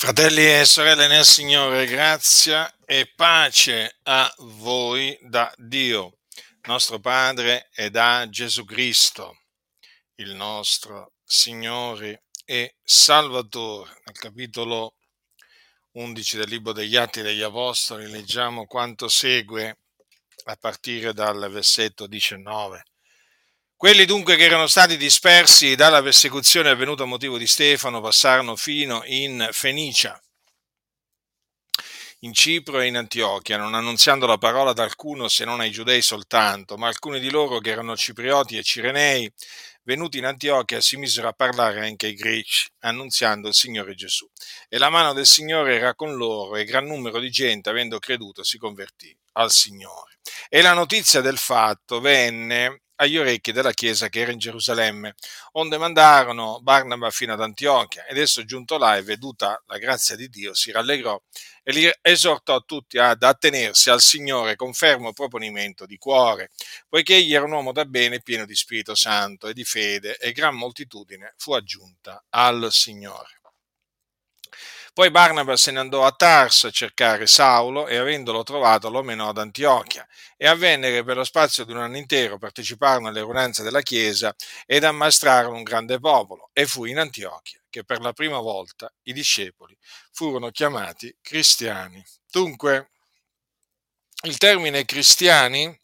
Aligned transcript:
Fratelli 0.00 0.46
e 0.46 0.64
sorelle 0.64 1.08
nel 1.08 1.24
Signore, 1.24 1.84
grazia 1.84 2.72
e 2.84 3.12
pace 3.16 3.98
a 4.04 4.32
voi 4.38 5.18
da 5.22 5.52
Dio, 5.56 6.18
nostro 6.68 7.00
Padre, 7.00 7.68
e 7.74 7.90
da 7.90 8.24
Gesù 8.30 8.64
Cristo, 8.64 9.40
il 10.18 10.36
nostro 10.36 11.14
Signore 11.24 12.26
e 12.44 12.76
Salvatore. 12.80 13.90
Nel 14.04 14.16
capitolo 14.16 14.94
11 15.94 16.36
del 16.36 16.48
Libro 16.48 16.72
degli 16.72 16.94
Atti 16.94 17.20
degli 17.20 17.42
Apostoli 17.42 18.08
leggiamo 18.08 18.66
quanto 18.66 19.08
segue 19.08 19.78
a 20.44 20.54
partire 20.54 21.12
dal 21.12 21.50
versetto 21.50 22.06
19. 22.06 22.84
Quelli 23.78 24.06
dunque 24.06 24.34
che 24.34 24.42
erano 24.42 24.66
stati 24.66 24.96
dispersi 24.96 25.76
dalla 25.76 26.02
persecuzione 26.02 26.68
avvenuta 26.68 27.04
a 27.04 27.06
motivo 27.06 27.38
di 27.38 27.46
Stefano 27.46 28.00
passarono 28.00 28.56
fino 28.56 29.02
in 29.04 29.48
Fenicia, 29.52 30.20
in 32.22 32.32
Cipro 32.32 32.80
e 32.80 32.86
in 32.86 32.96
Antiochia, 32.96 33.56
non 33.56 33.74
annunziando 33.74 34.26
la 34.26 34.36
parola 34.36 34.70
ad 34.70 34.80
alcuno 34.80 35.28
se 35.28 35.44
non 35.44 35.60
ai 35.60 35.70
giudei 35.70 36.02
soltanto, 36.02 36.76
ma 36.76 36.88
alcuni 36.88 37.20
di 37.20 37.30
loro 37.30 37.60
che 37.60 37.70
erano 37.70 37.96
ciprioti 37.96 38.56
e 38.58 38.64
cirenei, 38.64 39.32
venuti 39.84 40.18
in 40.18 40.24
Antiochia, 40.24 40.80
si 40.80 40.96
misero 40.96 41.28
a 41.28 41.32
parlare 41.32 41.86
anche 41.86 42.06
ai 42.06 42.14
greci, 42.14 42.68
annunziando 42.80 43.46
il 43.46 43.54
Signore 43.54 43.94
Gesù. 43.94 44.28
E 44.68 44.76
la 44.78 44.90
mano 44.90 45.12
del 45.12 45.24
Signore 45.24 45.76
era 45.76 45.94
con 45.94 46.16
loro 46.16 46.56
e 46.56 46.64
gran 46.64 46.84
numero 46.84 47.20
di 47.20 47.30
gente, 47.30 47.70
avendo 47.70 48.00
creduto, 48.00 48.42
si 48.42 48.58
convertì 48.58 49.16
al 49.34 49.52
Signore. 49.52 50.18
E 50.48 50.62
la 50.62 50.72
notizia 50.72 51.20
del 51.20 51.38
fatto 51.38 52.00
venne 52.00 52.80
agli 53.00 53.16
orecchi 53.16 53.52
della 53.52 53.72
chiesa 53.72 54.08
che 54.08 54.20
era 54.20 54.32
in 54.32 54.38
Gerusalemme, 54.38 55.14
onde 55.52 55.78
mandarono 55.78 56.60
Barnaba 56.60 57.10
fino 57.10 57.32
ad 57.32 57.40
Antiochia, 57.40 58.06
ed 58.06 58.18
esso 58.18 58.44
giunto 58.44 58.76
là 58.76 58.96
e 58.96 59.02
veduta 59.02 59.62
la 59.66 59.78
grazia 59.78 60.16
di 60.16 60.28
Dio 60.28 60.52
si 60.54 60.72
rallegrò 60.72 61.20
e 61.62 61.72
li 61.72 61.90
esortò 62.00 62.62
tutti 62.64 62.98
ad 62.98 63.22
attenersi 63.22 63.90
al 63.90 64.00
Signore 64.00 64.56
con 64.56 64.72
fermo 64.72 65.12
proponimento 65.12 65.86
di 65.86 65.96
cuore, 65.96 66.50
poiché 66.88 67.16
egli 67.16 67.34
era 67.34 67.44
un 67.44 67.52
uomo 67.52 67.72
da 67.72 67.84
bene 67.84 68.20
pieno 68.20 68.44
di 68.46 68.54
Spirito 68.54 68.94
Santo 68.94 69.48
e 69.48 69.52
di 69.52 69.64
fede, 69.64 70.16
e 70.16 70.32
gran 70.32 70.56
moltitudine 70.56 71.34
fu 71.36 71.52
aggiunta 71.52 72.24
al 72.30 72.68
Signore. 72.70 73.37
Poi 74.98 75.12
Barnaba 75.12 75.56
se 75.56 75.70
ne 75.70 75.78
andò 75.78 76.04
a 76.04 76.10
Tarso 76.10 76.66
a 76.66 76.70
cercare 76.72 77.28
Saulo 77.28 77.86
e 77.86 77.98
avendolo 77.98 78.42
trovato 78.42 78.90
lo 78.90 79.04
menò 79.04 79.28
ad 79.28 79.38
Antiochia 79.38 80.04
e 80.36 80.48
avvenne 80.48 80.90
che 80.90 81.04
per 81.04 81.16
lo 81.16 81.22
spazio 81.22 81.64
di 81.64 81.70
un 81.70 81.78
anno 81.78 81.98
intero 81.98 82.36
parteciparono 82.36 83.06
alle 83.06 83.20
riunanze 83.20 83.62
della 83.62 83.80
Chiesa 83.80 84.34
ed 84.66 84.82
ammastrarono 84.82 85.54
un 85.54 85.62
grande 85.62 86.00
popolo 86.00 86.50
e 86.52 86.66
fu 86.66 86.84
in 86.84 86.98
Antiochia 86.98 87.62
che 87.70 87.84
per 87.84 88.00
la 88.00 88.12
prima 88.12 88.40
volta 88.40 88.92
i 89.02 89.12
discepoli 89.12 89.78
furono 90.10 90.50
chiamati 90.50 91.16
cristiani. 91.22 92.04
Dunque, 92.28 92.90
il 94.22 94.36
termine 94.36 94.84
cristiani 94.84 95.80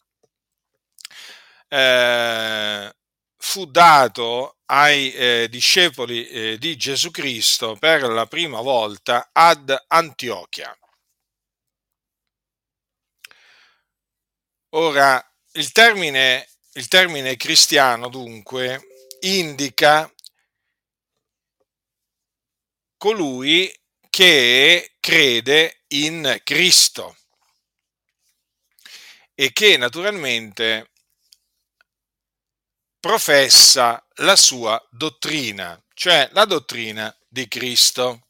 eh, 1.69 2.93
fu 3.37 3.65
dato 3.65 4.54
ai 4.67 5.13
eh, 5.13 5.47
discepoli 5.49 6.27
eh, 6.27 6.57
di 6.57 6.75
Gesù 6.75 7.11
Cristo 7.11 7.75
per 7.75 8.03
la 8.03 8.25
prima 8.25 8.61
volta 8.61 9.29
ad 9.31 9.75
Antiochia. 9.87 10.75
Ora, 14.75 15.23
il 15.53 15.71
termine, 15.71 16.49
il 16.73 16.87
termine 16.87 17.37
cristiano 17.37 18.09
dunque 18.09 18.87
indica 19.21 20.11
colui 22.97 23.73
che 24.09 24.95
crede 24.99 25.83
in 25.89 26.41
Cristo 26.43 27.15
e 29.33 29.51
che 29.51 29.77
naturalmente 29.77 30.91
professa 33.05 34.03
la 34.15 34.35
sua 34.35 34.83
dottrina, 34.89 35.79
cioè 35.93 36.27
la 36.31 36.43
dottrina 36.45 37.15
di 37.27 37.47
Cristo. 37.47 38.29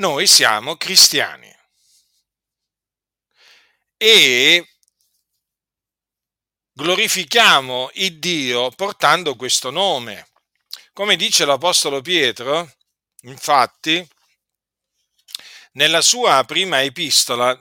Noi 0.00 0.26
siamo 0.26 0.76
cristiani 0.76 1.56
e 3.96 4.68
glorifichiamo 6.72 7.90
il 7.94 8.18
Dio 8.18 8.70
portando 8.70 9.36
questo 9.36 9.70
nome. 9.70 10.28
Come 10.92 11.14
dice 11.14 11.44
l'Apostolo 11.44 12.00
Pietro, 12.00 12.74
infatti, 13.20 14.04
nella 15.74 16.00
sua 16.00 16.42
prima 16.44 16.82
epistola 16.82 17.56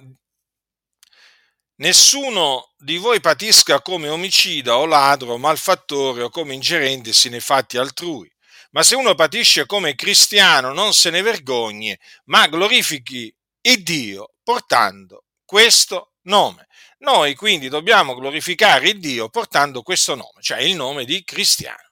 Nessuno 1.78 2.72
di 2.78 2.96
voi 2.96 3.20
patisca 3.20 3.82
come 3.82 4.08
omicida 4.08 4.78
o 4.78 4.86
ladro 4.86 5.34
o 5.34 5.38
malfattore 5.38 6.24
o 6.24 6.30
come 6.30 6.54
ingerentesi 6.54 7.28
nei 7.28 7.42
fatti 7.42 7.78
altrui. 7.78 8.32
Ma 8.72 8.82
se 8.82 8.96
uno 8.96 9.14
patisce 9.14 9.66
come 9.66 9.94
cristiano 9.96 10.72
non 10.72 10.94
se 10.94 11.10
ne 11.10 11.22
vergogni, 11.22 11.98
ma 12.26 12.48
glorifichi 12.48 13.34
il 13.62 13.84
Dio 13.84 14.36
portando 14.42 15.26
questo 15.44 16.14
nome. 16.24 16.68
Noi 17.00 17.36
quindi 17.36 17.68
dobbiamo 17.68 18.16
glorificare 18.16 18.90
il 18.90 19.00
Dio 19.00 19.28
portando 19.28 19.82
questo 19.82 20.16
nome, 20.16 20.42
cioè 20.42 20.62
il 20.62 20.76
nome 20.76 21.04
di 21.04 21.26
cristiano. 21.26 21.92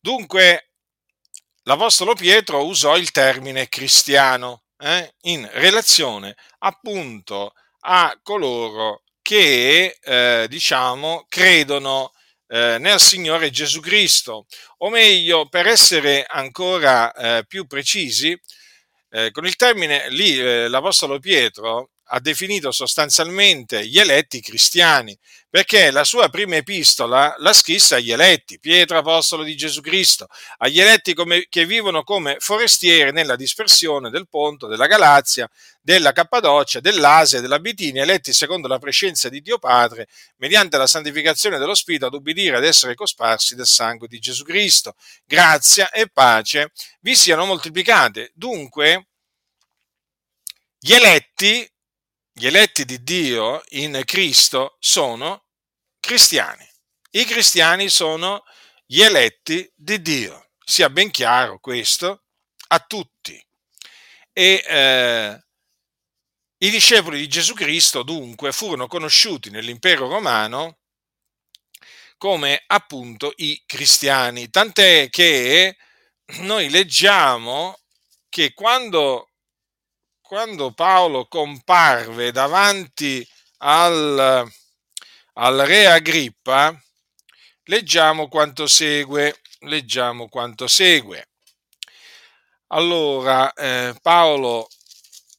Dunque, 0.00 0.72
l'Apostolo 1.62 2.14
Pietro 2.14 2.64
usò 2.64 2.96
il 2.96 3.12
termine 3.12 3.68
cristiano 3.68 4.64
eh, 4.78 5.14
in 5.22 5.48
relazione 5.52 6.36
appunto 6.58 7.52
a 7.86 8.18
coloro 8.22 9.02
che, 9.22 9.98
eh, 10.02 10.46
diciamo, 10.48 11.26
credono 11.28 12.12
eh, 12.48 12.76
nel 12.78 13.00
Signore 13.00 13.50
Gesù 13.50 13.80
Cristo, 13.80 14.46
o 14.78 14.90
meglio, 14.90 15.48
per 15.48 15.66
essere 15.66 16.24
ancora 16.28 17.12
eh, 17.12 17.44
più 17.46 17.66
precisi, 17.66 18.38
eh, 19.10 19.30
con 19.30 19.46
il 19.46 19.56
termine 19.56 20.08
lì 20.10 20.38
eh, 20.38 20.68
l'Apostolo 20.68 21.18
Pietro 21.18 21.90
ha 22.08 22.20
definito 22.20 22.70
sostanzialmente 22.70 23.86
gli 23.86 23.98
eletti 23.98 24.40
cristiani, 24.40 25.16
perché 25.48 25.90
la 25.90 26.04
sua 26.04 26.28
prima 26.28 26.56
epistola 26.56 27.34
la 27.38 27.52
scrisse 27.52 27.94
agli 27.94 28.12
eletti, 28.12 28.58
Pietro 28.58 28.98
apostolo 28.98 29.42
di 29.42 29.56
Gesù 29.56 29.80
Cristo, 29.80 30.26
agli 30.58 30.80
eletti 30.80 31.14
come, 31.14 31.46
che 31.48 31.64
vivono 31.64 32.02
come 32.02 32.36
forestieri 32.40 33.12
nella 33.12 33.36
dispersione 33.36 34.10
del 34.10 34.28
Ponto, 34.28 34.66
della 34.66 34.86
Galazia, 34.86 35.48
della 35.80 36.12
Cappadocia, 36.12 36.80
dell'Asia 36.80 37.40
della 37.40 37.60
Bitinia, 37.60 38.02
eletti 38.02 38.32
secondo 38.32 38.68
la 38.68 38.78
prescenza 38.78 39.28
di 39.28 39.40
Dio 39.40 39.58
Padre, 39.58 40.08
mediante 40.36 40.76
la 40.76 40.86
santificazione 40.86 41.58
dello 41.58 41.74
Spirito, 41.74 42.06
ad 42.06 42.14
ubbidire 42.14 42.58
ed 42.58 42.64
essere 42.64 42.94
cosparsi 42.94 43.54
del 43.54 43.66
sangue 43.66 44.08
di 44.08 44.18
Gesù 44.18 44.44
Cristo. 44.44 44.94
Grazia 45.24 45.90
e 45.90 46.08
pace 46.08 46.72
vi 47.00 47.14
siano 47.14 47.46
moltiplicate. 47.46 48.32
Dunque, 48.34 49.06
gli 50.78 50.92
eletti 50.92 51.66
gli 52.36 52.46
eletti 52.46 52.84
di 52.84 53.04
Dio 53.04 53.62
in 53.70 54.02
Cristo 54.04 54.76
sono 54.80 55.44
cristiani. 56.00 56.68
I 57.12 57.24
cristiani 57.24 57.88
sono 57.88 58.42
gli 58.84 59.02
eletti 59.02 59.70
di 59.72 60.02
Dio. 60.02 60.48
Sia 60.64 60.90
ben 60.90 61.12
chiaro 61.12 61.60
questo 61.60 62.24
a 62.68 62.80
tutti. 62.80 63.40
E 64.32 64.64
eh, 64.66 65.44
i 66.58 66.70
discepoli 66.70 67.18
di 67.18 67.28
Gesù 67.28 67.54
Cristo 67.54 68.02
dunque 68.02 68.50
furono 68.50 68.88
conosciuti 68.88 69.50
nell'impero 69.50 70.08
romano 70.08 70.78
come 72.18 72.64
appunto 72.66 73.32
i 73.36 73.62
cristiani, 73.64 74.50
tant'è 74.50 75.08
che 75.08 75.76
noi 76.40 76.68
leggiamo 76.68 77.78
che 78.28 78.54
quando 78.54 79.33
quando 80.26 80.72
Paolo 80.72 81.26
comparve 81.28 82.32
davanti 82.32 83.26
al, 83.58 84.50
al 85.34 85.58
re 85.58 85.86
Agrippa, 85.86 86.74
leggiamo 87.64 88.28
quanto 88.28 88.66
segue. 88.66 89.38
Leggiamo 89.60 90.28
quanto 90.28 90.66
segue. 90.66 91.28
Allora, 92.68 93.52
eh, 93.52 93.94
Paolo 94.02 94.66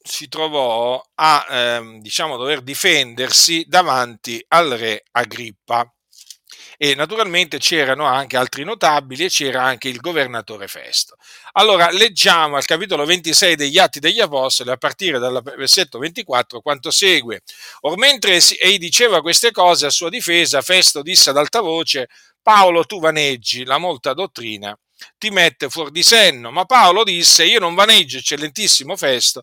si 0.02 0.28
trovò 0.28 1.04
a 1.14 1.46
eh, 1.48 1.98
diciamo, 2.00 2.36
dover 2.36 2.62
difendersi 2.62 3.64
davanti 3.68 4.44
al 4.48 4.70
re 4.70 5.04
Agrippa 5.12 5.88
e 6.76 6.94
naturalmente 6.94 7.58
c'erano 7.58 8.04
anche 8.04 8.36
altri 8.36 8.64
notabili 8.64 9.24
e 9.24 9.28
c'era 9.28 9.62
anche 9.62 9.88
il 9.88 10.00
governatore 10.00 10.68
Festo. 10.68 11.16
Allora 11.52 11.90
leggiamo 11.90 12.56
al 12.56 12.64
capitolo 12.64 13.04
26 13.04 13.56
degli 13.56 13.78
Atti 13.78 14.00
degli 14.00 14.20
Apostoli 14.20 14.70
a 14.70 14.76
partire 14.76 15.18
dal 15.18 15.42
versetto 15.42 15.98
24 15.98 16.60
quanto 16.60 16.90
segue. 16.90 17.42
Or 17.80 17.96
mentre 17.96 18.40
egli 18.58 18.78
diceva 18.78 19.20
queste 19.20 19.50
cose 19.50 19.86
a 19.86 19.90
sua 19.90 20.10
difesa, 20.10 20.62
Festo 20.62 21.02
disse 21.02 21.30
ad 21.30 21.36
alta 21.36 21.60
voce, 21.60 22.08
Paolo 22.42 22.84
tu 22.84 23.00
vaneggi 23.00 23.64
la 23.64 23.78
molta 23.78 24.12
dottrina 24.12 24.76
ti 25.18 25.30
mette 25.30 25.68
fuori 25.68 25.90
di 25.90 26.02
senno. 26.02 26.50
Ma 26.50 26.64
Paolo 26.64 27.04
disse, 27.04 27.44
io 27.44 27.58
non 27.58 27.74
vaneggio, 27.74 28.18
eccellentissimo 28.18 28.96
Festo, 28.96 29.42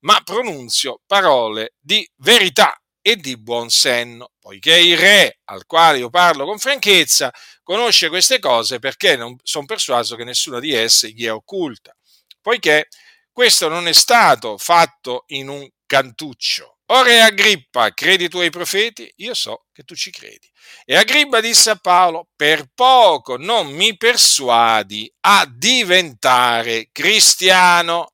ma 0.00 0.20
pronunzio 0.22 1.00
parole 1.06 1.74
di 1.80 2.08
verità 2.16 2.78
e 3.06 3.16
di 3.16 3.36
buon 3.36 3.68
senno, 3.68 4.30
poiché 4.40 4.78
il 4.78 4.96
re 4.96 5.40
al 5.44 5.66
quale 5.66 5.98
io 5.98 6.08
parlo 6.08 6.46
con 6.46 6.58
franchezza 6.58 7.30
conosce 7.62 8.08
queste 8.08 8.38
cose 8.38 8.78
perché 8.78 9.14
non 9.14 9.36
sono 9.42 9.66
persuaso 9.66 10.16
che 10.16 10.24
nessuna 10.24 10.58
di 10.58 10.72
esse 10.72 11.10
gli 11.10 11.26
è 11.26 11.30
occulta, 11.30 11.94
poiché 12.40 12.88
questo 13.30 13.68
non 13.68 13.88
è 13.88 13.92
stato 13.92 14.56
fatto 14.56 15.24
in 15.28 15.48
un 15.48 15.68
cantuccio. 15.84 16.78
Ora 16.86 17.10
è 17.10 17.18
Agrippa, 17.18 17.92
credi 17.92 18.28
tu 18.30 18.38
ai 18.38 18.48
profeti? 18.48 19.12
Io 19.16 19.34
so 19.34 19.66
che 19.70 19.82
tu 19.82 19.94
ci 19.94 20.10
credi. 20.10 20.50
E 20.86 20.96
Agrippa 20.96 21.40
disse 21.40 21.68
a 21.68 21.76
Paolo, 21.76 22.28
per 22.34 22.70
poco 22.74 23.36
non 23.36 23.70
mi 23.70 23.98
persuadi 23.98 25.12
a 25.20 25.46
diventare 25.46 26.88
cristiano. 26.90 28.12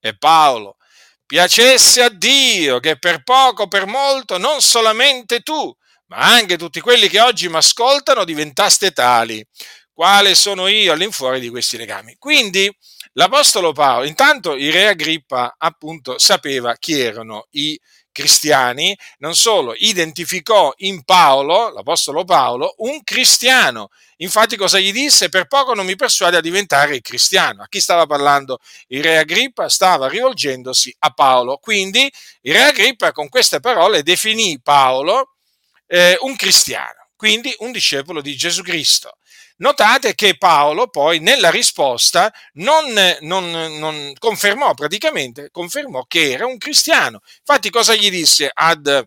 E 0.00 0.16
Paolo, 0.16 0.76
piacesse 1.28 2.02
a 2.02 2.08
Dio 2.08 2.80
che 2.80 2.98
per 2.98 3.22
poco, 3.22 3.68
per 3.68 3.84
molto, 3.84 4.38
non 4.38 4.62
solamente 4.62 5.40
tu, 5.40 5.70
ma 6.06 6.16
anche 6.16 6.56
tutti 6.56 6.80
quelli 6.80 7.06
che 7.08 7.20
oggi 7.20 7.50
mi 7.50 7.56
ascoltano 7.56 8.24
diventaste 8.24 8.92
tali, 8.92 9.44
quale 9.92 10.34
sono 10.34 10.68
io 10.68 10.94
all'infuori 10.94 11.38
di 11.38 11.50
questi 11.50 11.76
legami. 11.76 12.16
Quindi 12.18 12.74
l'Apostolo 13.12 13.72
Paolo, 13.72 14.06
intanto 14.06 14.54
il 14.54 14.72
re 14.72 14.88
Agrippa 14.88 15.54
appunto 15.58 16.18
sapeva 16.18 16.74
chi 16.76 16.98
erano 16.98 17.46
i 17.50 17.78
cristiani, 18.10 18.96
non 19.18 19.34
solo, 19.34 19.74
identificò 19.76 20.72
in 20.78 21.04
Paolo, 21.04 21.70
l'Apostolo 21.70 22.24
Paolo, 22.24 22.74
un 22.78 23.02
cristiano. 23.04 23.90
Infatti 24.20 24.56
cosa 24.56 24.78
gli 24.78 24.92
disse? 24.92 25.28
Per 25.28 25.46
poco 25.46 25.74
non 25.74 25.86
mi 25.86 25.94
persuade 25.94 26.36
a 26.36 26.40
diventare 26.40 27.00
cristiano. 27.00 27.62
A 27.62 27.68
chi 27.68 27.80
stava 27.80 28.06
parlando? 28.06 28.58
Il 28.88 29.02
re 29.02 29.18
Agrippa 29.18 29.68
stava 29.68 30.08
rivolgendosi 30.08 30.94
a 31.00 31.10
Paolo. 31.10 31.58
Quindi 31.58 32.10
il 32.42 32.54
re 32.54 32.64
Agrippa 32.64 33.12
con 33.12 33.28
queste 33.28 33.60
parole 33.60 34.02
definì 34.02 34.60
Paolo 34.60 35.34
eh, 35.86 36.16
un 36.20 36.36
cristiano, 36.36 37.08
quindi 37.16 37.54
un 37.58 37.72
discepolo 37.72 38.20
di 38.20 38.36
Gesù 38.36 38.62
Cristo. 38.62 39.18
Notate 39.58 40.14
che 40.14 40.36
Paolo 40.36 40.88
poi 40.88 41.18
nella 41.18 41.50
risposta 41.50 42.32
non, 42.54 42.84
non, 43.20 43.50
non, 43.50 44.12
confermò 44.16 44.72
praticamente, 44.74 45.50
confermò 45.50 46.04
che 46.06 46.30
era 46.30 46.46
un 46.46 46.58
cristiano. 46.58 47.20
Infatti 47.38 47.70
cosa 47.70 47.94
gli 47.94 48.08
disse 48.08 48.48
ad, 48.52 49.04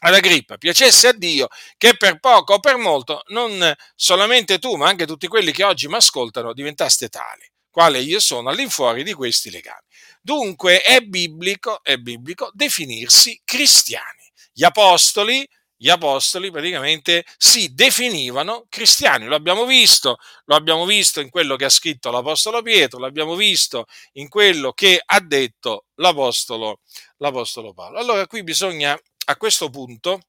ad 0.00 0.14
Agrippa? 0.14 0.56
Piacesse 0.58 1.08
a 1.08 1.12
Dio 1.12 1.48
che 1.76 1.96
per 1.96 2.18
poco 2.20 2.54
o 2.54 2.60
per 2.60 2.76
molto 2.76 3.22
non 3.28 3.74
solamente 3.94 4.58
tu 4.58 4.76
ma 4.76 4.88
anche 4.88 5.06
tutti 5.06 5.26
quelli 5.28 5.52
che 5.52 5.64
oggi 5.64 5.88
mi 5.88 5.94
ascoltano 5.96 6.52
diventaste 6.52 7.08
tali, 7.08 7.48
quale 7.70 8.00
io 8.00 8.20
sono 8.20 8.48
all'infuori 8.50 9.02
di 9.02 9.12
questi 9.14 9.50
legami. 9.50 9.86
Dunque 10.20 10.82
è 10.82 11.00
biblico, 11.00 11.80
è 11.82 11.96
biblico 11.96 12.50
definirsi 12.52 13.40
cristiani. 13.44 14.30
Gli 14.52 14.64
apostoli 14.64 15.46
gli 15.82 15.88
apostoli 15.88 16.50
praticamente 16.50 17.24
si 17.38 17.72
definivano 17.72 18.66
cristiani. 18.68 19.24
Lo 19.24 19.34
abbiamo 19.34 19.64
visto, 19.64 20.18
lo 20.44 20.54
abbiamo 20.54 20.84
visto 20.84 21.20
in 21.20 21.30
quello 21.30 21.56
che 21.56 21.64
ha 21.64 21.70
scritto 21.70 22.10
l'apostolo 22.10 22.60
Pietro, 22.60 22.98
l'abbiamo 22.98 23.34
visto 23.34 23.86
in 24.12 24.28
quello 24.28 24.72
che 24.72 25.00
ha 25.02 25.20
detto 25.20 25.86
l'apostolo, 25.94 26.80
l'apostolo 27.16 27.72
Paolo. 27.72 27.98
Allora 27.98 28.26
qui 28.26 28.42
bisogna 28.42 28.94
a 29.30 29.36
questo 29.36 29.70
punto 29.70 30.20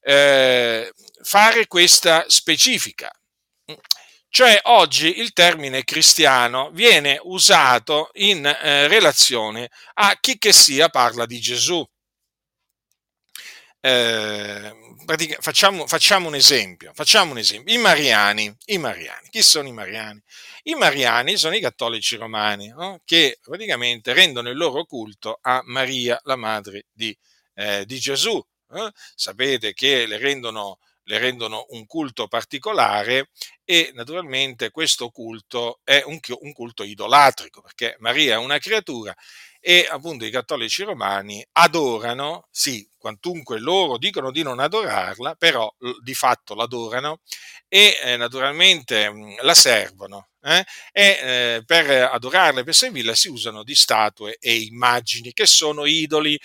eh, 0.00 0.92
fare 1.22 1.66
questa 1.66 2.24
specifica. 2.28 3.10
Cioè 4.28 4.60
oggi 4.64 5.18
il 5.20 5.32
termine 5.34 5.84
cristiano 5.84 6.70
viene 6.70 7.20
usato 7.22 8.10
in 8.14 8.46
eh, 8.46 8.88
relazione 8.88 9.70
a 9.94 10.16
chi 10.18 10.38
che 10.38 10.52
sia 10.52 10.88
parla 10.88 11.26
di 11.26 11.38
Gesù 11.38 11.86
eh, 13.84 14.74
facciamo, 15.40 15.88
facciamo, 15.88 16.28
un 16.28 16.36
esempio, 16.36 16.92
facciamo 16.94 17.32
un 17.32 17.38
esempio. 17.38 17.74
I 17.74 17.78
Mariani, 17.78 18.54
i 18.66 18.78
Mariani, 18.78 19.28
chi 19.28 19.42
sono 19.42 19.66
i 19.66 19.72
Mariani? 19.72 20.22
I 20.64 20.74
Mariani 20.74 21.36
sono 21.36 21.56
i 21.56 21.60
cattolici 21.60 22.14
romani 22.14 22.68
no? 22.68 23.00
che 23.04 23.38
praticamente 23.42 24.12
rendono 24.12 24.50
il 24.50 24.56
loro 24.56 24.84
culto 24.84 25.38
a 25.42 25.62
Maria, 25.64 26.18
la 26.22 26.36
madre 26.36 26.86
di, 26.92 27.16
eh, 27.62 27.86
di 27.86 27.98
Gesù. 27.98 28.42
Eh? 28.74 28.90
Sapete 29.14 29.72
che 29.72 30.06
le 30.06 30.18
rendono, 30.18 30.78
le 31.04 31.18
rendono, 31.18 31.66
un 31.70 31.86
culto 31.86 32.26
particolare 32.26 33.30
e 33.64 33.92
naturalmente 33.94 34.70
questo 34.70 35.10
culto 35.10 35.80
è 35.84 36.02
un, 36.06 36.18
un 36.40 36.52
culto 36.52 36.82
idolatrico 36.82 37.60
perché 37.60 37.96
Maria 38.00 38.34
è 38.34 38.38
una 38.38 38.58
creatura 38.58 39.14
e 39.60 39.86
appunto 39.88 40.24
i 40.24 40.30
cattolici 40.30 40.82
romani 40.82 41.44
adorano, 41.52 42.48
sì, 42.50 42.86
quantunque 43.02 43.58
loro 43.58 43.98
dicono 43.98 44.30
di 44.30 44.44
non 44.44 44.60
adorarla, 44.60 45.34
però 45.34 45.68
di 46.00 46.14
fatto 46.14 46.54
l'adorano 46.54 47.18
e 47.66 47.98
eh, 48.00 48.16
naturalmente 48.16 49.10
mm, 49.10 49.32
la 49.40 49.54
servono. 49.54 50.28
Eh? 50.40 50.64
E 50.92 51.02
eh, 51.02 51.62
per 51.66 51.90
adorarla 51.90 52.60
e 52.60 52.64
per 52.64 52.74
servirla 52.74 53.14
si 53.14 53.28
usano 53.28 53.64
di 53.64 53.74
statue 53.74 54.36
e 54.40 54.56
immagini 54.56 55.32
che 55.32 55.46
sono 55.46 55.84
idoli 55.84 56.38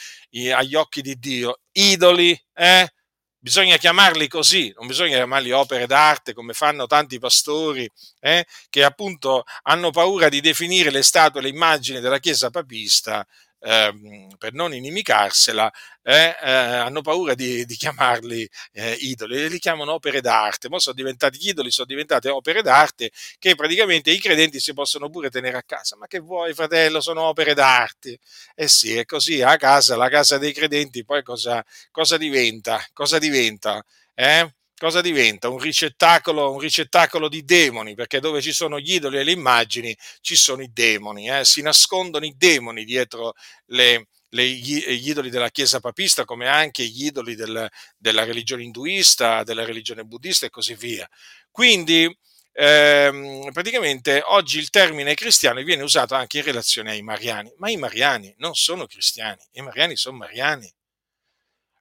agli 0.54 0.76
occhi 0.76 1.02
di 1.02 1.16
Dio, 1.18 1.62
idoli, 1.72 2.40
eh? 2.54 2.92
bisogna 3.40 3.78
chiamarli 3.78 4.28
così, 4.28 4.74
non 4.76 4.88
bisogna 4.88 5.16
chiamarli 5.16 5.52
opere 5.52 5.86
d'arte 5.88 6.34
come 6.34 6.54
fanno 6.54 6.86
tanti 6.88 7.20
pastori 7.20 7.90
eh, 8.20 8.46
che 8.70 8.84
appunto 8.84 9.44
hanno 9.64 9.92
paura 9.92 10.28
di 10.30 10.42
definire 10.42 10.92
le 10.92 11.04
statue, 11.04 11.42
le 11.42 11.50
immagini 11.50 12.00
della 12.00 12.20
Chiesa 12.20 12.50
papista 12.50 13.26
eh, 13.60 14.28
per 14.38 14.54
non 14.54 14.74
inimicarsela, 14.74 15.72
eh, 16.04 16.36
eh, 16.42 16.50
hanno 16.52 17.02
paura 17.02 17.34
di, 17.34 17.66
di 17.66 17.76
chiamarli 17.76 18.48
eh, 18.74 18.94
idoli, 19.00 19.50
li 19.50 19.60
chiamano 19.60 19.94
opere 19.94 20.22
d'arte, 20.22 20.70
ma 20.70 20.80
sono 20.80 20.96
diventati 20.96 21.38
gli 21.40 21.50
idoli, 21.50 21.72
sono 21.72 21.88
diventate 21.88 22.30
opere 22.30 22.62
d'arte 22.62 23.12
che 23.38 23.56
praticamente 23.56 24.12
i 24.12 24.20
credenti 24.20 24.60
si 24.60 24.74
possono 24.74 25.10
pure 25.10 25.30
tenere 25.30 25.58
a 25.58 25.64
casa. 25.64 25.96
Ma 25.98 26.08
che 26.08 26.20
vuoi, 26.20 26.54
fratello, 26.54 27.02
sono 27.02 27.24
opere 27.24 27.54
d'arte. 27.54 28.20
Eh 28.56 28.68
sì, 28.68 28.96
è 28.98 29.06
così, 29.06 29.42
a 29.42 29.58
casa, 29.58 29.96
la 29.96 30.10
casa 30.10 30.38
dei 30.38 30.54
credenti, 30.54 31.04
poi 31.06 31.24
cosa, 31.24 31.64
cosa 31.92 32.18
diventa? 32.18 32.84
Cosa 32.94 33.18
diventa? 33.20 33.84
Eh? 34.14 34.52
Cosa 34.78 35.02
diventa? 35.02 35.50
Un 35.50 35.60
ricettacolo, 35.60 36.52
un 36.52 36.60
ricettacolo, 36.60 37.28
di 37.28 37.44
demoni, 37.44 37.96
perché 37.96 38.20
dove 38.20 38.42
ci 38.42 38.52
sono 38.54 38.80
gli 38.80 38.94
idoli 38.94 39.18
e 39.18 39.24
le 39.24 39.32
immagini 39.32 39.96
ci 40.22 40.36
sono 40.36 40.62
i 40.62 40.72
demoni, 40.72 41.30
eh? 41.30 41.44
si 41.46 41.62
nascondono 41.62 42.26
i 42.26 42.36
demoni 42.38 42.86
dietro 42.86 43.34
le, 43.68 44.08
le, 44.30 44.46
gli, 44.48 44.84
gli, 44.86 45.10
idoli 45.10 45.30
della 45.30 45.50
Chiesa 45.50 45.80
papista, 45.80 46.26
come 46.26 46.48
anche 46.48 46.84
gli 46.84 47.06
idoli 47.06 47.36
del, 47.36 47.68
della 47.98 48.24
religione 48.24 48.64
induista, 48.64 49.44
della 49.44 49.66
religione 49.66 50.04
buddista 50.04 50.46
e 50.46 50.50
così 50.50 50.76
via. 50.76 51.08
Quindi, 51.50 52.16
ehm, 52.54 53.52
praticamente 53.52 54.22
oggi 54.26 54.60
il 54.60 54.70
termine 54.70 55.16
cristiano 55.16 55.62
viene 55.64 55.84
usato 55.84 56.14
anche 56.16 56.38
in 56.38 56.44
relazione 56.44 56.92
ai 56.92 57.02
mariani, 57.02 57.52
ma 57.58 57.70
i 57.70 57.78
mariani 57.78 58.34
non 58.38 58.54
sono 58.54 58.86
cristiani, 58.86 59.42
i 59.54 59.62
mariani 59.62 59.96
sono 59.96 60.18
mariani 60.18 60.72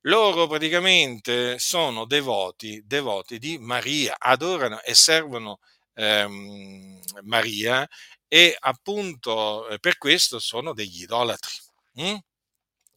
loro 0.07 0.47
praticamente 0.47 1.59
sono 1.59 2.05
devoti, 2.05 2.83
devoti 2.85 3.39
di 3.39 3.59
Maria, 3.59 4.17
adorano 4.19 4.81
e 4.83 4.95
servono 4.95 5.59
ehm, 5.95 7.01
Maria 7.23 7.89
e 8.29 8.57
appunto 8.59 9.69
eh, 9.69 9.79
per 9.79 9.99
questo 9.99 10.39
sono 10.39 10.73
degli 10.73 11.03
idolatri. 11.03 11.57
Mm? 12.01 12.17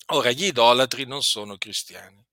Ora, 0.08 0.32
gli 0.32 0.46
idolatri 0.46 1.06
non 1.06 1.22
sono 1.22 1.58
cristiani 1.58 2.24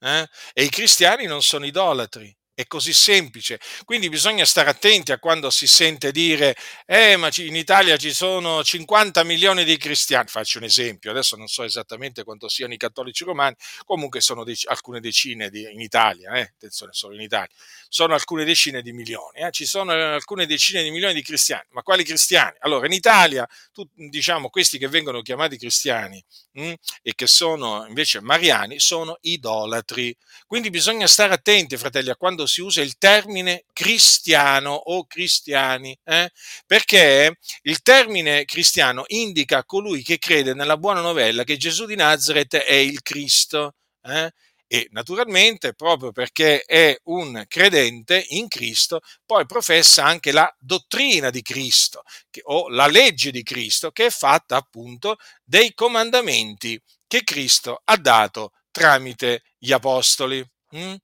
eh? 0.00 0.28
e 0.52 0.64
i 0.64 0.68
cristiani 0.68 1.26
non 1.26 1.42
sono 1.42 1.66
idolatri. 1.66 2.34
È 2.58 2.66
così 2.66 2.94
semplice. 2.94 3.60
Quindi 3.84 4.08
bisogna 4.08 4.46
stare 4.46 4.70
attenti 4.70 5.12
a 5.12 5.18
quando 5.18 5.50
si 5.50 5.66
sente 5.66 6.10
dire, 6.10 6.56
eh, 6.86 7.14
ma 7.18 7.28
in 7.36 7.54
Italia 7.54 7.98
ci 7.98 8.14
sono 8.14 8.64
50 8.64 9.24
milioni 9.24 9.62
di 9.62 9.76
cristiani. 9.76 10.26
Faccio 10.28 10.56
un 10.56 10.64
esempio, 10.64 11.10
adesso 11.10 11.36
non 11.36 11.48
so 11.48 11.64
esattamente 11.64 12.24
quanto 12.24 12.48
siano 12.48 12.72
i 12.72 12.78
cattolici 12.78 13.24
romani, 13.24 13.54
comunque 13.84 14.22
sono 14.22 14.42
dec- 14.42 14.64
alcune 14.70 15.00
decine 15.00 15.50
di, 15.50 15.70
in 15.70 15.82
Italia, 15.82 16.32
eh, 16.32 16.40
attenzione, 16.54 16.92
solo 16.94 17.14
in 17.14 17.20
Italia, 17.20 17.54
sono 17.90 18.14
alcune 18.14 18.44
decine 18.46 18.80
di 18.80 18.92
milioni. 18.94 19.40
Eh, 19.40 19.50
ci 19.50 19.66
sono 19.66 19.92
alcune 19.92 20.46
decine 20.46 20.82
di 20.82 20.90
milioni 20.90 21.12
di 21.12 21.22
cristiani. 21.22 21.66
Ma 21.72 21.82
quali 21.82 22.04
cristiani? 22.04 22.56
Allora, 22.60 22.86
in 22.86 22.92
Italia, 22.92 23.46
tu, 23.70 23.86
diciamo, 23.92 24.48
questi 24.48 24.78
che 24.78 24.88
vengono 24.88 25.20
chiamati 25.20 25.58
cristiani 25.58 26.24
mh, 26.52 26.62
hm, 26.68 26.74
e 27.02 27.14
che 27.14 27.26
sono 27.26 27.84
invece 27.86 28.20
mariani, 28.22 28.78
sono 28.80 29.18
idolatri. 29.20 30.16
Quindi 30.46 30.70
bisogna 30.70 31.06
stare 31.06 31.34
attenti, 31.34 31.76
fratelli, 31.76 32.08
a 32.10 32.16
quando 32.16 32.45
si 32.46 32.60
usa 32.60 32.80
il 32.82 32.96
termine 32.98 33.64
cristiano 33.72 34.72
o 34.72 35.06
cristiani, 35.06 35.96
eh? 36.04 36.30
perché 36.66 37.38
il 37.62 37.82
termine 37.82 38.44
cristiano 38.44 39.04
indica 39.08 39.64
colui 39.64 40.02
che 40.02 40.18
crede 40.18 40.54
nella 40.54 40.76
buona 40.76 41.00
novella 41.00 41.44
che 41.44 41.56
Gesù 41.56 41.86
di 41.86 41.96
Nazareth 41.96 42.56
è 42.56 42.74
il 42.74 43.02
Cristo. 43.02 43.74
Eh? 44.02 44.30
e 44.68 44.88
naturalmente 44.90 45.74
proprio 45.74 46.10
perché 46.12 46.62
è 46.62 46.96
un 47.04 47.44
credente 47.46 48.24
in 48.30 48.48
Cristo, 48.48 49.00
poi 49.24 49.46
professa 49.46 50.04
anche 50.04 50.32
la 50.32 50.52
dottrina 50.58 51.30
di 51.30 51.42
Cristo 51.42 52.02
che, 52.30 52.40
o 52.44 52.68
la 52.68 52.86
legge 52.86 53.30
di 53.30 53.42
Cristo 53.42 53.90
che 53.92 54.06
è 54.06 54.10
fatta 54.10 54.56
appunto 54.56 55.16
dei 55.44 55.72
comandamenti 55.74 56.80
che 57.06 57.22
Cristo 57.22 57.80
ha 57.84 57.96
dato 57.96 58.52
tramite 58.70 59.42
gli 59.58 59.72
apostoli. 59.72 60.44
Mm? 60.74 60.94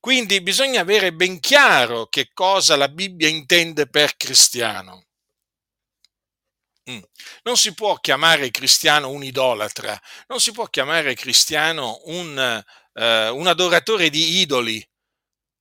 Quindi 0.00 0.40
bisogna 0.40 0.80
avere 0.80 1.12
ben 1.12 1.40
chiaro 1.40 2.06
che 2.06 2.30
cosa 2.32 2.76
la 2.76 2.88
Bibbia 2.88 3.28
intende 3.28 3.88
per 3.88 4.16
cristiano. 4.16 5.06
Mm. 6.90 7.00
Non 7.42 7.56
si 7.56 7.74
può 7.74 7.96
chiamare 7.96 8.50
cristiano 8.50 9.10
un 9.10 9.24
idolatra, 9.24 10.00
non 10.28 10.40
si 10.40 10.52
può 10.52 10.66
chiamare 10.66 11.14
cristiano 11.14 12.00
un, 12.04 12.62
eh, 12.92 13.28
un 13.28 13.46
adoratore 13.46 14.08
di 14.08 14.38
idoli. 14.40 14.86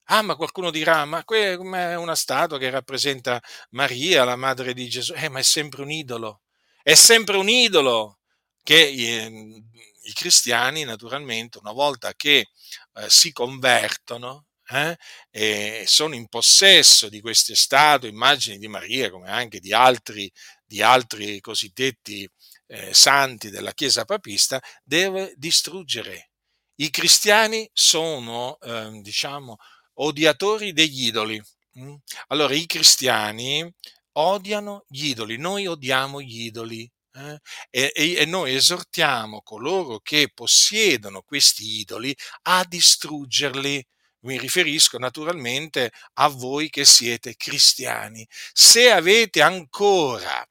Ah, 0.10 0.22
ma 0.22 0.36
qualcuno 0.36 0.70
dirà, 0.72 1.06
ma 1.06 1.24
è 1.26 1.96
una 1.96 2.16
statua 2.16 2.60
che 2.60 2.70
rappresenta 2.70 3.42
Maria, 3.72 4.24
la 4.24 4.36
madre 4.36 4.74
di 4.74 4.88
Gesù. 4.88 5.14
Eh, 5.16 5.30
ma 5.30 5.40
è 5.40 5.44
sempre 5.44 5.82
un 5.82 5.92
idolo. 5.92 6.42
È 6.84 6.94
sempre 6.94 7.38
un 7.38 7.50
idolo 7.50 8.20
che 8.64 8.80
i, 8.86 9.64
i 10.04 10.14
cristiani, 10.14 10.84
naturalmente, 10.84 11.58
una 11.60 11.72
volta 11.72 12.14
che 12.14 12.48
eh, 12.96 13.10
si 13.10 13.32
convertono, 13.32 14.46
eh, 14.68 14.98
e 15.30 15.84
sono 15.86 16.16
in 16.16 16.28
possesso 16.28 17.10
di 17.10 17.22
queste 17.22 17.56
statue, 17.56 18.10
immagini 18.10 18.58
di 18.58 18.68
Maria, 18.68 19.10
come 19.10 19.30
anche 19.30 19.60
di 19.60 19.74
altri, 19.74 20.32
di 20.66 20.82
altri 20.82 21.40
cosiddetti 21.40 22.28
eh, 22.68 22.94
santi 22.94 23.50
della 23.50 23.74
Chiesa 23.74 24.06
papista, 24.06 24.62
deve 24.84 25.34
distruggere. 25.36 26.32
I 26.76 26.90
cristiani 26.90 27.70
sono, 27.74 28.58
eh, 28.60 28.90
diciamo, 29.02 29.58
odiatori 29.96 30.74
degli 30.74 31.06
idoli. 31.08 31.42
Mm? 31.80 31.96
Allora, 32.28 32.54
i 32.54 32.66
cristiani 32.66 33.72
odiano 34.14 34.86
gli 34.88 35.08
idoli, 35.08 35.38
noi 35.38 35.68
odiamo 35.68 36.22
gli 36.22 36.46
idoli. 36.46 36.90
Eh? 37.16 37.40
E, 37.70 38.16
e, 38.18 38.26
noi 38.26 38.54
esortiamo 38.54 39.42
coloro 39.42 40.00
che 40.00 40.30
possiedono 40.34 41.22
questi 41.22 41.80
idoli 41.80 42.16
a 42.44 42.66
distruggerli 42.68 43.86
mi 44.26 44.38
riferisco 44.38 44.98
naturalmente 44.98 45.92
a 46.14 46.28
voi 46.28 46.70
che 46.70 46.84
siete 46.84 47.36
cristiani. 47.38 48.28
Se 48.52 48.92
avete 48.92 49.42
ancora 49.42 50.46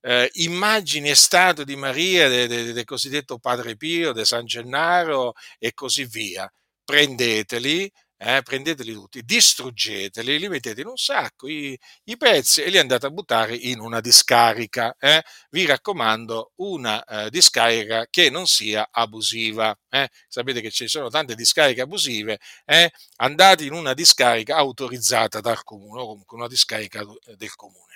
eh, 0.00 0.30
immagini 0.34 1.10
e 1.10 1.14
statue 1.14 1.64
di 1.64 1.76
Maria, 1.76 2.28
del 2.28 2.48
de, 2.48 2.72
de 2.72 2.84
cosiddetto 2.84 3.38
Padre 3.38 3.76
Pio, 3.76 4.12
di 4.12 4.24
San 4.24 4.46
Gennaro 4.46 5.34
e 5.58 5.74
così 5.74 6.04
via, 6.06 6.50
prendeteli 6.84 7.90
eh, 8.18 8.42
prendeteli 8.42 8.92
tutti, 8.92 9.22
distruggeteli, 9.22 10.38
li 10.38 10.48
mettete 10.48 10.80
in 10.80 10.88
un 10.88 10.96
sacco, 10.96 11.46
i, 11.48 11.78
i, 12.04 12.16
pezzi 12.16 12.62
e 12.62 12.70
li 12.70 12.78
andate 12.78 13.06
a 13.06 13.10
buttare 13.10 13.54
in 13.54 13.80
una 13.80 14.00
discarica. 14.00 14.96
Eh. 14.98 15.22
Vi 15.50 15.64
raccomando 15.66 16.52
una 16.56 17.02
eh, 17.04 17.30
discarica 17.30 18.06
che 18.10 18.28
non 18.28 18.46
sia 18.46 18.88
abusiva. 18.90 19.76
Eh. 19.88 20.08
Sapete 20.26 20.60
che 20.60 20.70
ci 20.70 20.88
sono 20.88 21.08
tante 21.08 21.34
discariche 21.34 21.82
abusive, 21.82 22.38
eh. 22.64 22.90
andate 23.16 23.64
in 23.64 23.72
una 23.72 23.94
discarica 23.94 24.56
autorizzata 24.56 25.40
dal 25.40 25.62
comune 25.62 26.00
o 26.00 26.06
comunque 26.06 26.36
una 26.36 26.48
discarica 26.48 27.04
del 27.36 27.54
comune. 27.54 27.86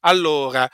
Allora, 0.00 0.68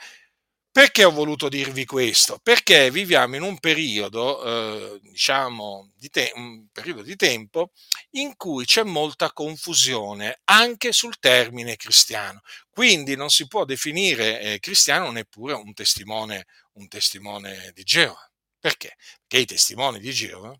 perché 0.79 1.03
ho 1.03 1.11
voluto 1.11 1.49
dirvi 1.49 1.83
questo? 1.83 2.39
Perché 2.41 2.89
viviamo 2.89 3.35
in 3.35 3.41
un 3.41 3.59
periodo, 3.59 4.95
eh, 4.95 4.99
diciamo, 5.01 5.91
di 5.93 6.09
te- 6.09 6.31
un 6.35 6.69
periodo 6.71 7.01
di 7.01 7.17
tempo 7.17 7.71
in 8.11 8.37
cui 8.37 8.63
c'è 8.63 8.83
molta 8.83 9.33
confusione 9.33 10.39
anche 10.45 10.93
sul 10.93 11.19
termine 11.19 11.75
cristiano. 11.75 12.39
Quindi 12.69 13.17
non 13.17 13.29
si 13.29 13.45
può 13.47 13.65
definire 13.65 14.39
eh, 14.39 14.59
cristiano 14.59 15.11
neppure 15.11 15.51
un 15.51 15.73
testimone, 15.73 16.45
un 16.75 16.87
testimone 16.87 17.71
di 17.73 17.83
Geova. 17.83 18.31
Perché? 18.57 18.95
Perché 19.27 19.43
i 19.43 19.45
testimoni 19.45 19.99
di 19.99 20.13
Geova 20.13 20.57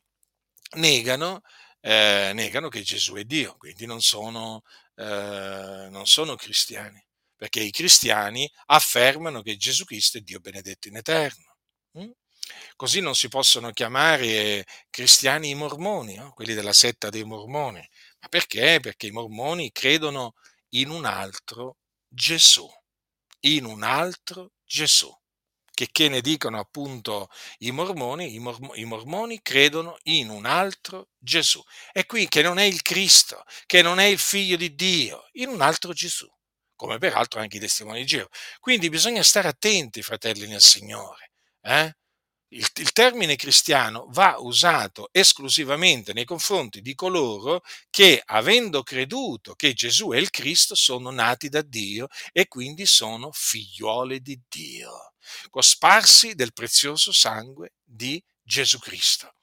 negano, 0.76 1.44
eh, 1.80 2.32
negano 2.34 2.68
che 2.68 2.82
Gesù 2.82 3.14
è 3.14 3.24
Dio, 3.24 3.56
quindi 3.58 3.86
non 3.86 4.02
sono, 4.02 4.64
eh, 4.96 5.88
non 5.90 6.06
sono 6.06 6.36
cristiani 6.36 7.02
perché 7.40 7.62
i 7.62 7.72
cristiani 7.72 8.52
affermano 8.66 9.42
che 9.42 9.56
Gesù 9.56 9.86
Cristo 9.86 10.18
è 10.18 10.22
Dio 10.22 10.42
benedetto 10.42 10.90
in 10.90 10.98
eterno. 10.98 11.56
Mm? 11.98 12.10
Così 12.76 13.00
non 13.00 13.16
si 13.16 13.30
possono 13.30 13.72
chiamare 13.72 14.66
cristiani 14.90 15.52
i 15.52 15.56
mormoni, 15.56 16.16
no? 16.16 16.34
quelli 16.34 16.54
della 16.54 16.74
setta 16.74 17.10
dei 17.10 17.24
mormoni. 17.24 17.80
Ma 18.20 18.28
perché? 18.28 18.82
Perché 18.82 19.08
i 19.08 19.12
mormoni 19.12 19.72
credono 19.72 20.34
in 20.72 20.90
un 20.90 21.06
altro 21.06 21.78
Gesù, 22.10 22.70
in 23.46 23.64
un 23.64 23.84
altro 23.84 24.52
Gesù. 24.66 25.10
Che, 25.72 25.88
che 25.94 26.10
ne 26.10 26.20
dicono 26.20 26.60
appunto 26.60 27.30
i 27.60 27.72
mormoni? 27.72 28.34
I, 28.34 28.40
mor- 28.40 28.78
I 28.78 28.84
mormoni 28.84 29.42
credono 29.42 29.98
in 30.04 30.28
un 30.28 30.46
altro 30.46 31.12
Gesù. 31.18 31.64
E 31.94 32.06
qui 32.06 32.28
che 32.28 32.42
non 32.42 32.58
è 32.58 32.64
il 32.64 32.82
Cristo, 32.82 33.46
che 33.66 33.82
non 33.82 33.98
è 33.98 34.04
il 34.04 34.20
figlio 34.20 34.58
di 34.58 34.76
Dio, 34.76 35.30
in 35.34 35.48
un 35.48 35.62
altro 35.62 35.94
Gesù 35.94 36.30
come 36.80 36.98
peraltro 36.98 37.42
anche 37.42 37.58
i 37.58 37.60
testimoni 37.60 38.00
di 38.00 38.06
Geo. 38.06 38.30
Quindi 38.62 38.88
bisogna 38.88 39.22
stare 39.22 39.50
attenti, 39.50 40.02
fratelli 40.02 40.48
nel 40.48 40.62
Signore. 40.62 41.32
Eh? 41.62 41.94
Il, 42.52 42.66
il, 42.76 42.94
termine 42.94 43.36
cristiano 43.36 44.08
va 44.12 44.38
usato 44.40 45.10
esclusivamente 45.12 46.14
nei 46.14 46.24
confronti 46.24 46.82
di 46.82 46.96
coloro 46.96 47.64
che, 47.90 48.24
avendo 48.26 48.82
creduto 48.82 49.56
che 49.56 49.74
Gesù 49.74 50.12
è 50.12 50.18
il 50.18 50.30
Cristo, 50.30 50.74
sono 50.74 51.12
nati 51.12 51.50
da 51.50 51.62
Dio 51.62 52.08
e 52.32 52.48
quindi 52.48 52.86
sono 52.86 53.30
figliuoli 53.34 54.22
di 54.22 54.40
Dio, 54.48 55.16
cosparsi 55.50 56.34
del 56.34 56.54
prezioso 56.54 57.12
sangue 57.12 57.74
di 57.84 58.24
Gesù 58.42 58.80
Cristo. 58.80 59.34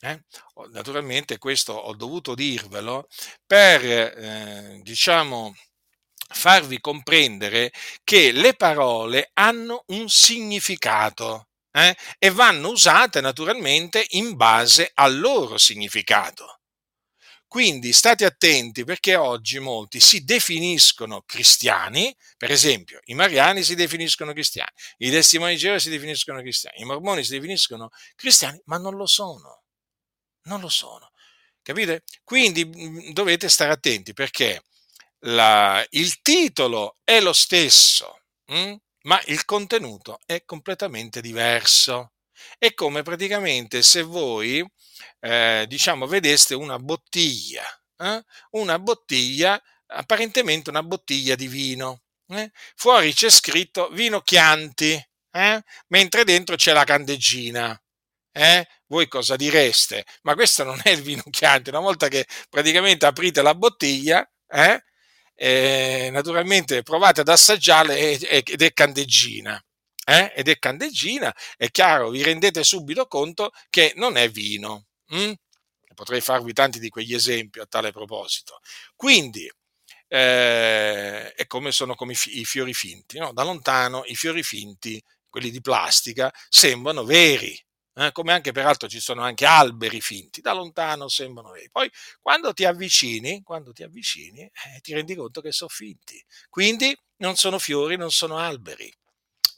Eh? 0.00 0.22
Naturalmente 0.70 1.36
questo 1.36 1.74
ho 1.74 1.94
dovuto 1.94 2.34
dirvelo 2.34 3.06
per, 3.46 3.84
eh, 3.84 4.80
diciamo, 4.82 5.54
farvi 6.28 6.80
comprendere 6.80 7.72
che 8.04 8.32
le 8.32 8.54
parole 8.54 9.30
hanno 9.34 9.84
un 9.88 10.08
significato 10.08 11.48
eh? 11.70 11.96
e 12.18 12.30
vanno 12.30 12.70
usate 12.70 13.20
naturalmente 13.20 14.04
in 14.10 14.34
base 14.36 14.90
al 14.94 15.18
loro 15.18 15.58
significato. 15.58 16.60
Quindi 17.48 17.92
state 17.92 18.24
attenti 18.24 18.84
perché 18.84 19.14
oggi 19.14 19.60
molti 19.60 20.00
si 20.00 20.24
definiscono 20.24 21.22
cristiani, 21.22 22.14
per 22.36 22.50
esempio 22.50 23.00
i 23.04 23.14
mariani 23.14 23.62
si 23.62 23.76
definiscono 23.76 24.32
cristiani, 24.32 24.72
i 24.98 25.10
testimoni 25.10 25.52
di 25.52 25.58
Geova 25.58 25.78
si 25.78 25.88
definiscono 25.88 26.40
cristiani, 26.40 26.80
i 26.80 26.84
mormoni 26.84 27.22
si 27.22 27.30
definiscono 27.30 27.90
cristiani, 28.16 28.60
ma 28.64 28.78
non 28.78 28.96
lo 28.96 29.06
sono. 29.06 29.62
Non 30.42 30.60
lo 30.60 30.68
sono. 30.68 31.10
Capite? 31.62 32.02
Quindi 32.24 33.12
dovete 33.12 33.48
stare 33.48 33.72
attenti 33.72 34.12
perché 34.12 34.62
la, 35.20 35.84
il 35.90 36.20
titolo 36.22 36.98
è 37.04 37.20
lo 37.20 37.32
stesso, 37.32 38.20
hm? 38.46 38.74
ma 39.02 39.20
il 39.26 39.44
contenuto 39.44 40.18
è 40.26 40.44
completamente 40.44 41.20
diverso. 41.20 42.12
È 42.58 42.74
come 42.74 43.02
praticamente 43.02 43.82
se 43.82 44.02
voi, 44.02 44.64
eh, 45.20 45.64
diciamo, 45.68 46.06
vedeste 46.06 46.54
una 46.54 46.78
bottiglia, 46.78 47.64
eh? 47.98 48.22
una 48.50 48.78
bottiglia, 48.78 49.60
apparentemente 49.86 50.70
una 50.70 50.82
bottiglia 50.82 51.34
di 51.34 51.48
vino. 51.48 52.02
Eh? 52.28 52.50
Fuori 52.74 53.14
c'è 53.14 53.30
scritto 53.30 53.88
vino 53.90 54.20
Chianti, 54.20 54.92
eh? 55.30 55.62
mentre 55.88 56.24
dentro 56.24 56.56
c'è 56.56 56.72
la 56.72 56.84
candeggina. 56.84 57.80
Eh? 58.32 58.66
Voi 58.88 59.08
cosa 59.08 59.34
direste? 59.36 60.04
Ma 60.22 60.34
questo 60.34 60.62
non 60.64 60.78
è 60.84 60.90
il 60.90 61.02
vino 61.02 61.22
Chianti. 61.30 61.70
Una 61.70 61.80
volta 61.80 62.08
che 62.08 62.26
praticamente 62.50 63.06
aprite 63.06 63.42
la 63.42 63.54
bottiglia, 63.54 64.28
eh? 64.48 64.82
Eh, 65.36 66.08
naturalmente 66.10 66.82
provate 66.82 67.20
ad 67.20 67.28
assaggiarla 67.28 67.94
ed 67.94 68.62
è 68.62 68.72
candeggina. 68.72 69.62
Eh? 70.08 70.32
Ed 70.36 70.48
è 70.48 70.58
candeggina, 70.58 71.34
è 71.56 71.70
chiaro, 71.70 72.10
vi 72.10 72.22
rendete 72.22 72.62
subito 72.64 73.06
conto 73.06 73.50
che 73.70 73.92
non 73.96 74.16
è 74.16 74.30
vino. 74.30 74.86
Mm? 75.14 75.32
Potrei 75.94 76.20
farvi 76.20 76.52
tanti 76.52 76.78
di 76.78 76.88
quegli 76.88 77.14
esempi 77.14 77.58
a 77.58 77.66
tale 77.66 77.90
proposito. 77.90 78.60
Quindi, 78.94 79.50
eh, 80.08 81.32
è 81.32 81.46
come 81.46 81.72
sono 81.72 81.94
come 81.94 82.12
i 82.12 82.44
fiori 82.44 82.74
finti. 82.74 83.18
No? 83.18 83.32
Da 83.32 83.42
lontano 83.42 84.04
i 84.06 84.14
fiori 84.14 84.42
finti, 84.42 85.02
quelli 85.28 85.50
di 85.50 85.60
plastica, 85.60 86.32
sembrano 86.48 87.04
veri, 87.04 87.58
eh, 87.96 88.12
come 88.12 88.32
anche 88.32 88.52
peraltro 88.52 88.88
ci 88.88 89.00
sono 89.00 89.22
anche 89.22 89.46
alberi 89.46 90.00
finti, 90.00 90.40
da 90.40 90.52
lontano 90.52 91.08
sembrano 91.08 91.50
veri. 91.50 91.70
Poi 91.70 91.90
quando 92.20 92.52
ti 92.52 92.64
avvicini, 92.64 93.42
quando 93.42 93.72
ti 93.72 93.82
avvicini, 93.82 94.40
eh, 94.42 94.80
ti 94.82 94.92
rendi 94.94 95.14
conto 95.14 95.40
che 95.40 95.52
sono 95.52 95.70
finti. 95.70 96.22
Quindi 96.50 96.96
non 97.18 97.36
sono 97.36 97.58
fiori, 97.58 97.96
non 97.96 98.10
sono 98.10 98.38
alberi. 98.38 98.92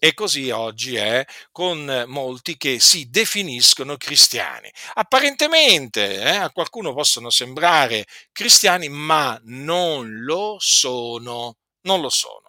E 0.01 0.15
così 0.15 0.51
oggi 0.51 0.95
è 0.95 1.25
con 1.51 2.05
molti 2.07 2.57
che 2.57 2.79
si 2.79 3.11
definiscono 3.11 3.97
cristiani. 3.97 4.71
Apparentemente 4.95 6.21
eh, 6.21 6.37
a 6.37 6.51
qualcuno 6.53 6.95
possono 6.95 7.31
sembrare 7.31 8.07
cristiani, 8.33 8.89
ma 8.89 9.39
non 9.45 10.21
lo 10.23 10.57
sono. 10.61 11.57
Non 11.83 12.01
lo 12.01 12.11
sono. 12.11 12.48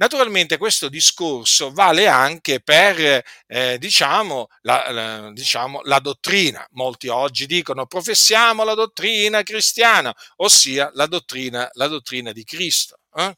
Naturalmente 0.00 0.56
questo 0.56 0.88
discorso 0.88 1.72
vale 1.72 2.06
anche 2.06 2.60
per, 2.60 3.22
eh, 3.46 3.76
diciamo, 3.78 4.48
la, 4.62 4.90
la, 4.90 5.30
diciamo, 5.30 5.82
la, 5.84 5.98
dottrina. 5.98 6.66
Molti 6.70 7.08
oggi 7.08 7.44
dicono 7.44 7.84
professiamo 7.84 8.64
la 8.64 8.72
dottrina 8.72 9.42
cristiana, 9.42 10.14
ossia 10.36 10.90
la 10.94 11.04
dottrina, 11.04 11.68
la 11.72 11.86
dottrina 11.86 12.32
di 12.32 12.44
Cristo. 12.44 12.98
Eh? 13.14 13.36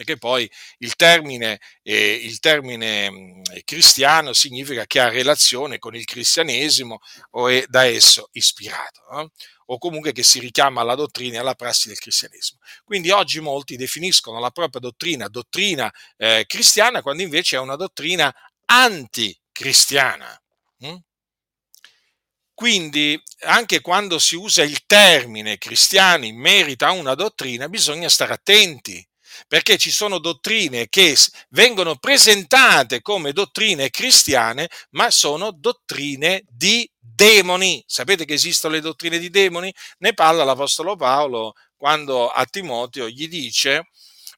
perché 0.00 0.16
poi 0.16 0.50
il 0.78 0.96
termine, 0.96 1.60
eh, 1.82 2.14
il 2.14 2.38
termine 2.40 3.10
mh, 3.10 3.42
cristiano 3.64 4.32
significa 4.32 4.86
che 4.86 4.98
ha 4.98 5.10
relazione 5.10 5.78
con 5.78 5.94
il 5.94 6.06
cristianesimo 6.06 7.00
o 7.32 7.48
è 7.48 7.66
da 7.68 7.84
esso 7.84 8.30
ispirato. 8.32 9.02
Eh? 9.20 9.28
O 9.72 9.78
comunque 9.78 10.12
che 10.12 10.22
si 10.22 10.40
richiama 10.40 10.80
alla 10.80 10.96
dottrina 10.96 11.36
e 11.36 11.38
alla 11.38 11.54
prassi 11.54 11.88
del 11.88 11.98
cristianesimo. 11.98 12.60
Quindi 12.84 13.10
oggi 13.10 13.40
molti 13.40 13.76
definiscono 13.76 14.40
la 14.40 14.50
propria 14.50 14.80
dottrina 14.80 15.28
dottrina 15.28 15.92
eh, 16.16 16.44
cristiana 16.46 17.02
quando 17.02 17.22
invece 17.22 17.56
è 17.56 17.60
una 17.60 17.76
dottrina 17.76 18.34
anticristiana. 18.66 20.40
Mm? 20.84 20.96
Quindi 22.52 23.20
anche 23.42 23.80
quando 23.80 24.18
si 24.18 24.34
usa 24.34 24.62
il 24.62 24.84
termine 24.86 25.56
cristiani 25.56 26.28
in 26.28 26.38
merito 26.38 26.84
a 26.84 26.90
una 26.90 27.14
dottrina 27.14 27.68
bisogna 27.68 28.08
stare 28.08 28.34
attenti 28.34 29.06
perché 29.48 29.76
ci 29.76 29.90
sono 29.90 30.18
dottrine 30.18 30.88
che 30.88 31.16
vengono 31.50 31.96
presentate 31.96 33.00
come 33.00 33.32
dottrine 33.32 33.90
cristiane, 33.90 34.68
ma 34.90 35.10
sono 35.10 35.50
dottrine 35.52 36.44
di 36.48 36.88
demoni. 36.98 37.82
Sapete 37.86 38.24
che 38.24 38.34
esistono 38.34 38.74
le 38.74 38.80
dottrine 38.80 39.18
di 39.18 39.30
demoni? 39.30 39.72
Ne 39.98 40.14
parla 40.14 40.44
l'Apostolo 40.44 40.96
Paolo 40.96 41.54
quando 41.76 42.28
a 42.28 42.44
Timoteo 42.46 43.08
gli 43.08 43.28
dice 43.28 43.88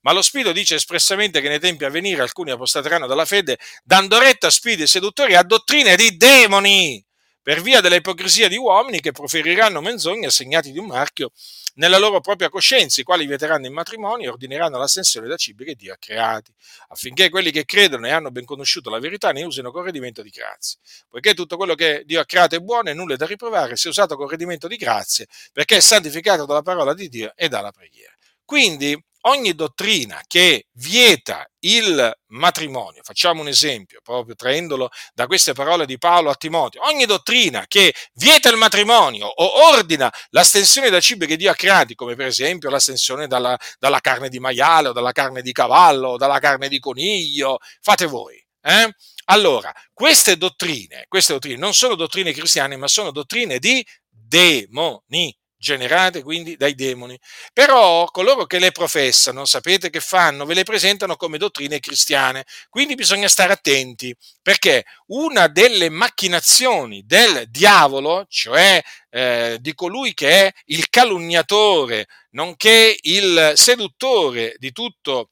ma 0.02 0.12
lo 0.12 0.22
Spirito 0.22 0.52
dice 0.52 0.74
espressamente 0.74 1.40
che 1.40 1.48
nei 1.48 1.60
tempi 1.60 1.84
a 1.84 1.88
venire 1.88 2.22
alcuni 2.22 2.50
apostateranno 2.50 3.06
dalla 3.06 3.24
fede, 3.24 3.58
dando 3.84 4.18
retta 4.18 4.48
a 4.48 4.50
spiriti 4.50 4.86
seduttori 4.86 5.34
a 5.34 5.42
dottrine 5.42 5.96
di 5.96 6.16
demoni, 6.16 7.02
per 7.42 7.60
via 7.60 7.80
della 7.80 7.96
ipocrisia 7.96 8.48
di 8.48 8.56
uomini 8.56 9.00
che 9.00 9.12
proferiranno 9.12 9.80
menzogne 9.80 10.26
assegnati 10.26 10.70
di 10.70 10.78
un 10.78 10.86
marchio 10.86 11.32
nella 11.74 11.98
loro 11.98 12.20
propria 12.20 12.48
coscienza, 12.48 13.00
i 13.00 13.04
quali 13.04 13.26
vieteranno 13.26 13.66
il 13.66 13.72
matrimonio 13.72 14.26
e 14.26 14.28
ordineranno 14.28 14.78
l'assenzione 14.78 15.26
da 15.26 15.36
cibi 15.36 15.64
che 15.64 15.74
Dio 15.74 15.92
ha 15.92 15.96
creati, 15.98 16.52
affinché 16.88 17.30
quelli 17.30 17.50
che 17.50 17.64
credono 17.64 18.06
e 18.06 18.10
hanno 18.10 18.30
ben 18.30 18.44
conosciuto 18.44 18.90
la 18.90 18.98
verità 18.98 19.32
ne 19.32 19.42
usino 19.42 19.70
con 19.70 19.82
redimento 19.82 20.22
di 20.22 20.30
grazie. 20.30 20.78
Poiché 21.08 21.34
tutto 21.34 21.56
quello 21.56 21.74
che 21.74 22.02
Dio 22.04 22.20
ha 22.20 22.24
creato 22.24 22.56
è 22.56 22.60
buono 22.60 22.90
e 22.90 22.94
nulla 22.94 23.14
è 23.14 23.16
da 23.16 23.26
riprovare, 23.26 23.76
sia 23.76 23.90
usato 23.90 24.16
con 24.16 24.28
redimento 24.28 24.68
di 24.68 24.76
grazie, 24.76 25.26
perché 25.52 25.76
è 25.76 25.80
santificato 25.80 26.44
dalla 26.44 26.62
parola 26.62 26.94
di 26.94 27.08
Dio 27.08 27.32
e 27.34 27.48
dalla 27.48 27.72
preghiera. 27.72 28.12
Quindi 28.44 29.02
ogni 29.22 29.54
dottrina 29.54 30.22
che 30.26 30.66
vieta 30.72 31.46
il 31.60 32.12
matrimonio, 32.28 33.02
facciamo 33.02 33.40
un 33.40 33.48
esempio, 33.48 34.00
proprio 34.02 34.34
traendolo 34.34 34.88
da 35.14 35.26
queste 35.26 35.52
parole 35.52 35.86
di 35.86 35.98
Paolo 35.98 36.30
a 36.30 36.34
Timoteo, 36.34 36.84
ogni 36.86 37.04
dottrina 37.04 37.66
che 37.68 37.94
vieta 38.14 38.48
il 38.48 38.56
matrimonio 38.56 39.26
o 39.26 39.68
ordina 39.70 40.12
l'astensione 40.30 40.90
da 40.90 41.00
cibi 41.00 41.26
che 41.26 41.36
Dio 41.36 41.50
ha 41.50 41.54
creati, 41.54 41.94
come 41.94 42.16
per 42.16 42.26
esempio 42.26 42.70
l'astensione 42.70 43.26
dalla, 43.26 43.58
dalla 43.78 44.00
carne 44.00 44.28
di 44.28 44.40
maiale 44.40 44.88
o 44.88 44.92
dalla 44.92 45.12
carne 45.12 45.42
di 45.42 45.52
cavallo 45.52 46.10
o 46.10 46.16
dalla 46.16 46.38
carne 46.38 46.68
di 46.68 46.78
coniglio, 46.78 47.58
fate 47.80 48.06
voi. 48.06 48.44
Eh? 48.60 48.92
Allora, 49.26 49.72
queste 49.92 50.36
dottrine, 50.36 51.06
queste 51.08 51.32
dottrine 51.32 51.56
non 51.56 51.74
sono 51.74 51.94
dottrine 51.94 52.32
cristiane, 52.32 52.76
ma 52.76 52.88
sono 52.88 53.12
dottrine 53.12 53.58
di 53.58 53.84
demoni 54.08 55.36
generate 55.62 56.24
quindi 56.24 56.56
dai 56.56 56.74
demoni. 56.74 57.16
Però 57.52 58.04
coloro 58.06 58.46
che 58.46 58.58
le 58.58 58.72
professano, 58.72 59.44
sapete 59.44 59.90
che 59.90 60.00
fanno? 60.00 60.44
Ve 60.44 60.54
le 60.54 60.64
presentano 60.64 61.14
come 61.14 61.38
dottrine 61.38 61.78
cristiane. 61.78 62.44
Quindi 62.68 62.96
bisogna 62.96 63.28
stare 63.28 63.52
attenti, 63.52 64.14
perché 64.42 64.84
una 65.06 65.46
delle 65.46 65.88
macchinazioni 65.88 67.04
del 67.06 67.44
diavolo, 67.48 68.26
cioè 68.28 68.82
eh, 69.10 69.58
di 69.60 69.72
colui 69.74 70.14
che 70.14 70.46
è 70.46 70.52
il 70.66 70.88
calunniatore, 70.90 72.06
nonché 72.30 72.96
il 73.02 73.52
seduttore 73.54 74.56
di 74.58 74.72
tutto 74.72 75.30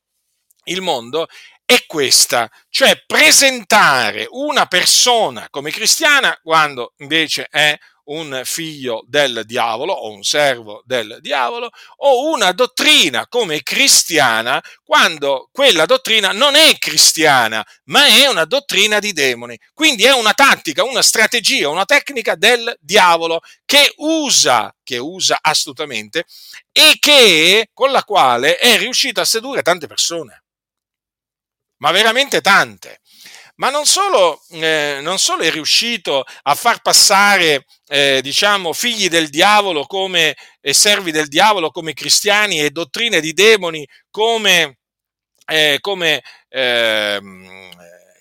il 0.64 0.80
mondo, 0.80 1.26
è 1.64 1.84
questa, 1.86 2.50
cioè 2.68 3.04
presentare 3.06 4.26
una 4.30 4.66
persona 4.66 5.46
come 5.50 5.70
cristiana 5.70 6.36
quando 6.42 6.94
invece 6.98 7.46
è 7.48 7.76
un 8.04 8.42
figlio 8.44 9.04
del 9.06 9.42
diavolo 9.44 9.92
o 9.92 10.10
un 10.10 10.22
servo 10.22 10.82
del 10.84 11.18
diavolo 11.20 11.70
o 11.96 12.30
una 12.30 12.52
dottrina 12.52 13.26
come 13.28 13.62
cristiana 13.62 14.62
quando 14.82 15.48
quella 15.52 15.86
dottrina 15.86 16.32
non 16.32 16.54
è 16.54 16.76
cristiana 16.78 17.64
ma 17.84 18.06
è 18.06 18.26
una 18.26 18.44
dottrina 18.44 18.98
di 18.98 19.12
demoni. 19.12 19.58
Quindi 19.72 20.04
è 20.04 20.12
una 20.12 20.32
tattica, 20.32 20.84
una 20.84 21.02
strategia, 21.02 21.68
una 21.68 21.84
tecnica 21.84 22.34
del 22.34 22.76
diavolo 22.80 23.40
che 23.64 23.92
usa, 23.96 24.74
che 24.82 24.98
usa 24.98 25.38
astutamente 25.40 26.24
e 26.72 26.96
che, 26.98 27.70
con 27.72 27.90
la 27.90 28.02
quale 28.04 28.56
è 28.56 28.78
riuscito 28.78 29.20
a 29.20 29.24
sedurre 29.24 29.62
tante 29.62 29.86
persone. 29.86 30.44
Ma 31.78 31.90
veramente 31.92 32.40
tante 32.40 33.00
ma 33.60 33.68
non 33.68 33.84
solo, 33.84 34.42
eh, 34.52 35.00
non 35.02 35.18
solo, 35.18 35.42
è 35.42 35.50
riuscito 35.50 36.24
a 36.42 36.54
far 36.54 36.80
passare, 36.80 37.66
eh, 37.88 38.20
diciamo, 38.22 38.72
figli 38.72 39.08
del 39.08 39.28
diavolo 39.28 39.84
come 39.84 40.34
e 40.62 40.72
servi 40.72 41.10
del 41.10 41.28
diavolo 41.28 41.70
come 41.70 41.92
cristiani 41.92 42.58
e 42.60 42.70
dottrine 42.70 43.20
di 43.20 43.34
demoni 43.34 43.86
come, 44.10 44.78
eh, 45.46 45.76
come, 45.80 46.22
ehm, 46.48 47.70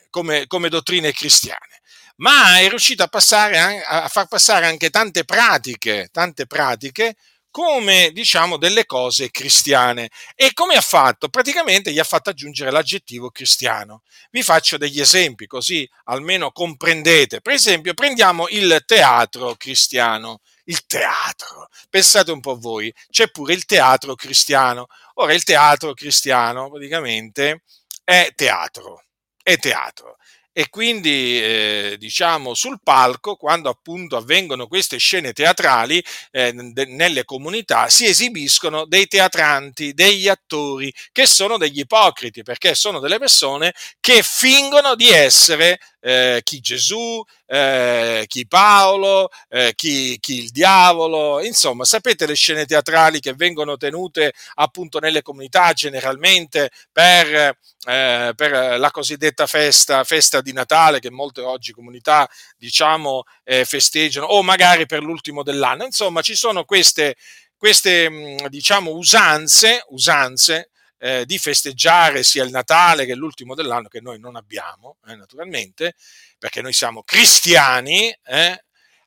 come, 0.09 0.45
come 0.47 0.67
dottrine 0.69 1.13
cristiane, 1.13 1.79
ma 2.17 2.59
è 2.59 2.67
riuscito 2.67 3.03
a, 3.03 3.07
passare, 3.07 3.81
a 3.81 4.09
far 4.09 4.27
passare 4.27 4.65
anche 4.65 4.89
tante 4.89 5.23
pratiche, 5.23 6.09
tante 6.11 6.47
pratiche 6.47 7.15
come 7.51 8.11
diciamo 8.11 8.57
delle 8.57 8.85
cose 8.85 9.31
cristiane. 9.31 10.09
E 10.35 10.53
come 10.53 10.75
ha 10.75 10.81
fatto? 10.81 11.29
Praticamente 11.29 11.91
gli 11.91 11.99
ha 11.99 12.03
fatto 12.03 12.29
aggiungere 12.29 12.71
l'aggettivo 12.71 13.29
cristiano. 13.29 14.03
Vi 14.31 14.43
faccio 14.43 14.77
degli 14.77 14.99
esempi 14.99 15.47
così 15.47 15.89
almeno 16.05 16.51
comprendete. 16.51 17.41
Per 17.41 17.53
esempio, 17.53 17.93
prendiamo 17.93 18.47
il 18.49 18.83
teatro 18.85 19.55
cristiano. 19.55 20.39
Il 20.65 20.85
teatro, 20.85 21.67
pensate 21.89 22.31
un 22.31 22.41
po' 22.41 22.55
voi, 22.55 22.93
c'è 23.09 23.31
pure 23.31 23.53
il 23.53 23.65
teatro 23.65 24.13
cristiano. 24.13 24.85
Ora, 25.15 25.33
il 25.33 25.43
teatro 25.43 25.93
cristiano 25.95 26.69
praticamente 26.69 27.63
è 28.03 28.31
teatro, 28.35 29.03
è 29.41 29.57
teatro 29.57 30.18
e 30.59 30.67
quindi 30.67 31.41
eh, 31.41 31.95
diciamo 31.97 32.53
sul 32.53 32.81
palco 32.83 33.37
quando 33.37 33.69
appunto 33.69 34.17
avvengono 34.17 34.67
queste 34.67 34.97
scene 34.97 35.31
teatrali 35.31 36.03
eh, 36.31 36.51
nelle 36.51 37.23
comunità 37.23 37.87
si 37.87 38.05
esibiscono 38.05 38.83
dei 38.83 39.07
teatranti, 39.07 39.93
degli 39.93 40.27
attori 40.27 40.93
che 41.13 41.25
sono 41.27 41.55
degli 41.55 41.79
ipocriti 41.79 42.43
perché 42.43 42.75
sono 42.75 42.99
delle 42.99 43.19
persone 43.19 43.73
che 44.01 44.21
fingono 44.21 44.95
di 44.95 45.07
essere 45.07 45.79
eh, 45.99 46.41
chi 46.43 46.59
Gesù, 46.59 47.23
eh, 47.45 48.23
chi 48.27 48.47
Paolo, 48.47 49.29
eh, 49.49 49.73
chi, 49.75 50.17
chi, 50.19 50.43
il 50.43 50.49
diavolo, 50.49 51.41
insomma, 51.43 51.83
sapete 51.83 52.25
le 52.25 52.35
scene 52.35 52.65
teatrali 52.65 53.19
che 53.19 53.33
vengono 53.33 53.77
tenute 53.77 54.33
appunto 54.55 54.99
nelle 54.99 55.21
comunità 55.21 55.73
generalmente 55.73 56.69
per, 56.91 57.57
eh, 57.87 58.33
per 58.35 58.79
la 58.79 58.91
cosiddetta 58.91 59.45
festa, 59.47 60.03
festa, 60.03 60.41
di 60.41 60.53
Natale 60.53 60.99
che 60.99 61.11
molte 61.11 61.41
oggi 61.41 61.71
comunità 61.73 62.29
diciamo 62.57 63.23
eh, 63.43 63.65
festeggiano 63.65 64.27
o 64.27 64.41
magari 64.43 64.85
per 64.85 65.01
l'ultimo 65.01 65.43
dell'anno, 65.43 65.83
insomma 65.85 66.21
ci 66.21 66.35
sono 66.35 66.63
queste, 66.65 67.15
queste 67.57 68.37
diciamo 68.49 68.91
usanze, 68.91 69.83
usanze 69.89 70.69
eh, 70.99 71.25
di 71.25 71.37
festeggiare 71.39 72.23
sia 72.23 72.43
il 72.43 72.51
Natale 72.51 73.05
che 73.05 73.15
l'ultimo 73.15 73.55
dell'anno, 73.55 73.87
che 73.87 74.01
noi 74.01 74.19
non 74.19 74.35
abbiamo, 74.35 74.97
eh, 75.07 75.15
naturalmente, 75.15 75.95
perché 76.37 76.61
noi 76.61 76.73
siamo 76.73 77.03
cristiani, 77.03 78.15
eh, 78.25 78.63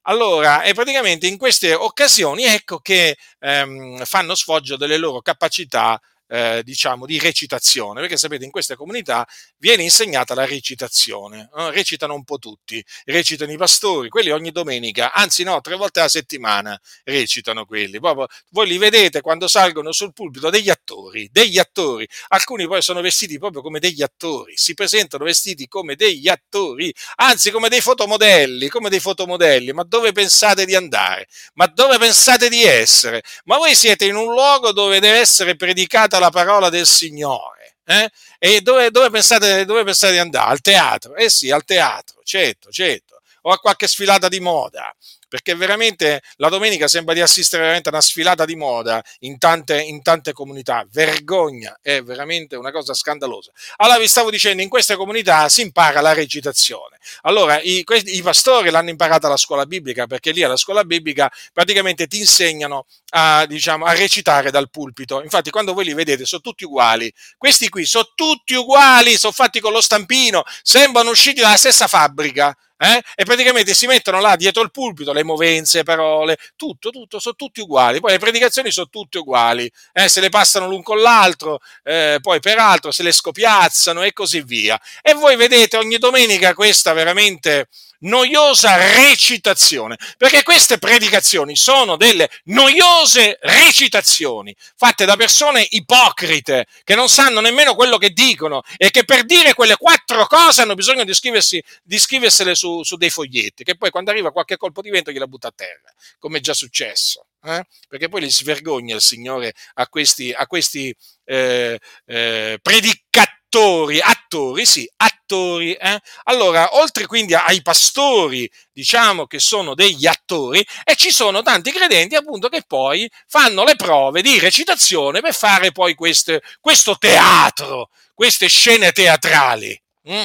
allora, 0.06 0.62
e 0.62 0.74
praticamente 0.74 1.28
in 1.28 1.36
queste 1.36 1.74
occasioni 1.74 2.42
ecco 2.44 2.80
che 2.80 3.16
ehm, 3.38 4.04
fanno 4.04 4.34
sfoggio 4.34 4.76
delle 4.76 4.96
loro 4.96 5.20
capacità 5.22 6.00
eh, 6.32 6.62
diciamo, 6.64 7.04
di 7.04 7.18
recitazione, 7.18 8.00
perché 8.00 8.16
sapete 8.16 8.46
in 8.46 8.50
queste 8.50 8.74
comunità 8.74 9.28
viene 9.58 9.82
insegnata 9.82 10.34
la 10.34 10.46
recitazione, 10.46 11.50
no? 11.54 11.68
recitano 11.68 12.14
un 12.14 12.24
po' 12.24 12.38
tutti, 12.38 12.82
recitano 13.04 13.52
i 13.52 13.58
pastori, 13.58 14.08
quelli 14.08 14.30
ogni 14.30 14.50
domenica, 14.50 15.12
anzi 15.12 15.42
no, 15.42 15.60
tre 15.60 15.76
volte 15.76 16.00
alla 16.00 16.08
settimana 16.08 16.80
recitano 17.04 17.66
quelli, 17.66 17.98
Proprio, 17.98 18.28
voi 18.48 18.66
li 18.66 18.78
vedete 18.78 19.20
quando 19.20 19.46
salgono 19.46 19.92
sul 19.92 20.14
pulpito 20.14 20.48
degli 20.48 20.70
attori, 20.70 21.28
degli 21.30 21.58
attori, 21.58 22.08
alcuni 22.28 22.66
poi 22.66 22.80
sono 22.80 23.02
vestiti 23.02 23.38
proprio 23.38 23.60
come 23.60 23.78
degli 23.78 24.00
attori, 24.00 24.56
si 24.56 24.72
presentano 24.72 25.24
vestiti 25.24 25.68
come 25.68 25.96
degli 25.96 26.28
attori, 26.28 26.94
anzi 27.16 27.50
come 27.50 27.68
dei 27.68 27.82
fotomodelli, 27.82 28.68
come 28.68 28.88
dei 28.88 29.00
fotomodelli, 29.00 29.72
ma 29.72 29.82
dove 29.82 30.12
pensate 30.12 30.64
di 30.64 30.74
andare? 30.74 31.28
Ma 31.54 31.66
dove 31.66 31.98
pensate 31.98 32.48
di 32.48 32.62
essere? 32.64 33.22
Ma 33.44 33.58
voi 33.58 33.74
siete 33.74 34.06
in 34.06 34.14
un 34.14 34.32
luogo 34.32 34.72
dove 34.72 34.98
deve 34.98 35.18
essere 35.18 35.56
predicata 35.56 36.20
la 36.22 36.30
parola 36.30 36.68
del 36.70 36.86
Signore. 36.86 37.76
Eh? 37.84 38.08
E 38.38 38.60
dove, 38.60 38.90
dove, 38.90 39.10
pensate, 39.10 39.64
dove 39.64 39.84
pensate 39.84 40.12
di 40.12 40.18
andare? 40.18 40.50
Al 40.50 40.60
teatro? 40.60 41.14
Eh 41.16 41.28
sì, 41.28 41.50
al 41.50 41.64
teatro, 41.64 42.20
certo, 42.24 42.70
certo. 42.70 43.20
O 43.42 43.50
a 43.50 43.58
qualche 43.58 43.88
sfilata 43.88 44.28
di 44.28 44.40
moda 44.40 44.94
perché 45.32 45.54
veramente 45.54 46.20
la 46.36 46.50
domenica 46.50 46.86
sembra 46.88 47.14
di 47.14 47.22
assistere 47.22 47.62
veramente 47.62 47.88
a 47.88 47.92
una 47.92 48.02
sfilata 48.02 48.44
di 48.44 48.54
moda 48.54 49.02
in 49.20 49.38
tante, 49.38 49.80
in 49.80 50.02
tante 50.02 50.34
comunità. 50.34 50.86
Vergogna, 50.90 51.78
è 51.80 52.02
veramente 52.02 52.54
una 52.54 52.70
cosa 52.70 52.92
scandalosa. 52.92 53.50
Allora 53.76 53.98
vi 53.98 54.08
stavo 54.08 54.30
dicendo, 54.30 54.60
in 54.60 54.68
queste 54.68 54.94
comunità 54.94 55.48
si 55.48 55.62
impara 55.62 56.02
la 56.02 56.12
recitazione. 56.12 56.98
Allora, 57.22 57.58
i, 57.62 57.82
i 57.82 58.20
pastori 58.20 58.68
l'hanno 58.68 58.90
imparata 58.90 59.26
alla 59.26 59.38
scuola 59.38 59.64
biblica, 59.64 60.06
perché 60.06 60.32
lì 60.32 60.42
alla 60.42 60.58
scuola 60.58 60.84
biblica 60.84 61.32
praticamente 61.50 62.06
ti 62.08 62.18
insegnano 62.18 62.84
a, 63.12 63.46
diciamo, 63.46 63.86
a 63.86 63.94
recitare 63.94 64.50
dal 64.50 64.68
pulpito. 64.68 65.22
Infatti, 65.22 65.48
quando 65.48 65.72
voi 65.72 65.86
li 65.86 65.94
vedete, 65.94 66.26
sono 66.26 66.42
tutti 66.42 66.64
uguali. 66.64 67.10
Questi 67.38 67.70
qui 67.70 67.86
sono 67.86 68.10
tutti 68.14 68.52
uguali, 68.52 69.16
sono 69.16 69.32
fatti 69.32 69.60
con 69.60 69.72
lo 69.72 69.80
stampino, 69.80 70.42
sembrano 70.62 71.08
usciti 71.08 71.40
dalla 71.40 71.56
stessa 71.56 71.86
fabbrica 71.86 72.54
eh? 72.82 73.00
e 73.14 73.24
praticamente 73.24 73.74
si 73.74 73.86
mettono 73.86 74.20
là 74.20 74.34
dietro 74.34 74.60
il 74.60 74.72
pulpito 74.72 75.12
le 75.12 75.22
movenze, 75.22 75.84
parole, 75.84 76.36
tutto, 76.56 76.90
tutto, 76.90 77.20
sono 77.20 77.36
tutti 77.36 77.60
uguali. 77.60 78.00
Poi 78.00 78.10
le 78.10 78.18
predicazioni 78.18 78.72
sono 78.72 78.88
tutte 78.90 79.18
uguali, 79.18 79.70
eh? 79.92 80.08
se 80.08 80.20
le 80.20 80.30
passano 80.30 80.66
l'un 80.66 80.82
con 80.82 81.00
l'altro, 81.00 81.60
eh, 81.84 82.18
poi 82.20 82.40
peraltro 82.40 82.90
se 82.90 83.04
le 83.04 83.12
scopiazzano 83.12 84.02
e 84.02 84.12
così 84.12 84.42
via. 84.42 84.80
E 85.00 85.14
voi 85.14 85.36
vedete 85.36 85.76
ogni 85.76 85.98
domenica 85.98 86.54
questa 86.54 86.92
veramente 86.92 87.68
noiosa 88.02 88.76
recitazione, 88.76 89.96
perché 90.16 90.42
queste 90.42 90.78
predicazioni 90.78 91.56
sono 91.56 91.96
delle 91.96 92.30
noiose 92.44 93.38
recitazioni 93.40 94.54
fatte 94.76 95.04
da 95.04 95.16
persone 95.16 95.66
ipocrite 95.70 96.66
che 96.84 96.94
non 96.94 97.08
sanno 97.08 97.40
nemmeno 97.40 97.74
quello 97.74 97.98
che 97.98 98.10
dicono 98.10 98.62
e 98.76 98.90
che 98.90 99.04
per 99.04 99.24
dire 99.24 99.54
quelle 99.54 99.76
quattro 99.76 100.26
cose 100.26 100.62
hanno 100.62 100.74
bisogno 100.74 101.04
di, 101.04 101.14
scriversi, 101.14 101.62
di 101.82 101.98
scriversele 101.98 102.54
su, 102.54 102.82
su 102.82 102.96
dei 102.96 103.10
foglietti, 103.10 103.64
che 103.64 103.76
poi 103.76 103.90
quando 103.90 104.10
arriva 104.10 104.32
qualche 104.32 104.56
colpo 104.56 104.80
di 104.82 104.90
vento 104.90 105.10
gliela 105.10 105.26
butta 105.26 105.48
a 105.48 105.52
terra, 105.54 105.92
come 106.18 106.38
è 106.38 106.40
già 106.40 106.54
successo. 106.54 107.26
Eh? 107.44 107.64
Perché 107.88 108.08
poi 108.08 108.20
li 108.20 108.30
svergogna 108.30 108.94
il 108.94 109.00
Signore 109.00 109.52
a 109.74 109.88
questi, 109.88 110.32
a 110.32 110.46
questi 110.46 110.94
eh, 111.24 111.78
eh, 112.06 112.58
predicatori 112.62 113.40
attori, 113.52 114.00
attori, 114.00 114.64
sì, 114.64 114.90
attori. 114.96 115.74
Eh? 115.74 116.00
Allora, 116.24 116.76
oltre 116.76 117.04
quindi 117.04 117.34
ai 117.34 117.60
pastori, 117.60 118.50
diciamo 118.72 119.26
che 119.26 119.38
sono 119.40 119.74
degli 119.74 120.06
attori, 120.06 120.66
e 120.84 120.96
ci 120.96 121.10
sono 121.10 121.42
tanti 121.42 121.70
credenti 121.70 122.14
appunto 122.14 122.48
che 122.48 122.62
poi 122.66 123.10
fanno 123.26 123.64
le 123.64 123.76
prove 123.76 124.22
di 124.22 124.38
recitazione 124.38 125.20
per 125.20 125.34
fare 125.34 125.70
poi 125.70 125.94
queste, 125.94 126.40
questo 126.60 126.96
teatro, 126.96 127.90
queste 128.14 128.48
scene 128.48 128.90
teatrali. 128.92 129.78
Mm? 130.08 130.24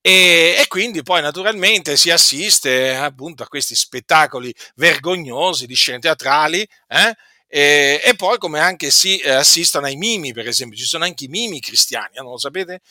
E, 0.00 0.56
e, 0.58 0.66
quindi 0.68 1.02
poi 1.02 1.20
naturalmente 1.22 1.96
si 1.96 2.10
assiste 2.10 2.96
appunto 2.96 3.44
a 3.44 3.48
questi 3.48 3.76
spettacoli 3.76 4.52
vergognosi 4.74 5.66
di 5.66 5.74
scene 5.74 5.98
teatrali, 6.00 6.66
eh? 6.88 7.14
E, 7.50 8.00
e, 8.04 8.14
poi 8.14 8.36
come 8.36 8.60
anche 8.60 8.90
si 8.90 9.18
eh, 9.18 9.30
assistono 9.30 9.86
ai 9.86 9.96
mimi, 9.96 10.32
per 10.34 10.46
esempio, 10.46 10.76
ci 10.76 10.84
sono 10.84 11.04
anche 11.04 11.24
i 11.24 11.28
mimi 11.28 11.60
cristiani, 11.60 12.16
non 12.16 12.32
lo 12.32 12.38
sapete? 12.38 12.82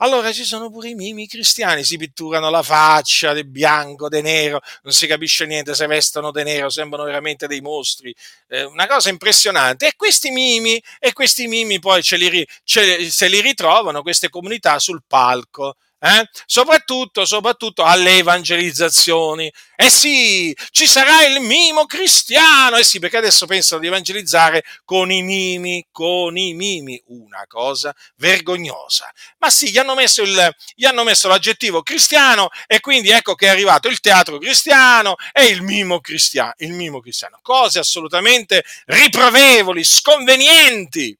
Allora 0.00 0.32
ci 0.32 0.44
sono 0.44 0.70
pure 0.70 0.90
i 0.90 0.94
mimi 0.94 1.26
cristiani, 1.26 1.82
si 1.82 1.96
pitturano 1.98 2.50
la 2.50 2.62
faccia 2.62 3.32
di 3.34 3.44
bianco, 3.44 4.08
di 4.08 4.22
nero, 4.22 4.60
non 4.82 4.92
si 4.92 5.08
capisce 5.08 5.44
niente 5.44 5.74
se 5.74 5.86
vestono 5.86 6.30
di 6.30 6.44
nero, 6.44 6.70
sembrano 6.70 7.04
veramente 7.04 7.48
dei 7.48 7.60
mostri, 7.60 8.14
eh, 8.48 8.62
una 8.62 8.86
cosa 8.86 9.10
impressionante. 9.10 9.88
E 9.88 9.92
questi 9.96 10.30
mimi, 10.30 10.80
e 11.00 11.12
questi 11.12 11.48
mimi 11.48 11.80
poi 11.80 12.02
ce 12.02 12.16
li, 12.16 12.46
ce, 12.62 13.10
se 13.10 13.28
li 13.28 13.40
ritrovano 13.40 14.02
queste 14.02 14.28
comunità 14.28 14.78
sul 14.78 15.02
palco 15.06 15.76
eh? 16.00 16.28
soprattutto, 16.46 17.24
soprattutto 17.24 17.82
alle 17.82 18.18
evangelizzazioni. 18.18 19.52
Eh 19.74 19.90
sì, 19.90 20.56
ci 20.70 20.86
sarà 20.86 21.24
il 21.24 21.40
mimo 21.40 21.86
cristiano. 21.86 22.76
Eh 22.76 22.84
sì, 22.84 22.98
perché 22.98 23.16
adesso 23.16 23.46
pensano 23.46 23.80
di 23.80 23.88
evangelizzare 23.88 24.62
con 24.84 25.10
i 25.10 25.22
mimi, 25.22 25.86
con 25.90 26.36
i 26.36 26.54
mimi. 26.54 27.00
Una 27.06 27.44
cosa 27.48 27.94
vergognosa. 28.16 29.12
Ma 29.38 29.50
sì, 29.50 29.70
gli 29.70 29.78
hanno 29.78 29.94
messo, 29.94 30.22
il, 30.22 30.56
gli 30.74 30.84
hanno 30.84 31.04
messo 31.04 31.28
l'aggettivo 31.28 31.82
cristiano 31.82 32.48
e 32.66 32.80
quindi 32.80 33.10
ecco 33.10 33.34
che 33.34 33.46
è 33.46 33.50
arrivato 33.50 33.88
il 33.88 34.00
teatro 34.00 34.38
cristiano 34.38 35.16
e 35.32 35.46
il 35.46 35.62
mimo 35.62 36.00
cristiano. 36.00 36.54
Il 36.58 36.72
mimo 36.72 37.00
cristiano. 37.00 37.38
Cose 37.42 37.78
assolutamente 37.78 38.64
riprovevoli, 38.86 39.84
sconvenienti. 39.84 41.16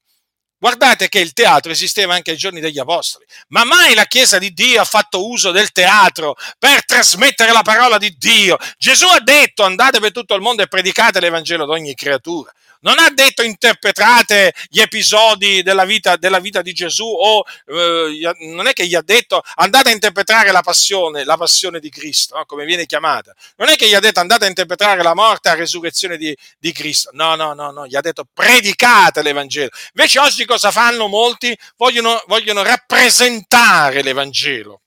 Guardate 0.61 1.09
che 1.09 1.21
il 1.21 1.33
teatro 1.35 1.71
esisteva 1.71 2.15
anche 2.15 2.33
ai 2.33 2.37
giorni 2.37 2.59
degli 2.59 2.81
apostoli, 2.81 3.25
ma 3.49 3.63
mai 3.63 3.95
la 3.95 4.07
Chiesa 4.07 4.39
di 4.39 4.53
Dio 4.53 4.81
ha 4.81 4.85
fatto 4.85 5.29
uso 5.29 5.53
del 5.53 5.71
teatro 5.71 6.35
per 6.59 6.85
trasmettere 6.85 7.53
la 7.53 7.63
parola 7.63 7.97
di 7.97 8.13
Dio. 8.19 8.57
Gesù 8.77 9.07
ha 9.07 9.21
detto 9.21 9.63
andate 9.63 10.01
per 10.01 10.11
tutto 10.11 10.35
il 10.35 10.41
mondo 10.41 10.63
e 10.63 10.67
predicate 10.67 11.21
l'Evangelo 11.21 11.63
ad 11.63 11.71
ogni 11.71 11.95
creatura 11.95 12.53
non 12.81 12.99
ha 12.99 13.11
detto 13.11 13.43
interpretate 13.43 14.55
gli 14.69 14.81
episodi 14.81 15.63
della 15.63 15.85
vita, 15.85 16.17
della 16.17 16.39
vita 16.39 16.63
di 16.63 16.73
Gesù 16.73 17.07
o 17.07 17.45
eh, 17.67 18.35
non 18.41 18.67
è 18.67 18.73
che 18.73 18.87
gli 18.87 18.95
ha 18.95 19.03
detto 19.03 19.43
andate 19.57 19.91
a 19.91 19.93
interpretare 19.93 20.51
la 20.53 20.63
passione, 20.63 21.25
la 21.25 21.37
passione 21.37 21.81
di 21.81 21.91
Cristo, 21.91 22.37
no? 22.37 22.45
come 22.45 22.65
viene 22.65 22.87
chiamata. 22.87 23.35
Non 23.57 23.69
è 23.69 23.77
che 23.77 23.89
gli 23.89 23.95
ha 23.95 24.01
detto 24.01 24.21
andate 24.21 24.45
a 24.45 24.49
interpretare 24.49 25.03
la 25.03 25.15
morte 25.15 25.49
e 25.49 25.53
la 25.53 25.59
resurrezione 25.59 26.17
di, 26.17 26.37
di 26.59 26.73
Cristo. 26.73 27.11
No, 27.13 27.35
no, 27.35 27.55
no, 27.55 27.71
no, 27.71 27.87
gli 27.87 27.97
ha 27.97 28.01
detto 28.01 28.27
predicate 28.33 29.23
l'Evangelo. 29.23 29.71
Invece 29.95 30.19
oggi 30.19 30.45
cosa 30.45 30.71
fanno 30.71 31.09
molti? 31.09 31.57
Vogliono, 31.77 32.23
vogliono 32.27 32.63
rappresentare 32.63 34.03
l'Evangelo 34.03 34.83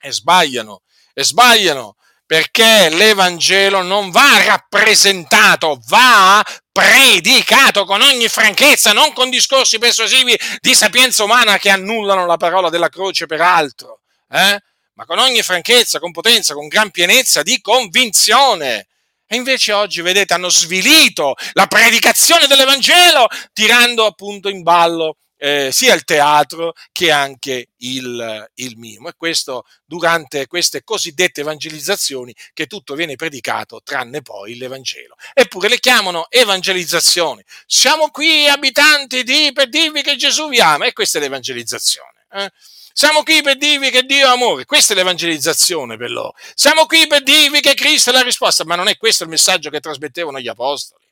e 0.00 0.12
sbagliano, 0.12 0.82
e 1.12 1.24
sbagliano 1.24 1.96
perché 2.28 2.90
l'Evangelo 2.90 3.80
non 3.80 4.10
va 4.10 4.44
rappresentato, 4.44 5.80
va 5.86 6.44
predicato 6.78 7.84
con 7.84 8.00
ogni 8.02 8.28
franchezza, 8.28 8.92
non 8.92 9.12
con 9.12 9.30
discorsi 9.30 9.78
persuasivi 9.78 10.38
di 10.60 10.74
sapienza 10.74 11.24
umana 11.24 11.58
che 11.58 11.70
annullano 11.70 12.24
la 12.24 12.36
parola 12.36 12.70
della 12.70 12.88
croce 12.88 13.26
per 13.26 13.40
altro, 13.40 14.02
eh? 14.30 14.62
ma 14.92 15.04
con 15.04 15.18
ogni 15.18 15.42
franchezza, 15.42 15.98
con 15.98 16.12
potenza, 16.12 16.54
con 16.54 16.68
gran 16.68 16.92
pienezza 16.92 17.42
di 17.42 17.60
convinzione. 17.60 18.86
E 19.26 19.34
invece 19.34 19.72
oggi, 19.72 20.02
vedete, 20.02 20.34
hanno 20.34 20.50
svilito 20.50 21.34
la 21.54 21.66
predicazione 21.66 22.46
dell'Evangelo 22.46 23.26
tirando 23.52 24.06
appunto 24.06 24.48
in 24.48 24.62
ballo 24.62 25.16
eh, 25.38 25.70
sia 25.72 25.94
il 25.94 26.04
teatro 26.04 26.74
che 26.92 27.10
anche 27.10 27.68
il, 27.78 28.50
il 28.56 28.76
mimo. 28.76 29.08
E 29.08 29.14
questo 29.16 29.64
durante 29.84 30.46
queste 30.46 30.82
cosiddette 30.84 31.40
evangelizzazioni 31.40 32.34
che 32.52 32.66
tutto 32.66 32.94
viene 32.94 33.16
predicato 33.16 33.80
tranne 33.82 34.20
poi 34.20 34.56
l'Evangelo. 34.56 35.14
Eppure 35.32 35.68
le 35.68 35.78
chiamano 35.78 36.26
evangelizzazioni. 36.28 37.42
Siamo 37.66 38.10
qui 38.10 38.46
abitanti 38.48 39.22
di 39.22 39.50
per 39.54 39.68
dirvi 39.68 40.02
che 40.02 40.16
Gesù 40.16 40.48
vi 40.48 40.60
ama 40.60 40.86
e 40.86 40.92
questa 40.92 41.18
è 41.18 41.20
l'evangelizzazione. 41.20 42.26
Eh? 42.32 42.50
Siamo 42.92 43.22
qui 43.22 43.42
per 43.42 43.56
dirvi 43.56 43.90
che 43.90 44.02
Dio 44.02 44.26
è 44.26 44.30
amore, 44.32 44.64
questa 44.64 44.92
è 44.92 44.96
l'evangelizzazione 44.96 45.96
per 45.96 46.10
loro. 46.10 46.34
Siamo 46.54 46.84
qui 46.86 47.06
per 47.06 47.22
dirvi 47.22 47.60
che 47.60 47.74
Cristo 47.74 48.10
è 48.10 48.12
la 48.12 48.22
risposta, 48.22 48.64
ma 48.64 48.74
non 48.74 48.88
è 48.88 48.96
questo 48.96 49.22
il 49.22 49.28
messaggio 49.28 49.70
che 49.70 49.78
trasmettevano 49.78 50.40
gli 50.40 50.48
apostoli. 50.48 51.04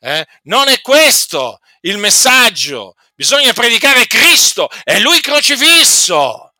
Eh? 0.00 0.26
Non 0.44 0.68
è 0.68 0.80
questo 0.80 1.60
il 1.82 1.98
messaggio. 1.98 2.94
Bisogna 3.16 3.52
predicare 3.52 4.08
Cristo 4.08 4.68
e 4.82 4.98
Lui 4.98 5.20
crocifisso. 5.20 6.52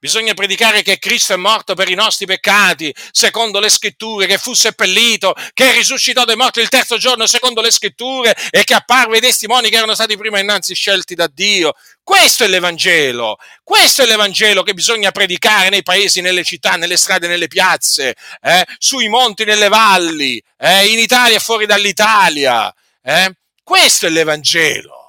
Bisogna 0.00 0.32
predicare 0.34 0.82
che 0.82 0.98
Cristo 0.98 1.34
è 1.34 1.36
morto 1.36 1.74
per 1.74 1.88
i 1.88 1.94
nostri 1.94 2.26
peccati, 2.26 2.92
secondo 3.12 3.60
le 3.60 3.68
scritture, 3.68 4.26
che 4.26 4.38
fu 4.38 4.54
seppellito, 4.54 5.34
che 5.52 5.72
risuscitò 5.72 6.24
dai 6.24 6.36
morti 6.36 6.58
il 6.60 6.70
terzo 6.70 6.96
giorno, 6.96 7.26
secondo 7.26 7.60
le 7.60 7.70
scritture, 7.70 8.34
e 8.50 8.64
che 8.64 8.74
apparve 8.74 9.16
ai 9.16 9.20
testimoni 9.20 9.68
che 9.68 9.76
erano 9.76 9.94
stati 9.94 10.16
prima 10.16 10.40
innanzi 10.40 10.74
scelti 10.74 11.14
da 11.14 11.30
Dio. 11.32 11.74
Questo 12.02 12.44
è 12.44 12.48
l'Evangelo, 12.48 13.36
questo 13.62 14.02
è 14.02 14.06
l'Evangelo 14.06 14.62
che 14.62 14.72
bisogna 14.72 15.12
predicare 15.12 15.68
nei 15.68 15.82
paesi, 15.82 16.22
nelle 16.22 16.42
città, 16.42 16.76
nelle 16.76 16.96
strade, 16.96 17.28
nelle 17.28 17.46
piazze, 17.46 18.16
eh? 18.40 18.66
sui 18.78 19.08
monti, 19.08 19.44
nelle 19.44 19.68
valli, 19.68 20.42
eh? 20.58 20.86
in 20.86 20.98
Italia 20.98 21.36
e 21.36 21.40
fuori 21.40 21.66
dall'Italia. 21.66 22.74
Eh? 23.02 23.32
Questo 23.62 24.06
è 24.06 24.08
l'Evangelo. 24.08 24.99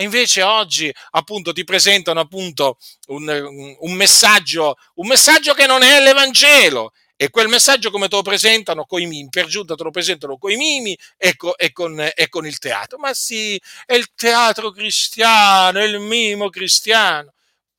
E 0.00 0.04
invece 0.04 0.40
oggi 0.40 0.90
appunto 1.10 1.52
ti 1.52 1.62
presentano 1.62 2.20
appunto 2.20 2.78
un, 3.08 3.76
un, 3.80 3.92
messaggio, 3.92 4.76
un 4.94 5.06
messaggio 5.06 5.52
che 5.52 5.66
non 5.66 5.82
è 5.82 6.02
l'Evangelo. 6.02 6.92
E 7.16 7.28
quel 7.28 7.48
messaggio 7.48 7.90
come 7.90 8.08
te 8.08 8.16
lo 8.16 8.22
presentano 8.22 8.86
con 8.86 9.02
i 9.02 9.04
mimi, 9.04 9.28
per 9.28 9.44
giunta 9.44 9.74
te 9.74 9.82
lo 9.82 9.90
presentano 9.90 10.38
con 10.38 10.52
i 10.52 10.56
mimi 10.56 10.96
e 11.18 11.36
con, 11.36 11.52
e, 11.54 11.72
con, 11.72 12.10
e 12.14 12.28
con 12.30 12.46
il 12.46 12.56
teatro. 12.56 12.96
Ma 12.96 13.12
sì, 13.12 13.60
è 13.84 13.92
il 13.92 14.14
teatro 14.14 14.70
cristiano, 14.70 15.80
è 15.80 15.84
il 15.84 15.98
mimo 15.98 16.48
cristiano. 16.48 17.34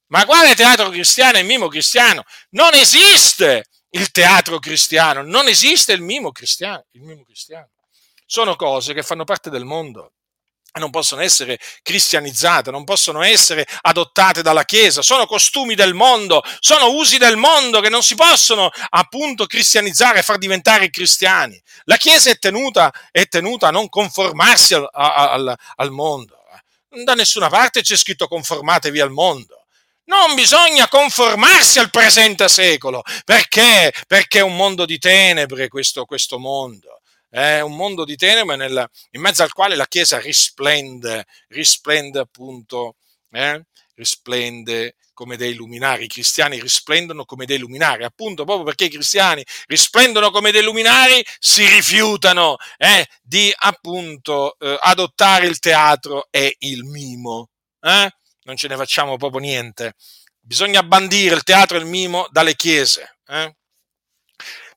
Ma 0.10 0.24
quale 0.24 0.54
teatro 0.54 0.90
cristiano 0.90 1.40
e 1.40 1.42
mimo 1.42 1.70
cristiano? 1.70 2.24
Non 2.52 2.76
esiste 2.76 3.66
il 3.90 4.12
teatro 4.12 4.60
cristiano, 4.60 5.24
non 5.24 5.48
esiste 5.48 5.94
il 5.94 6.02
mimo 6.02 6.32
cristiano. 6.32 6.86
Il 6.92 7.02
mimo 7.02 7.24
cristiano. 7.24 7.70
Sono 8.28 8.56
cose 8.56 8.94
che 8.94 9.02
fanno 9.02 9.24
parte 9.24 9.50
del 9.50 9.66
mondo 9.66 10.12
non 10.80 10.90
possono 10.90 11.22
essere 11.22 11.60
cristianizzate, 11.82 12.72
non 12.72 12.86
possono 12.86 13.22
essere 13.22 13.68
adottate 13.82 14.42
dalla 14.42 14.64
Chiesa, 14.64 15.02
sono 15.02 15.26
costumi 15.26 15.76
del 15.76 15.94
mondo, 15.94 16.42
sono 16.60 16.92
usi 16.92 17.18
del 17.18 17.36
mondo 17.36 17.82
che 17.82 17.90
non 17.90 18.04
si 18.04 18.16
possono 18.16 18.70
appunto 18.90 19.48
cristianizzare 19.48 20.24
far 20.24 20.38
diventare 20.38 20.90
cristiani. 20.90 21.62
La 21.84 21.98
Chiesa 21.98 22.30
è 22.30 22.38
tenuta, 22.38 22.92
è 23.12 23.28
tenuta 23.28 23.68
a 23.68 23.72
non 23.72 23.90
conformarsi 23.90 24.74
al, 24.74 24.88
al, 24.92 25.56
al 25.76 25.92
mondo. 25.92 26.38
Da 26.88 27.16
nessuna 27.16 27.50
parte 27.50 27.82
c'è 27.82 27.98
scritto 27.98 28.28
conformatevi 28.28 29.00
al 29.00 29.12
mondo. 29.12 29.66
Non 30.06 30.36
bisogna 30.36 30.88
conformarsi 30.88 31.80
al 31.80 31.90
presente 31.90 32.50
secolo, 32.50 33.02
perché? 33.24 33.94
Perché 34.08 34.40
è 34.40 34.42
un 34.44 34.56
mondo 34.56 34.86
di 34.86 34.98
tenebre 34.98 35.70
questo, 35.70 36.06
questo 36.06 36.38
mondo 36.38 37.01
è 37.32 37.62
un 37.62 37.78
mondo 37.78 38.04
di 38.04 38.17
tenebre 38.17 38.58
nel, 38.58 38.89
in 39.12 39.22
mezzo 39.22 39.41
al 39.41 39.54
quale 39.54 39.76
la 39.76 39.88
Chiesa 39.88 40.20
risplende, 40.20 41.26
risplende 41.48 42.20
appunto, 42.20 42.98
eh? 43.32 43.65
risplende 43.96 44.96
come 45.13 45.38
dei 45.38 45.54
luminari, 45.54 46.06
i 46.06 46.08
cristiani 46.08 46.60
risplendono 46.60 47.24
come 47.24 47.46
dei 47.46 47.58
luminari, 47.58 48.04
appunto 48.04 48.44
proprio 48.44 48.65
perché 48.65 48.86
i 48.86 48.89
cristiani 48.89 49.46
risplendono 49.67 50.30
come 50.30 50.52
dei 50.52 50.63
luminari, 50.63 51.24
si 51.39 51.65
rifiutano 51.67 52.58
eh, 52.78 53.08
di 53.22 53.54
appunto 53.56 54.58
eh, 54.60 54.78
adottare 54.82 55.48
il 55.48 55.60
teatro 55.60 56.28
e 56.32 56.56
il 56.60 56.84
mimo. 56.84 57.50
Eh? 57.80 58.10
Non 58.44 58.56
ce 58.58 58.67
ne 58.67 58.76
facciamo 58.76 59.15
proprio 59.17 59.39
niente. 59.39 59.94
Bisogna 60.39 60.84
bandire 60.84 61.36
il 61.36 61.44
teatro 61.44 61.78
e 61.78 61.82
il 61.82 61.86
mimo 61.86 62.28
dalle 62.32 62.56
chiese. 62.56 63.17
Eh? 63.28 63.56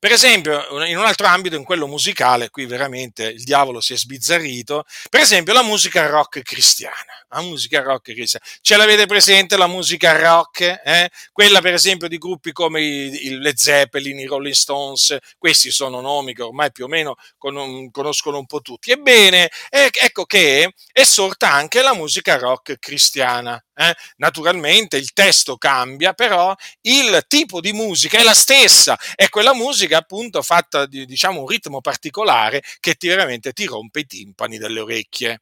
Per 0.04 0.12
esempio, 0.12 0.84
in 0.84 0.98
un 0.98 1.06
altro 1.06 1.26
ambito, 1.28 1.56
in 1.56 1.64
quello 1.64 1.86
musicale, 1.86 2.50
qui 2.50 2.66
veramente 2.66 3.24
il 3.24 3.42
diavolo 3.42 3.80
si 3.80 3.94
è 3.94 3.96
sbizzarrito, 3.96 4.84
per 5.08 5.20
esempio 5.20 5.54
la 5.54 5.62
musica 5.62 6.04
rock 6.04 6.42
cristiana. 6.42 7.23
La 7.34 7.40
musica 7.40 7.82
rock 7.82 8.12
cristiana. 8.12 8.46
Ce 8.60 8.76
l'avete 8.76 9.06
presente 9.06 9.56
la 9.56 9.66
musica 9.66 10.16
rock? 10.16 10.60
Eh? 10.84 11.10
Quella 11.32 11.60
per 11.60 11.74
esempio 11.74 12.06
di 12.06 12.16
gruppi 12.16 12.52
come 12.52 12.80
i, 12.80 13.26
i 13.26 13.38
Led 13.38 13.56
Zeppelin, 13.56 14.20
i 14.20 14.26
Rolling 14.26 14.54
Stones, 14.54 15.16
questi 15.36 15.72
sono 15.72 16.00
nomi 16.00 16.32
che 16.32 16.42
ormai 16.42 16.70
più 16.70 16.84
o 16.84 16.88
meno 16.88 17.16
con, 17.36 17.90
conoscono 17.90 18.38
un 18.38 18.46
po' 18.46 18.60
tutti. 18.60 18.92
Ebbene, 18.92 19.50
ecco 19.68 20.24
che 20.26 20.74
è 20.92 21.02
sorta 21.02 21.50
anche 21.50 21.82
la 21.82 21.92
musica 21.92 22.38
rock 22.38 22.78
cristiana. 22.78 23.60
Eh? 23.74 23.92
Naturalmente 24.18 24.96
il 24.96 25.12
testo 25.12 25.56
cambia, 25.56 26.12
però 26.12 26.54
il 26.82 27.24
tipo 27.26 27.60
di 27.60 27.72
musica 27.72 28.18
è 28.18 28.22
la 28.22 28.34
stessa, 28.34 28.96
è 29.16 29.28
quella 29.28 29.54
musica 29.54 29.98
appunto 29.98 30.40
fatta 30.42 30.86
di 30.86 31.04
diciamo, 31.04 31.40
un 31.40 31.48
ritmo 31.48 31.80
particolare 31.80 32.62
che 32.78 32.94
ti, 32.94 33.08
veramente 33.08 33.52
ti 33.52 33.64
rompe 33.64 34.00
i 34.00 34.06
timpani 34.06 34.56
delle 34.56 34.78
orecchie. 34.78 35.40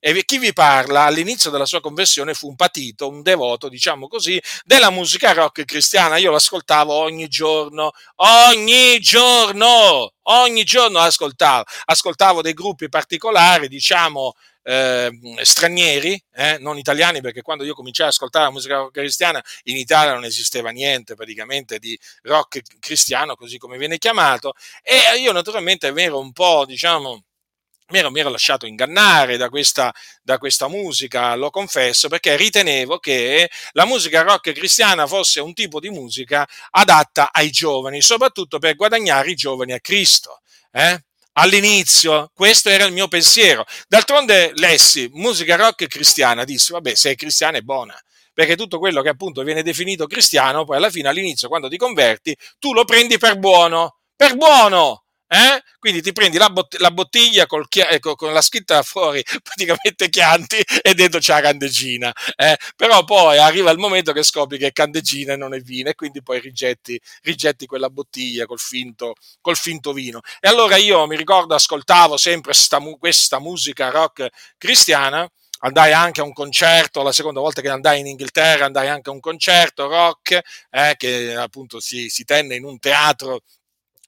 E 0.00 0.24
chi 0.24 0.38
vi 0.38 0.52
parla 0.52 1.04
all'inizio 1.04 1.50
della 1.50 1.64
sua 1.64 1.80
conversione 1.80 2.34
fu 2.34 2.48
un 2.48 2.56
patito, 2.56 3.08
un 3.08 3.22
devoto, 3.22 3.68
diciamo 3.68 4.08
così, 4.08 4.40
della 4.64 4.90
musica 4.90 5.32
rock 5.32 5.64
cristiana. 5.64 6.18
Io 6.18 6.30
l'ascoltavo 6.30 6.92
ogni 6.92 7.28
giorno, 7.28 7.92
ogni 8.16 8.98
giorno, 9.00 10.12
ogni 10.22 10.64
giorno 10.64 10.98
l'ascoltavo. 10.98 11.64
Ascoltavo 11.86 12.42
dei 12.42 12.52
gruppi 12.52 12.88
particolari, 12.90 13.68
diciamo, 13.68 14.34
eh, 14.64 15.10
stranieri, 15.42 16.22
eh, 16.34 16.58
non 16.58 16.78
italiani, 16.78 17.20
perché 17.20 17.42
quando 17.42 17.64
io 17.64 17.74
cominciai 17.74 18.06
ad 18.06 18.12
ascoltare 18.12 18.46
la 18.46 18.50
musica 18.50 18.76
rock 18.76 18.92
cristiana 18.92 19.42
in 19.64 19.76
Italia 19.76 20.12
non 20.12 20.24
esisteva 20.24 20.70
niente 20.70 21.14
praticamente 21.14 21.78
di 21.78 21.98
rock 22.22 22.60
cristiano, 22.80 23.34
così 23.34 23.58
come 23.58 23.78
viene 23.78 23.98
chiamato, 23.98 24.52
e 24.82 25.18
io 25.18 25.32
naturalmente 25.32 25.88
ero 25.94 26.18
un 26.18 26.32
po', 26.32 26.64
diciamo, 26.66 27.24
mi 27.88 27.98
ero, 27.98 28.10
mi 28.10 28.20
ero, 28.20 28.30
lasciato 28.30 28.66
ingannare 28.66 29.36
da 29.36 29.48
questa, 29.48 29.92
da 30.22 30.38
questa, 30.38 30.68
musica, 30.68 31.34
lo 31.34 31.50
confesso, 31.50 32.08
perché 32.08 32.36
ritenevo 32.36 32.98
che 32.98 33.50
la 33.72 33.84
musica 33.84 34.22
rock 34.22 34.52
cristiana 34.52 35.06
fosse 35.06 35.40
un 35.40 35.52
tipo 35.52 35.80
di 35.80 35.90
musica 35.90 36.48
adatta 36.70 37.30
ai 37.30 37.50
giovani, 37.50 38.00
soprattutto 38.00 38.58
per 38.58 38.74
guadagnare 38.74 39.30
i 39.30 39.34
giovani 39.34 39.72
a 39.72 39.80
Cristo. 39.80 40.40
Eh? 40.72 40.98
all'inizio, 41.34 42.30
questo 42.34 42.68
era 42.68 42.84
il 42.84 42.92
mio 42.92 43.08
pensiero. 43.08 43.64
D'altronde 43.88 44.52
lessi 44.54 45.08
musica 45.12 45.56
rock 45.56 45.86
cristiana, 45.86 46.44
dissi, 46.44 46.72
vabbè, 46.72 46.94
se 46.94 47.10
è 47.12 47.14
cristiana 47.14 47.58
è 47.58 47.62
buona, 47.62 47.98
perché 48.32 48.56
tutto 48.56 48.78
quello 48.78 49.02
che 49.02 49.08
appunto 49.10 49.42
viene 49.42 49.62
definito 49.62 50.06
cristiano, 50.06 50.64
poi 50.64 50.76
alla 50.76 50.90
fine, 50.90 51.08
all'inizio, 51.08 51.48
quando 51.48 51.68
ti 51.68 51.76
converti, 51.76 52.36
tu 52.58 52.72
lo 52.72 52.84
prendi 52.84 53.18
per 53.18 53.38
buono, 53.38 53.98
per 54.16 54.36
buono, 54.36 55.03
eh? 55.34 55.62
Quindi 55.80 56.00
ti 56.00 56.12
prendi 56.12 56.38
la, 56.38 56.48
bot- 56.48 56.78
la 56.78 56.92
bottiglia 56.92 57.46
chia- 57.68 57.88
ecco, 57.90 58.14
con 58.14 58.32
la 58.32 58.40
scritta 58.40 58.82
fuori 58.82 59.20
praticamente 59.42 60.08
Chianti 60.08 60.62
e 60.80 60.94
dentro 60.94 61.18
c'è 61.18 61.34
la 61.34 61.40
candeggina. 61.40 62.12
Eh? 62.36 62.56
Però 62.76 63.02
poi 63.04 63.38
arriva 63.38 63.70
il 63.72 63.78
momento 63.78 64.12
che 64.12 64.22
scopri 64.22 64.58
che 64.58 64.68
è 64.68 64.72
candeggina 64.72 65.36
non 65.36 65.52
è 65.54 65.60
vino 65.60 65.88
e 65.90 65.94
quindi 65.96 66.22
poi 66.22 66.38
rigetti, 66.38 67.00
rigetti 67.22 67.66
quella 67.66 67.90
bottiglia 67.90 68.46
col 68.46 68.60
finto, 68.60 69.14
col 69.40 69.56
finto, 69.56 69.92
vino. 69.92 70.20
E 70.40 70.48
allora 70.48 70.76
io 70.76 71.06
mi 71.06 71.16
ricordo, 71.16 71.54
ascoltavo 71.54 72.16
sempre 72.16 72.52
mu- 72.78 72.98
questa 72.98 73.40
musica 73.40 73.90
rock 73.90 74.28
cristiana 74.56 75.28
andai 75.60 75.92
anche 75.92 76.20
a 76.20 76.24
un 76.24 76.32
concerto, 76.32 77.02
la 77.02 77.12
seconda 77.12 77.40
volta 77.40 77.60
che 77.60 77.68
andai 77.68 78.00
in 78.00 78.06
Inghilterra 78.06 78.66
andai 78.66 78.88
anche 78.88 79.08
a 79.10 79.12
un 79.12 79.20
concerto 79.20 79.88
rock 79.88 80.40
eh, 80.70 80.94
che 80.96 81.34
appunto 81.34 81.80
si, 81.80 82.08
si, 82.08 82.24
tenne 82.24 82.56
in 82.56 82.64
un 82.64 82.78
teatro 82.78 83.40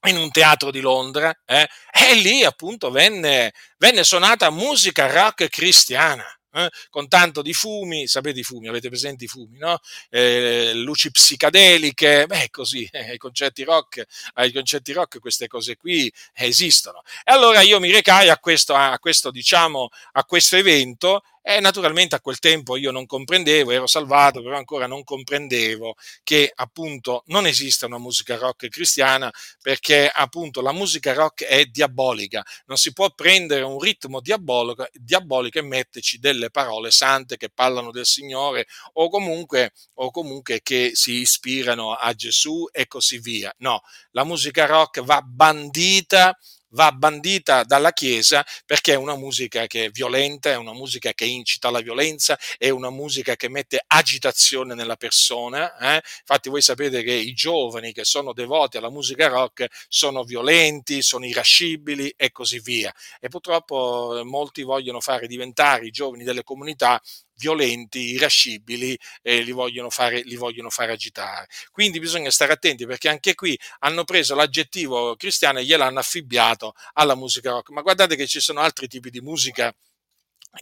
in 0.09 0.17
un 0.17 0.31
teatro 0.31 0.71
di 0.71 0.79
Londra 0.79 1.35
eh, 1.45 1.67
e 1.91 2.15
lì 2.15 2.43
appunto 2.43 2.89
venne, 2.91 3.53
venne 3.77 4.03
suonata 4.03 4.49
musica 4.49 5.11
rock 5.11 5.49
cristiana. 5.49 6.25
Eh, 6.57 6.69
con 6.89 7.07
tanto 7.07 7.43
di 7.43 7.53
fumi, 7.53 8.07
sapete 8.07 8.39
i 8.39 8.43
fumi, 8.43 8.67
avete 8.67 8.89
presenti 8.89 9.25
i 9.25 9.27
fumi, 9.27 9.59
no? 9.59 9.79
Eh, 10.09 10.71
luci 10.73 11.11
psicadeliche, 11.11 12.25
beh, 12.25 12.49
così, 12.49 12.87
eh, 12.91 13.11
ai 13.11 13.17
concerti 13.17 13.63
rock, 13.63 14.03
ai 14.33 14.51
concerti 14.51 14.91
rock 14.93 15.19
queste 15.19 15.47
cose 15.47 15.75
qui 15.75 16.11
esistono. 16.33 17.03
E 17.23 17.31
allora 17.31 17.61
io 17.61 17.79
mi 17.79 17.91
recai 17.91 18.29
a 18.29 18.39
questo, 18.39 18.73
a 18.73 18.97
questo, 18.97 19.29
diciamo, 19.29 19.89
a 20.13 20.23
questo 20.23 20.55
evento 20.55 21.21
e 21.49 21.61
naturalmente 21.61 22.13
a 22.13 22.19
quel 22.19 22.39
tempo 22.39 22.75
io 22.75 22.91
non 22.91 23.05
comprendevo, 23.05 23.71
ero 23.71 23.87
salvato, 23.87 24.41
però 24.43 24.57
ancora 24.57 24.85
non 24.85 25.05
comprendevo 25.05 25.95
che 26.21 26.51
appunto 26.53 27.23
non 27.27 27.47
esiste 27.47 27.85
una 27.85 27.97
musica 27.97 28.35
rock 28.35 28.67
cristiana 28.67 29.31
perché 29.61 30.11
appunto 30.13 30.59
la 30.59 30.73
musica 30.73 31.13
rock 31.13 31.45
è 31.45 31.63
diabolica, 31.63 32.43
non 32.65 32.75
si 32.75 32.91
può 32.91 33.11
prendere 33.11 33.61
un 33.61 33.79
ritmo 33.79 34.19
diabolico, 34.19 34.87
diabolico 34.91 35.59
e 35.59 35.61
metterci 35.61 36.19
delle 36.19 36.49
parole 36.49 36.91
sante 36.91 37.37
che 37.37 37.47
parlano 37.49 37.91
del 37.91 38.05
Signore 38.05 38.67
o 38.95 39.07
comunque, 39.09 39.71
o 39.93 40.11
comunque 40.11 40.59
che 40.61 40.91
si 40.95 41.13
ispirano 41.21 41.93
a 41.93 42.13
Gesù 42.13 42.67
e 42.73 42.87
così 42.87 43.19
via. 43.19 43.53
No, 43.59 43.79
la 44.11 44.25
musica 44.25 44.65
rock 44.65 45.01
va 45.01 45.21
bandita 45.21 46.37
va 46.69 46.91
bandita 46.91 47.63
dalla 47.63 47.91
Chiesa 47.91 48.45
perché 48.65 48.93
è 48.93 48.95
una 48.95 49.15
musica 49.15 49.67
che 49.67 49.85
è 49.85 49.89
violenta, 49.89 50.49
è 50.49 50.55
una 50.55 50.73
musica 50.73 51.13
che 51.13 51.25
incita 51.25 51.67
alla 51.69 51.81
violenza, 51.81 52.37
è 52.57 52.69
una 52.69 52.89
musica 52.89 53.35
che 53.35 53.49
mette 53.49 53.83
agitazione 53.85 54.73
nella 54.73 54.95
persona. 54.95 55.77
Eh? 55.77 56.01
Infatti 56.19 56.49
voi 56.49 56.61
sapete 56.61 57.03
che 57.03 57.13
i 57.13 57.33
giovani 57.33 57.93
che 57.93 58.03
sono 58.03 58.33
devoti 58.33 58.77
alla 58.77 58.89
musica 58.89 59.27
rock 59.27 59.67
sono 59.87 60.23
violenti, 60.23 61.01
sono 61.01 61.25
irascibili 61.25 62.13
e 62.15 62.31
così 62.31 62.59
via. 62.59 62.93
E 63.19 63.29
purtroppo 63.29 64.21
molti 64.23 64.63
vogliono 64.63 64.99
fare 64.99 65.27
diventare 65.27 65.85
i 65.85 65.91
giovani 65.91 66.23
delle 66.23 66.43
comunità 66.43 67.01
violenti, 67.37 67.99
irascibili 67.99 68.97
e 69.21 69.41
li 69.41 69.51
vogliono, 69.51 69.89
fare, 69.89 70.21
li 70.21 70.35
vogliono 70.35 70.69
fare 70.69 70.91
agitare. 70.93 71.47
Quindi 71.71 71.99
bisogna 71.99 72.31
stare 72.31 72.53
attenti 72.53 72.85
perché 72.85 73.09
anche 73.09 73.35
qui 73.35 73.57
hanno 73.79 74.03
preso 74.03 74.35
l'aggettivo 74.35 75.15
cristiano 75.15 75.59
e 75.59 75.63
gliel'hanno 75.65 75.99
affibbiato 75.99 76.73
alla 76.93 77.15
musica 77.15 77.51
rock. 77.51 77.69
Ma 77.69 77.81
guardate 77.81 78.15
che 78.15 78.27
ci 78.27 78.39
sono 78.39 78.59
altri 78.59 78.87
tipi 78.87 79.09
di 79.09 79.21
musica 79.21 79.73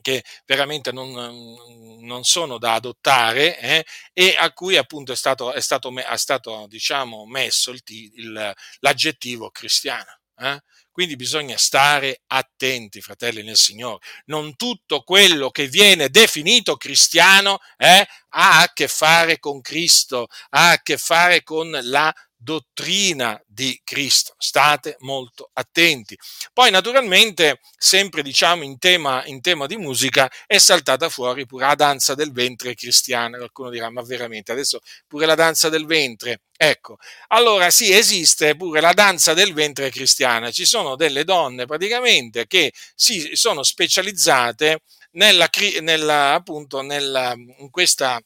che 0.02 0.24
veramente 0.46 0.92
non, 0.92 1.12
non, 2.02 2.24
sono 2.24 2.58
da 2.58 2.74
adottare 2.74 3.60
eh, 3.60 3.86
e 4.14 4.36
a 4.38 4.52
cui 4.52 4.78
appunto 4.78 5.12
è 5.12 5.16
stato, 5.16 5.54
è 5.54 5.62
stato, 5.62 5.94
è 5.98 6.18
stato 6.18 6.66
diciamo, 6.68 7.26
messo 7.26 7.72
il, 7.72 7.82
il, 7.86 8.54
l'aggettivo 8.80 9.50
cristiano. 9.52 10.20
Eh? 10.38 10.62
Quindi 10.96 11.18
bisogna 11.18 11.58
stare 11.58 12.22
attenti, 12.28 13.02
fratelli 13.02 13.44
nel 13.44 13.58
Signore. 13.58 13.98
Non 14.28 14.56
tutto 14.56 15.02
quello 15.02 15.50
che 15.50 15.68
viene 15.68 16.08
definito 16.08 16.78
cristiano 16.78 17.58
eh, 17.76 18.08
ha 18.30 18.62
a 18.62 18.72
che 18.74 18.88
fare 18.88 19.38
con 19.38 19.60
Cristo, 19.60 20.28
ha 20.52 20.72
a 20.72 20.82
che 20.82 20.96
fare 20.96 21.44
con 21.44 21.70
la 21.70 22.16
dottrina 22.46 23.42
di 23.48 23.82
Cristo. 23.84 24.36
State 24.38 24.98
molto 25.00 25.50
attenti. 25.54 26.16
Poi, 26.54 26.70
naturalmente, 26.70 27.60
sempre 27.76 28.22
diciamo 28.22 28.64
in 28.64 28.78
tema, 28.78 29.26
in 29.26 29.42
tema, 29.42 29.66
di 29.66 29.78
musica, 29.78 30.32
è 30.46 30.60
saltata 30.60 31.10
fuori 31.10 31.48
pure 31.48 31.66
la 31.66 31.76
danza 31.76 32.14
del 32.14 32.32
ventre 32.32 32.76
cristiana. 32.76 33.38
Qualcuno 33.38 33.72
dirà, 33.72 33.90
ma 33.90 34.04
veramente 34.04 34.52
adesso 34.52 34.80
pure 35.08 35.26
la 35.26 35.34
danza 35.34 35.70
del 35.70 35.88
ventre? 35.88 36.42
Ecco, 36.56 36.98
allora 37.30 37.72
sì, 37.72 37.92
esiste 37.92 38.56
pure 38.56 38.80
la 38.80 38.94
danza 38.94 39.34
del 39.34 39.54
ventre 39.54 39.90
cristiana. 39.90 40.52
Ci 40.52 40.66
sono 40.66 40.96
delle 40.96 41.24
donne 41.24 41.66
praticamente 41.66 42.46
che 42.46 42.72
si 42.94 43.32
sono 43.34 43.64
specializzate 43.64 44.82
nella, 45.14 45.50
nella 45.82 46.34
appunto, 46.36 46.82
nella, 46.82 47.34
in 47.58 47.70
questa 47.72 48.22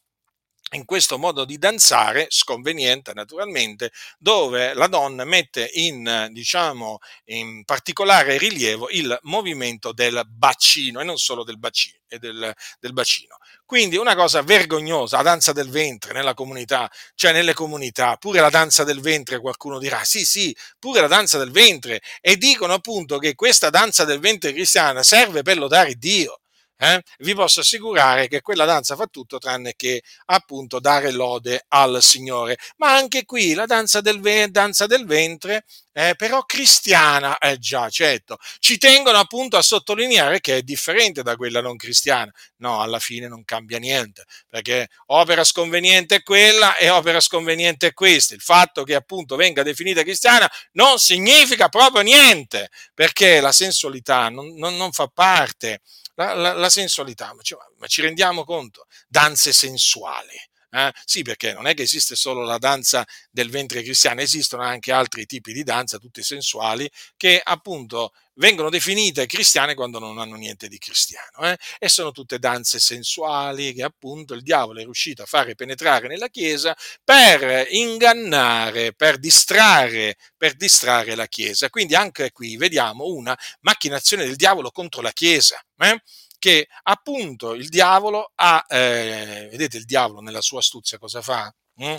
in 0.71 0.85
questo 0.85 1.17
modo 1.17 1.45
di 1.45 1.57
danzare, 1.57 2.27
sconveniente 2.29 3.13
naturalmente, 3.13 3.91
dove 4.17 4.73
la 4.73 4.87
donna 4.87 5.25
mette 5.25 5.69
in, 5.73 6.27
diciamo, 6.31 6.99
in 7.25 7.63
particolare 7.63 8.37
rilievo 8.37 8.89
il 8.89 9.17
movimento 9.23 9.91
del 9.93 10.23
bacino 10.27 10.99
e 10.99 11.03
non 11.03 11.17
solo 11.17 11.43
del 11.43 11.57
bacino. 11.57 11.97
Del, 12.09 12.51
del 12.79 12.93
bacino. 12.93 13.37
Quindi 13.67 13.95
una 13.95 14.15
cosa 14.15 14.41
vergognosa, 14.41 15.17
la 15.17 15.21
danza 15.21 15.51
del 15.51 15.69
ventre 15.69 16.11
nella 16.11 16.33
comunità, 16.33 16.89
cioè 17.13 17.31
nelle 17.31 17.53
comunità, 17.53 18.15
pure 18.17 18.39
la 18.39 18.49
danza 18.49 18.83
del 18.83 18.99
ventre, 18.99 19.39
qualcuno 19.39 19.77
dirà, 19.77 20.03
sì, 20.03 20.25
sì, 20.25 20.55
pure 20.79 21.01
la 21.01 21.07
danza 21.07 21.37
del 21.37 21.51
ventre, 21.51 22.01
e 22.19 22.35
dicono 22.35 22.73
appunto 22.73 23.19
che 23.19 23.35
questa 23.35 23.69
danza 23.69 24.05
del 24.05 24.19
ventre 24.19 24.53
cristiana 24.53 25.03
serve 25.03 25.43
per 25.43 25.59
lodare 25.59 25.93
Dio 25.93 26.39
eh, 26.81 27.03
vi 27.19 27.35
posso 27.35 27.59
assicurare 27.59 28.29
che 28.29 28.41
quella 28.41 28.63
danza 28.63 28.95
fa 28.95 29.05
tutto 29.07 29.37
tranne 29.37 29.73
che 29.75 30.01
appunto 30.27 30.79
dare 30.79 31.11
lode 31.11 31.65
al 31.67 32.01
Signore. 32.01 32.57
Ma 32.77 32.95
anche 32.95 33.25
qui 33.25 33.53
la 33.53 33.65
danza 33.65 33.99
del, 33.99 34.21
danza 34.49 34.87
del 34.87 35.05
ventre, 35.05 35.65
eh, 35.99 36.15
però 36.15 36.43
cristiana, 36.43 37.37
eh 37.39 37.57
già, 37.57 37.89
certo, 37.89 38.37
ci 38.59 38.77
tengono 38.77 39.17
appunto 39.17 39.57
a 39.57 39.61
sottolineare 39.61 40.39
che 40.39 40.55
è 40.57 40.61
differente 40.61 41.23
da 41.23 41.35
quella 41.35 41.59
non 41.59 41.75
cristiana. 41.75 42.31
No, 42.59 42.79
alla 42.79 42.99
fine 42.99 43.27
non 43.27 43.43
cambia 43.43 43.79
niente, 43.79 44.23
perché 44.47 44.87
opera 45.07 45.43
sconveniente 45.43 46.15
è 46.15 46.23
quella 46.23 46.77
e 46.77 46.89
opera 46.89 47.19
sconveniente 47.19 47.87
è 47.87 47.93
questa. 47.93 48.33
Il 48.33 48.39
fatto 48.39 48.83
che 48.85 48.95
appunto 48.95 49.35
venga 49.35 49.61
definita 49.61 50.01
cristiana 50.01 50.49
non 50.71 50.99
significa 50.99 51.67
proprio 51.67 52.01
niente, 52.01 52.69
perché 52.93 53.41
la 53.41 53.51
sensualità 53.51 54.29
non, 54.29 54.53
non, 54.55 54.77
non 54.77 54.93
fa 54.93 55.07
parte 55.07 55.81
la, 56.15 56.33
la, 56.33 56.53
la 56.53 56.69
sensualità, 56.69 57.33
ma 57.33 57.41
ci, 57.41 57.57
ma 57.77 57.87
ci 57.87 58.01
rendiamo 58.01 58.45
conto? 58.45 58.87
Danze 59.05 59.51
sensuali. 59.51 60.47
Eh? 60.71 60.91
Sì, 61.05 61.23
perché 61.23 61.53
non 61.53 61.67
è 61.67 61.73
che 61.73 61.83
esiste 61.83 62.15
solo 62.15 62.43
la 62.43 62.57
danza 62.57 63.05
del 63.31 63.49
ventre 63.49 63.81
cristiano, 63.81 64.21
esistono 64.21 64.63
anche 64.63 64.91
altri 64.91 65.25
tipi 65.25 65.51
di 65.51 65.63
danza, 65.63 65.97
tutte 65.97 66.21
sensuali, 66.21 66.89
che 67.17 67.41
appunto 67.43 68.11
vengono 68.35 68.69
definite 68.69 69.25
cristiane 69.25 69.73
quando 69.73 69.99
non 69.99 70.17
hanno 70.17 70.35
niente 70.35 70.67
di 70.67 70.77
cristiano. 70.77 71.49
Eh? 71.49 71.57
E 71.77 71.89
sono 71.89 72.11
tutte 72.11 72.39
danze 72.39 72.79
sensuali 72.79 73.73
che 73.73 73.83
appunto 73.83 74.33
il 74.33 74.41
diavolo 74.41 74.79
è 74.79 74.83
riuscito 74.83 75.23
a 75.23 75.25
fare 75.25 75.55
penetrare 75.55 76.07
nella 76.07 76.29
Chiesa 76.29 76.75
per 77.03 77.67
ingannare, 77.71 78.93
per 78.93 79.17
distrarre, 79.17 80.15
per 80.37 80.55
distrarre 80.55 81.15
la 81.15 81.27
Chiesa. 81.27 81.69
Quindi 81.69 81.95
anche 81.95 82.31
qui 82.31 82.57
vediamo 82.57 83.05
una 83.05 83.37
macchinazione 83.61 84.25
del 84.25 84.35
diavolo 84.35 84.71
contro 84.71 85.01
la 85.01 85.11
Chiesa. 85.11 85.61
Eh? 85.77 86.01
Che 86.39 86.67
appunto 86.83 87.53
il 87.53 87.69
diavolo 87.69 88.31
ha, 88.35 88.65
eh, 88.67 89.47
vedete 89.51 89.77
il 89.77 89.85
diavolo 89.85 90.21
nella 90.21 90.41
sua 90.41 90.59
astuzia 90.59 90.97
cosa 90.97 91.21
fa? 91.21 91.53
Mm? 91.83 91.97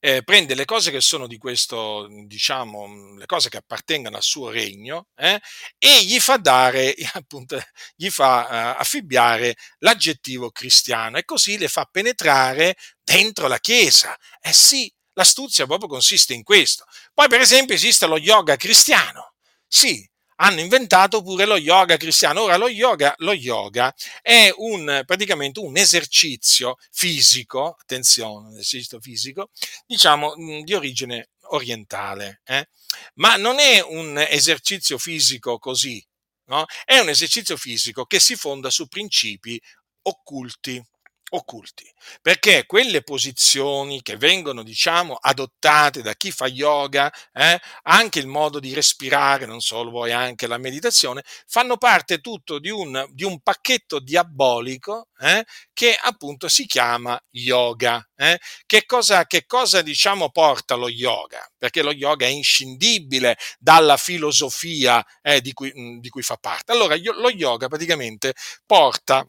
Eh, 0.00 0.22
prende 0.22 0.54
le 0.54 0.64
cose 0.64 0.90
che 0.90 1.00
sono 1.00 1.26
di 1.26 1.36
questo, 1.36 2.06
diciamo, 2.24 3.14
le 3.16 3.26
cose 3.26 3.50
che 3.50 3.58
appartengono 3.58 4.16
al 4.16 4.22
suo 4.22 4.48
regno 4.48 5.08
eh, 5.16 5.38
e 5.78 6.04
gli 6.04 6.18
fa 6.18 6.38
dare, 6.38 6.94
appunto, 7.12 7.60
gli 7.94 8.08
fa 8.08 8.74
uh, 8.76 8.80
affibbiare 8.80 9.56
l'aggettivo 9.78 10.50
cristiano 10.50 11.18
e 11.18 11.24
così 11.24 11.58
le 11.58 11.68
fa 11.68 11.84
penetrare 11.90 12.76
dentro 13.02 13.46
la 13.48 13.58
Chiesa. 13.58 14.16
Eh 14.40 14.52
sì, 14.54 14.90
l'astuzia 15.12 15.66
proprio 15.66 15.88
consiste 15.88 16.32
in 16.34 16.42
questo. 16.42 16.84
Poi, 17.12 17.28
per 17.28 17.40
esempio, 17.40 17.74
esiste 17.74 18.06
lo 18.06 18.16
yoga 18.16 18.56
cristiano. 18.56 19.34
Sì, 19.66 20.08
hanno 20.42 20.60
inventato 20.60 21.22
pure 21.22 21.44
lo 21.46 21.56
yoga 21.56 21.96
cristiano. 21.96 22.42
Ora, 22.42 22.56
lo 22.56 22.68
yoga, 22.68 23.14
lo 23.18 23.32
yoga 23.32 23.94
è 24.22 24.52
un, 24.56 25.02
praticamente 25.06 25.60
un 25.60 25.76
esercizio 25.76 26.76
fisico, 26.90 27.76
attenzione, 27.78 28.48
un 28.48 28.58
esercizio 28.58 29.00
fisico, 29.00 29.50
diciamo 29.86 30.34
di 30.64 30.74
origine 30.74 31.30
orientale, 31.52 32.40
eh? 32.44 32.68
ma 33.14 33.36
non 33.36 33.58
è 33.58 33.80
un 33.80 34.18
esercizio 34.28 34.98
fisico 34.98 35.58
così, 35.58 36.04
no? 36.46 36.64
è 36.84 36.98
un 36.98 37.08
esercizio 37.08 37.56
fisico 37.56 38.04
che 38.04 38.20
si 38.20 38.36
fonda 38.36 38.70
su 38.70 38.86
principi 38.86 39.60
occulti 40.02 40.82
occulti, 41.30 41.90
perché 42.22 42.66
quelle 42.66 43.02
posizioni 43.02 44.02
che 44.02 44.16
vengono, 44.16 44.62
diciamo, 44.62 45.14
adottate 45.14 46.02
da 46.02 46.14
chi 46.14 46.30
fa 46.30 46.46
yoga, 46.46 47.12
eh, 47.32 47.60
anche 47.82 48.18
il 48.18 48.26
modo 48.26 48.58
di 48.60 48.74
respirare, 48.74 49.46
non 49.46 49.60
solo 49.60 49.90
poi 49.90 50.12
anche 50.12 50.46
la 50.46 50.58
meditazione, 50.58 51.22
fanno 51.46 51.76
parte 51.76 52.20
tutto 52.20 52.58
di 52.58 52.70
un, 52.70 53.06
di 53.10 53.24
un 53.24 53.40
pacchetto 53.40 54.00
diabolico 54.00 55.08
eh, 55.20 55.44
che 55.72 55.96
appunto 56.00 56.48
si 56.48 56.66
chiama 56.66 57.20
yoga. 57.30 58.04
Eh. 58.16 58.38
Che 58.66 58.84
cosa, 58.86 59.26
che 59.26 59.46
cosa, 59.46 59.82
diciamo, 59.82 60.30
porta 60.30 60.74
lo 60.74 60.88
yoga? 60.88 61.46
Perché 61.56 61.82
lo 61.82 61.92
yoga 61.92 62.26
è 62.26 62.30
inscindibile 62.30 63.36
dalla 63.58 63.96
filosofia 63.96 65.04
eh, 65.22 65.40
di 65.40 65.52
cui, 65.52 65.72
di 66.00 66.08
cui 66.08 66.22
fa 66.22 66.36
parte. 66.36 66.72
Allora, 66.72 66.96
lo 66.96 67.30
yoga 67.30 67.68
praticamente 67.68 68.34
porta 68.66 69.26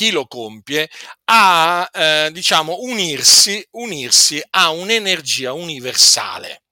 chi 0.00 0.12
lo 0.12 0.26
compie 0.26 0.88
a, 1.24 1.86
eh, 1.92 2.30
diciamo, 2.32 2.78
unirsi, 2.80 3.62
unirsi 3.72 4.42
a 4.52 4.70
un'energia 4.70 5.52
universale. 5.52 6.62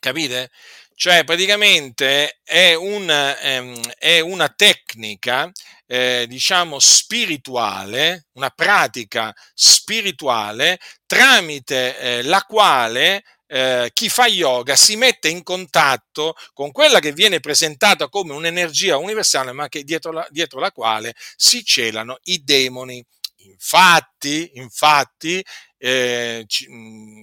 Capite? 0.00 0.50
Cioè, 0.96 1.22
praticamente 1.22 2.40
è, 2.42 2.74
un, 2.74 3.08
ehm, 3.08 3.80
è 3.98 4.18
una 4.18 4.48
tecnica, 4.48 5.48
eh, 5.86 6.26
diciamo, 6.28 6.80
spirituale, 6.80 8.26
una 8.32 8.50
pratica 8.50 9.32
spirituale 9.54 10.80
tramite 11.06 11.98
eh, 11.98 12.22
la 12.24 12.42
quale 12.42 13.22
eh, 13.54 13.90
chi 13.92 14.08
fa 14.08 14.26
yoga 14.26 14.74
si 14.76 14.96
mette 14.96 15.28
in 15.28 15.42
contatto 15.42 16.34
con 16.54 16.72
quella 16.72 17.00
che 17.00 17.12
viene 17.12 17.38
presentata 17.38 18.08
come 18.08 18.32
un'energia 18.32 18.96
universale, 18.96 19.52
ma 19.52 19.68
che 19.68 19.84
dietro 19.84 20.10
la, 20.10 20.26
dietro 20.30 20.58
la 20.58 20.72
quale 20.72 21.14
si 21.36 21.62
celano 21.62 22.18
i 22.24 22.42
demoni. 22.42 23.04
Infatti, 23.44 24.52
infatti 24.54 25.44
eh, 25.84 26.44
ci, 26.46 26.68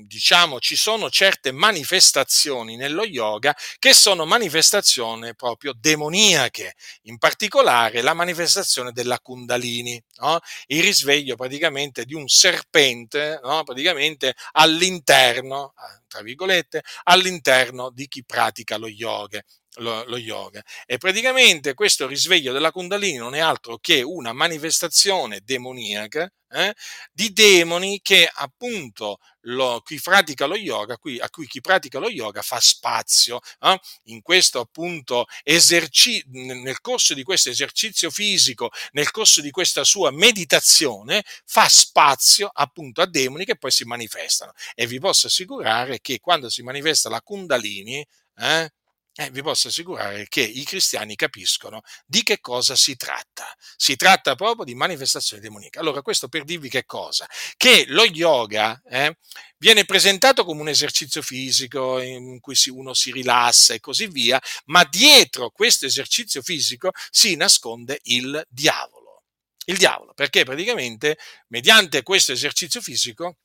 diciamo, 0.05 0.59
ci 0.59 0.75
sono 0.75 1.09
certe 1.09 1.53
manifestazioni 1.53 2.75
nello 2.75 3.05
yoga 3.05 3.55
che 3.77 3.93
sono 3.93 4.25
manifestazioni 4.25 5.33
proprio 5.33 5.71
demoniache, 5.73 6.73
in 7.03 7.17
particolare 7.17 8.01
la 8.01 8.13
manifestazione 8.13 8.91
della 8.91 9.17
Kundalini, 9.21 10.01
no? 10.17 10.39
il 10.67 10.83
risveglio 10.83 11.37
praticamente 11.37 12.03
di 12.03 12.13
un 12.13 12.27
serpente, 12.27 13.39
no? 13.41 13.63
praticamente 13.63 14.35
all'interno, 14.51 15.73
tra 16.09 16.21
virgolette, 16.21 16.83
all'interno 17.03 17.89
di 17.91 18.09
chi 18.09 18.25
pratica 18.25 18.75
lo 18.75 18.89
yoga 18.89 19.41
lo, 19.79 20.03
lo, 20.05 20.17
yoga. 20.17 20.63
E 20.85 20.97
praticamente 20.97 21.73
questo 21.73 22.07
risveglio 22.07 22.53
della 22.53 22.71
Kundalini 22.71 23.17
non 23.17 23.35
è 23.35 23.39
altro 23.39 23.77
che 23.79 24.01
una 24.01 24.33
manifestazione 24.33 25.41
demoniaca 25.43 26.31
eh, 26.51 26.73
di 27.11 27.31
demoni 27.31 27.99
che 28.01 28.29
appunto 28.31 29.19
lo, 29.41 29.81
chi 29.81 29.99
pratica 30.01 30.45
lo 30.45 30.55
yoga, 30.55 30.97
qui, 30.97 31.19
a 31.19 31.29
cui 31.29 31.45
chi 31.47 31.61
pratica 31.61 31.99
lo 31.99 32.09
yoga 32.09 32.41
fa 32.41 32.59
spazio 32.59 33.39
eh, 33.59 33.79
in 34.05 34.21
questo 34.21 34.59
appunto 34.59 35.25
eserci- 35.43 36.23
nel 36.27 36.81
corso 36.81 37.13
di 37.13 37.23
questo 37.23 37.49
esercizio 37.49 38.09
fisico, 38.09 38.71
nel 38.91 39.11
corso 39.11 39.41
di 39.41 39.51
questa 39.51 39.83
sua 39.83 40.11
meditazione, 40.11 41.23
fa 41.45 41.67
spazio 41.69 42.49
appunto 42.51 43.01
a 43.01 43.07
demoni 43.07 43.45
che 43.45 43.57
poi 43.57 43.71
si 43.71 43.83
manifestano. 43.85 44.53
E 44.75 44.87
vi 44.87 44.99
posso 44.99 45.27
assicurare 45.27 45.99
che 46.01 46.19
quando 46.19 46.49
si 46.49 46.63
manifesta 46.63 47.09
la 47.09 47.21
Kundalini, 47.21 48.05
eh, 48.37 48.71
eh, 49.19 49.29
vi 49.31 49.41
posso 49.41 49.67
assicurare 49.67 50.27
che 50.29 50.39
i 50.39 50.63
cristiani 50.63 51.17
capiscono 51.17 51.81
di 52.05 52.23
che 52.23 52.39
cosa 52.39 52.77
si 52.77 52.95
tratta. 52.95 53.53
Si 53.75 53.97
tratta 53.97 54.35
proprio 54.35 54.63
di 54.63 54.75
manifestazione 54.75 55.41
demonica. 55.41 55.81
Allora, 55.81 56.01
questo 56.01 56.29
per 56.29 56.45
dirvi 56.45 56.69
che 56.69 56.85
cosa? 56.85 57.27
Che 57.57 57.83
lo 57.87 58.05
yoga 58.05 58.81
eh, 58.89 59.17
viene 59.57 59.83
presentato 59.83 60.45
come 60.45 60.61
un 60.61 60.69
esercizio 60.69 61.21
fisico 61.21 61.99
in 61.99 62.39
cui 62.39 62.55
uno 62.67 62.93
si 62.93 63.11
rilassa 63.11 63.73
e 63.73 63.81
così 63.81 64.07
via, 64.07 64.41
ma 64.67 64.85
dietro 64.85 65.49
questo 65.49 65.85
esercizio 65.85 66.41
fisico 66.41 66.91
si 67.11 67.35
nasconde 67.35 67.99
il 68.03 68.41
diavolo. 68.47 69.23
Il 69.65 69.75
diavolo, 69.75 70.13
perché 70.13 70.45
praticamente 70.45 71.17
mediante 71.49 72.03
questo 72.03 72.31
esercizio 72.31 72.79
fisico 72.79 73.35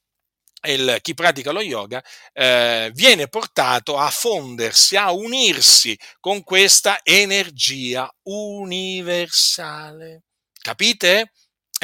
il, 0.64 0.98
chi 1.00 1.14
pratica 1.14 1.50
lo 1.50 1.60
yoga 1.60 2.02
eh, 2.32 2.90
viene 2.94 3.28
portato 3.28 3.96
a 3.96 4.10
fondersi, 4.10 4.96
a 4.96 5.12
unirsi 5.12 5.98
con 6.20 6.42
questa 6.42 7.00
energia 7.02 8.10
universale. 8.24 10.22
Capite? 10.60 11.32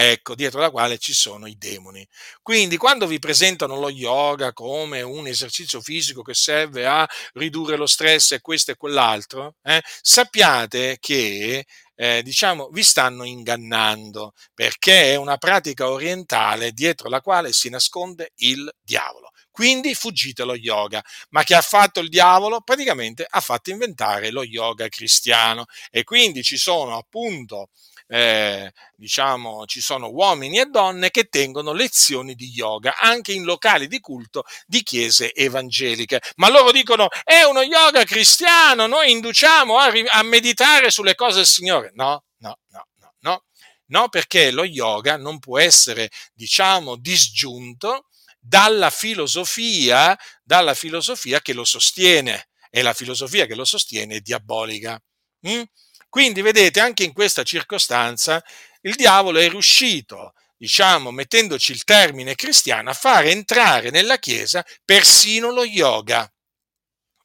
Ecco, 0.02 0.34
dietro 0.34 0.60
la 0.60 0.70
quale 0.70 0.96
ci 0.96 1.12
sono 1.12 1.46
i 1.46 1.58
demoni. 1.58 2.06
Quindi, 2.40 2.78
quando 2.78 3.06
vi 3.06 3.18
presentano 3.18 3.78
lo 3.78 3.90
yoga 3.90 4.54
come 4.54 5.02
un 5.02 5.26
esercizio 5.26 5.82
fisico 5.82 6.22
che 6.22 6.32
serve 6.32 6.86
a 6.86 7.06
ridurre 7.34 7.76
lo 7.76 7.84
stress 7.86 8.32
e 8.32 8.40
questo 8.40 8.70
e 8.70 8.76
quell'altro, 8.76 9.56
eh, 9.62 9.82
sappiate 10.00 10.96
che 10.98 11.66
eh, 11.96 12.22
diciamo, 12.22 12.68
vi 12.70 12.82
stanno 12.82 13.24
ingannando, 13.24 14.32
perché 14.54 15.12
è 15.12 15.16
una 15.16 15.36
pratica 15.36 15.90
orientale 15.90 16.72
dietro 16.72 17.10
la 17.10 17.20
quale 17.20 17.52
si 17.52 17.68
nasconde 17.68 18.32
il 18.36 18.72
diavolo. 18.80 19.28
Quindi 19.50 19.94
fuggite 19.94 20.44
lo 20.44 20.54
yoga. 20.54 21.02
Ma 21.30 21.42
che 21.42 21.54
ha 21.54 21.60
fatto 21.60 22.00
il 22.00 22.08
diavolo? 22.08 22.62
Praticamente 22.62 23.26
ha 23.28 23.40
fatto 23.40 23.68
inventare 23.68 24.30
lo 24.30 24.42
yoga 24.44 24.88
cristiano 24.88 25.66
e 25.90 26.04
quindi 26.04 26.42
ci 26.42 26.56
sono 26.56 26.96
appunto 26.96 27.68
eh, 28.12 28.72
diciamo, 28.96 29.66
ci 29.66 29.80
sono 29.80 30.10
uomini 30.10 30.58
e 30.58 30.66
donne 30.66 31.10
che 31.10 31.28
tengono 31.28 31.72
lezioni 31.72 32.34
di 32.34 32.48
yoga 32.48 32.96
anche 32.98 33.32
in 33.32 33.44
locali 33.44 33.86
di 33.86 34.00
culto 34.00 34.42
di 34.66 34.82
chiese 34.82 35.32
evangeliche. 35.32 36.20
Ma 36.36 36.50
loro 36.50 36.72
dicono 36.72 37.06
è 37.22 37.42
uno 37.42 37.62
yoga 37.62 38.02
cristiano, 38.02 38.88
noi 38.88 39.12
induciamo 39.12 39.78
a, 39.78 39.92
a 40.08 40.22
meditare 40.24 40.90
sulle 40.90 41.14
cose 41.14 41.36
del 41.36 41.46
Signore. 41.46 41.92
No, 41.94 42.24
no, 42.38 42.58
no, 42.70 42.86
no, 42.98 43.14
no. 43.20 43.44
No, 43.86 44.08
perché 44.08 44.50
lo 44.50 44.64
yoga 44.64 45.16
non 45.16 45.38
può 45.38 45.58
essere, 45.60 46.10
diciamo, 46.32 46.96
disgiunto 46.96 48.06
dalla 48.40 48.90
filosofia, 48.90 50.18
dalla 50.42 50.74
filosofia 50.74 51.40
che 51.40 51.52
lo 51.52 51.64
sostiene. 51.64 52.48
E 52.70 52.82
la 52.82 52.92
filosofia 52.92 53.46
che 53.46 53.54
lo 53.54 53.64
sostiene 53.64 54.16
è 54.16 54.20
diabolica. 54.20 55.00
Mm? 55.48 55.62
Quindi 56.10 56.42
vedete, 56.42 56.80
anche 56.80 57.04
in 57.04 57.12
questa 57.12 57.44
circostanza 57.44 58.42
il 58.82 58.96
diavolo 58.96 59.38
è 59.38 59.48
riuscito, 59.48 60.34
diciamo, 60.56 61.12
mettendoci 61.12 61.70
il 61.72 61.84
termine 61.84 62.34
cristiano, 62.34 62.90
a 62.90 62.94
far 62.94 63.26
entrare 63.26 63.90
nella 63.90 64.18
Chiesa 64.18 64.64
persino 64.84 65.52
lo 65.52 65.64
yoga. 65.64 66.30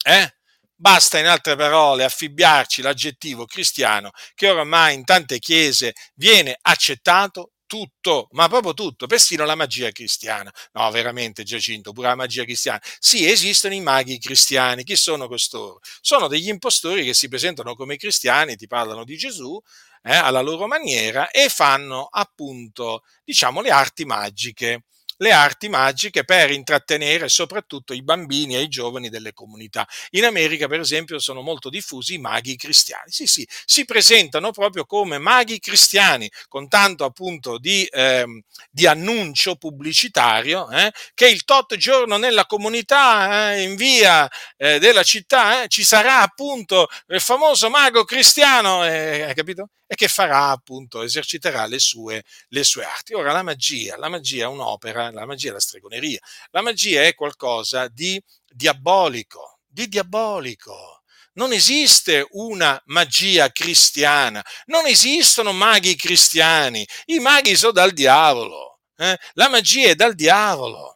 Eh? 0.05 0.35
Basta 0.77 1.17
in 1.17 1.25
altre 1.25 1.55
parole 1.55 2.03
affibbiarci 2.03 2.81
l'aggettivo 2.83 3.45
cristiano 3.45 4.11
che 4.35 4.49
oramai 4.49 4.93
in 4.93 5.03
tante 5.03 5.39
chiese 5.39 5.93
viene 6.15 6.57
accettato 6.61 7.53
tutto, 7.65 8.27
ma 8.31 8.47
proprio 8.47 8.73
tutto, 8.73 9.07
persino 9.07 9.45
la 9.45 9.55
magia 9.55 9.91
cristiana. 9.91 10.51
No, 10.73 10.89
veramente 10.91 11.43
Giacinto, 11.43 11.91
pure 11.91 12.07
la 12.07 12.15
magia 12.15 12.43
cristiana. 12.43 12.81
Sì, 12.99 13.29
esistono 13.29 13.73
i 13.73 13.81
maghi 13.81 14.17
cristiani. 14.19 14.83
Chi 14.83 14.95
sono 14.95 15.27
costoro? 15.27 15.79
Sono 16.01 16.27
degli 16.27 16.47
impostori 16.49 17.03
che 17.05 17.13
si 17.13 17.27
presentano 17.27 17.75
come 17.75 17.97
cristiani, 17.97 18.55
ti 18.55 18.67
parlano 18.67 19.03
di 19.03 19.17
Gesù 19.17 19.59
eh, 20.03 20.15
alla 20.15 20.41
loro 20.41 20.67
maniera 20.67 21.29
e 21.31 21.49
fanno 21.49 22.07
appunto, 22.09 23.03
diciamo, 23.23 23.61
le 23.61 23.71
arti 23.71 24.05
magiche 24.05 24.83
le 25.17 25.31
arti 25.31 25.69
magiche 25.69 26.23
per 26.25 26.51
intrattenere 26.51 27.29
soprattutto 27.29 27.93
i 27.93 28.03
bambini 28.03 28.55
e 28.55 28.61
i 28.61 28.67
giovani 28.67 29.09
delle 29.09 29.33
comunità. 29.33 29.87
In 30.11 30.25
America, 30.25 30.67
per 30.67 30.79
esempio, 30.79 31.19
sono 31.19 31.41
molto 31.41 31.69
diffusi 31.69 32.15
i 32.15 32.17
maghi 32.19 32.55
cristiani. 32.55 33.09
Sì, 33.11 33.25
sì, 33.27 33.47
si 33.65 33.85
presentano 33.85 34.51
proprio 34.51 34.85
come 34.85 35.17
maghi 35.17 35.59
cristiani, 35.59 36.29
con 36.47 36.67
tanto 36.67 37.03
appunto 37.05 37.57
di, 37.57 37.85
eh, 37.85 38.25
di 38.69 38.85
annuncio 38.87 39.55
pubblicitario, 39.55 40.69
eh, 40.69 40.91
che 41.13 41.27
il 41.29 41.43
tot 41.45 41.75
giorno 41.77 42.17
nella 42.17 42.45
comunità, 42.45 43.53
eh, 43.53 43.63
in 43.63 43.75
via 43.75 44.27
eh, 44.57 44.79
della 44.79 45.03
città, 45.03 45.63
eh, 45.63 45.67
ci 45.67 45.83
sarà 45.83 46.21
appunto 46.21 46.87
il 47.07 47.21
famoso 47.21 47.69
mago 47.69 48.03
cristiano, 48.03 48.85
eh, 48.85 49.21
hai 49.23 49.33
capito? 49.33 49.69
E 49.87 49.95
che 49.95 50.07
farà 50.07 50.49
appunto, 50.49 51.01
eserciterà 51.01 51.65
le 51.65 51.79
sue, 51.79 52.23
le 52.49 52.63
sue 52.63 52.83
arti. 52.83 53.13
Ora 53.13 53.31
la 53.31 53.43
magia, 53.43 53.97
la 53.97 54.09
magia 54.09 54.45
è 54.45 54.47
un'opera, 54.47 55.11
la 55.11 55.25
magia 55.25 55.49
è 55.49 55.53
la 55.53 55.59
stregoneria, 55.59 56.19
la 56.51 56.61
magia 56.61 57.03
è 57.03 57.13
qualcosa 57.13 57.87
di 57.87 58.21
diabolico, 58.47 59.59
di 59.65 59.87
diabolico. 59.87 61.01
Non 61.33 61.51
esiste 61.51 62.25
una 62.31 62.81
magia 62.85 63.51
cristiana, 63.51 64.43
non 64.67 64.85
esistono 64.85 65.51
maghi 65.51 65.95
cristiani, 65.95 66.87
i 67.05 67.19
maghi 67.19 67.57
sono 67.57 67.73
dal 67.73 67.91
diavolo, 67.91 68.79
eh? 68.95 69.17
la 69.33 69.49
magia 69.49 69.89
è 69.89 69.95
dal 69.95 70.15
diavolo. 70.15 70.94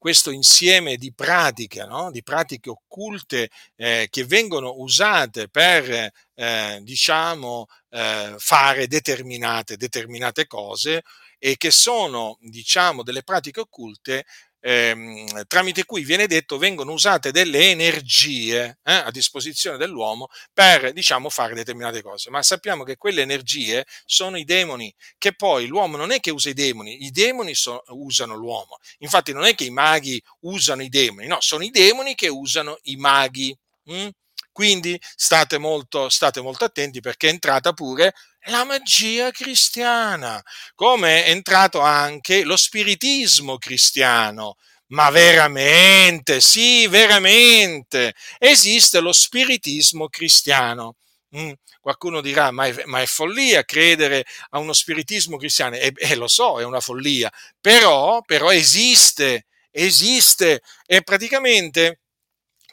Questo 0.00 0.30
insieme 0.30 0.96
di 0.96 1.12
pratiche, 1.12 1.84
no? 1.84 2.10
di 2.10 2.22
pratiche 2.22 2.70
occulte 2.70 3.50
eh, 3.76 4.06
che 4.08 4.24
vengono 4.24 4.72
usate 4.78 5.48
per, 5.50 6.10
eh, 6.34 6.78
diciamo, 6.80 7.66
eh, 7.90 8.34
fare 8.38 8.86
determinate, 8.86 9.76
determinate 9.76 10.46
cose 10.46 11.02
e 11.38 11.58
che 11.58 11.70
sono, 11.70 12.38
diciamo, 12.40 13.02
delle 13.02 13.22
pratiche 13.22 13.60
occulte 13.60 14.24
ehm, 14.60 15.44
tramite 15.46 15.84
cui 15.84 16.04
viene 16.04 16.26
detto 16.26 16.58
vengono 16.58 16.92
usate 16.92 17.30
delle 17.32 17.70
energie 17.70 18.78
eh, 18.82 18.92
a 18.92 19.10
disposizione 19.10 19.76
dell'uomo 19.76 20.28
per 20.52 20.92
diciamo 20.92 21.28
fare 21.30 21.54
determinate 21.54 22.02
cose 22.02 22.30
ma 22.30 22.42
sappiamo 22.42 22.84
che 22.84 22.96
quelle 22.96 23.22
energie 23.22 23.84
sono 24.04 24.36
i 24.36 24.44
demoni 24.44 24.92
che 25.18 25.34
poi 25.34 25.66
l'uomo 25.66 25.96
non 25.96 26.10
è 26.12 26.20
che 26.20 26.30
usa 26.30 26.50
i 26.50 26.54
demoni 26.54 27.04
i 27.04 27.10
demoni 27.10 27.54
so, 27.54 27.82
usano 27.88 28.34
l'uomo 28.36 28.78
infatti 28.98 29.32
non 29.32 29.44
è 29.44 29.54
che 29.54 29.64
i 29.64 29.70
maghi 29.70 30.22
usano 30.40 30.82
i 30.82 30.88
demoni 30.88 31.26
no 31.26 31.38
sono 31.40 31.64
i 31.64 31.70
demoni 31.70 32.14
che 32.14 32.28
usano 32.28 32.78
i 32.82 32.96
maghi 32.96 33.56
hm? 33.84 34.08
quindi 34.52 34.98
state 35.00 35.58
molto, 35.58 36.08
state 36.08 36.40
molto 36.40 36.64
attenti 36.64 37.00
perché 37.00 37.28
è 37.28 37.30
entrata 37.30 37.72
pure 37.72 38.12
la 38.46 38.64
magia 38.64 39.30
cristiana, 39.30 40.42
come 40.74 41.24
è 41.24 41.30
entrato 41.30 41.80
anche 41.80 42.44
lo 42.44 42.56
spiritismo 42.56 43.58
cristiano. 43.58 44.56
Ma 44.88 45.10
veramente, 45.10 46.40
sì, 46.40 46.88
veramente, 46.88 48.14
esiste 48.38 49.00
lo 49.00 49.12
spiritismo 49.12 50.08
cristiano. 50.08 50.96
Mm, 51.36 51.52
qualcuno 51.80 52.20
dirà, 52.20 52.50
ma 52.50 52.66
è, 52.66 52.84
ma 52.86 53.00
è, 53.00 53.06
follia 53.06 53.64
credere 53.64 54.24
a 54.50 54.58
uno 54.58 54.72
spiritismo 54.72 55.36
cristiano? 55.36 55.76
E 55.76 55.92
eh, 55.94 56.16
lo 56.16 56.26
so, 56.26 56.60
è 56.60 56.64
una 56.64 56.80
follia, 56.80 57.30
però, 57.60 58.20
però 58.22 58.50
esiste, 58.50 59.46
esiste 59.70 60.60
e 60.86 61.02
praticamente 61.02 62.00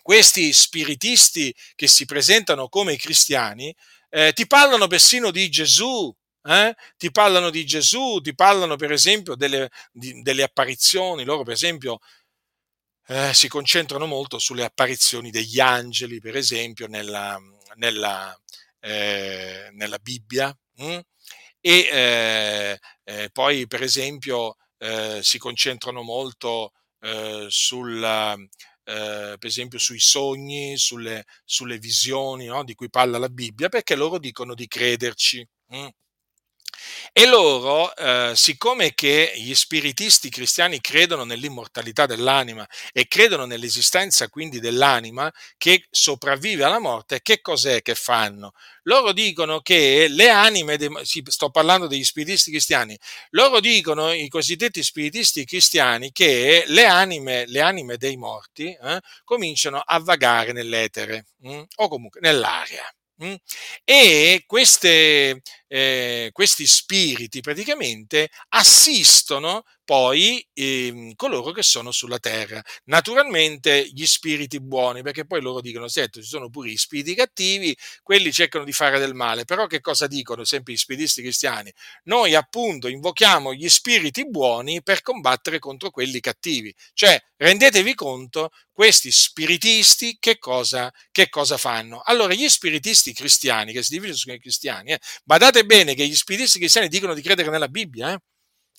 questi 0.01 0.53
spiritisti 0.53 1.53
che 1.75 1.87
si 1.87 2.05
presentano 2.05 2.67
come 2.69 2.95
cristiani 2.95 3.75
eh, 4.09 4.33
ti 4.33 4.47
parlano 4.47 4.87
persino 4.87 5.31
di 5.31 5.49
Gesù, 5.49 6.13
eh? 6.43 6.75
ti 6.97 7.11
parlano 7.11 7.49
di 7.49 7.65
Gesù, 7.65 8.19
ti 8.21 8.33
parlano 8.33 8.75
per 8.75 8.91
esempio 8.91 9.35
delle, 9.35 9.69
di, 9.91 10.21
delle 10.21 10.43
apparizioni, 10.43 11.23
loro 11.23 11.43
per 11.43 11.53
esempio 11.53 11.99
eh, 13.07 13.33
si 13.33 13.47
concentrano 13.47 14.05
molto 14.05 14.39
sulle 14.39 14.63
apparizioni 14.63 15.29
degli 15.29 15.59
angeli, 15.59 16.19
per 16.19 16.35
esempio 16.35 16.87
nella, 16.87 17.39
nella, 17.75 18.37
eh, 18.79 19.69
nella 19.73 19.97
Bibbia, 19.99 20.55
hm? 20.75 20.99
e 21.59 21.87
eh, 21.91 22.79
eh, 23.03 23.29
poi 23.31 23.67
per 23.67 23.83
esempio 23.83 24.57
si 25.21 25.39
concentrano 25.39 26.03
molto 26.03 26.71
sulla 27.47 28.37
eh, 28.87 29.35
per 29.37 29.49
esempio 29.49 29.79
sui 29.79 29.99
sogni, 29.99 30.77
sulle, 30.77 31.25
sulle 31.43 31.77
visioni 31.77 32.45
no? 32.45 32.63
di 32.63 32.73
cui 32.73 32.89
parla 32.89 33.17
la 33.17 33.27
Bibbia, 33.29 33.67
perché 33.67 33.95
loro 33.95 34.17
dicono 34.17 34.55
di 34.55 34.67
crederci. 34.67 35.45
Mm. 35.75 35.87
E 37.13 37.25
loro, 37.27 37.95
eh, 37.95 38.31
siccome 38.35 38.93
che 38.93 39.33
gli 39.35 39.53
spiritisti 39.55 40.29
cristiani 40.29 40.79
credono 40.81 41.23
nell'immortalità 41.23 42.05
dell'anima 42.05 42.67
e 42.91 43.07
credono 43.07 43.45
nell'esistenza 43.45 44.29
quindi 44.29 44.59
dell'anima 44.59 45.31
che 45.57 45.85
sopravvive 45.89 46.63
alla 46.63 46.79
morte, 46.79 47.21
che 47.21 47.41
cos'è 47.41 47.81
che 47.81 47.95
fanno? 47.95 48.51
Loro 48.83 49.11
dicono 49.13 49.59
che 49.61 50.07
le 50.09 50.29
anime, 50.29 50.77
dei, 50.77 50.89
sto 51.03 51.49
parlando 51.49 51.87
degli 51.87 52.03
spiritisti 52.03 52.51
cristiani, 52.51 52.97
loro 53.31 53.59
dicono, 53.59 54.11
i 54.11 54.27
cosiddetti 54.29 54.83
spiritisti 54.83 55.45
cristiani, 55.45 56.11
che 56.11 56.63
le 56.67 56.85
anime, 56.85 57.45
le 57.47 57.61
anime 57.61 57.97
dei 57.97 58.15
morti 58.17 58.65
eh, 58.81 58.99
cominciano 59.23 59.81
a 59.83 59.99
vagare 59.99 60.51
nell'etere 60.53 61.25
hm, 61.41 61.63
o 61.75 61.87
comunque 61.87 62.19
nell'aria. 62.21 62.83
Hm? 63.19 63.33
E 63.83 64.43
queste, 64.45 65.41
eh, 65.67 66.29
questi 66.31 66.67
spiriti 66.67 67.41
praticamente 67.41 68.29
assistono 68.49 69.63
poi 69.87 70.45
eh, 70.51 71.13
coloro 71.15 71.53
che 71.53 71.63
sono 71.63 71.91
sulla 71.93 72.19
terra. 72.19 72.61
Naturalmente 72.87 73.87
gli 73.93 74.05
spiriti 74.05 74.59
buoni, 74.59 75.01
perché 75.01 75.25
poi 75.25 75.41
loro 75.41 75.61
dicono, 75.61 75.87
certo, 75.87 76.21
ci 76.21 76.27
sono 76.27 76.49
pure 76.49 76.69
gli 76.69 76.75
spiriti 76.75 77.15
cattivi, 77.15 77.73
quelli 78.03 78.33
cercano 78.33 78.65
di 78.65 78.73
fare 78.73 78.99
del 78.99 79.13
male, 79.13 79.45
però 79.45 79.65
che 79.65 79.79
cosa 79.79 80.05
dicono 80.07 80.43
sempre 80.43 80.73
gli 80.73 80.77
spiritisti 80.77 81.21
cristiani? 81.21 81.71
Noi 82.03 82.35
appunto 82.35 82.89
invochiamo 82.89 83.53
gli 83.53 83.69
spiriti 83.69 84.27
buoni 84.29 84.83
per 84.83 85.01
combattere 85.01 85.57
contro 85.59 85.89
quelli 85.89 86.19
cattivi. 86.19 86.75
Cioè, 86.93 87.17
rendetevi 87.37 87.93
conto, 87.93 88.49
questi 88.73 89.09
spiritisti 89.09 90.17
che 90.19 90.37
cosa, 90.37 90.91
che 91.11 91.29
cosa 91.29 91.55
fanno? 91.55 92.01
Allora, 92.03 92.33
gli 92.33 92.49
spiritisti 92.49 93.13
cristiani, 93.13 93.71
che 93.71 93.83
si 93.83 93.93
dividono 93.93 94.17
sui 94.17 94.37
cristiani, 94.37 94.91
eh, 94.91 94.99
badate 95.23 95.63
bene 95.65 95.95
che 95.95 96.05
gli 96.05 96.15
spiritisti 96.15 96.59
cristiani 96.59 96.89
dicono 96.89 97.13
di 97.13 97.21
credere 97.21 97.49
nella 97.49 97.69
Bibbia, 97.69 98.11
eh? 98.11 98.19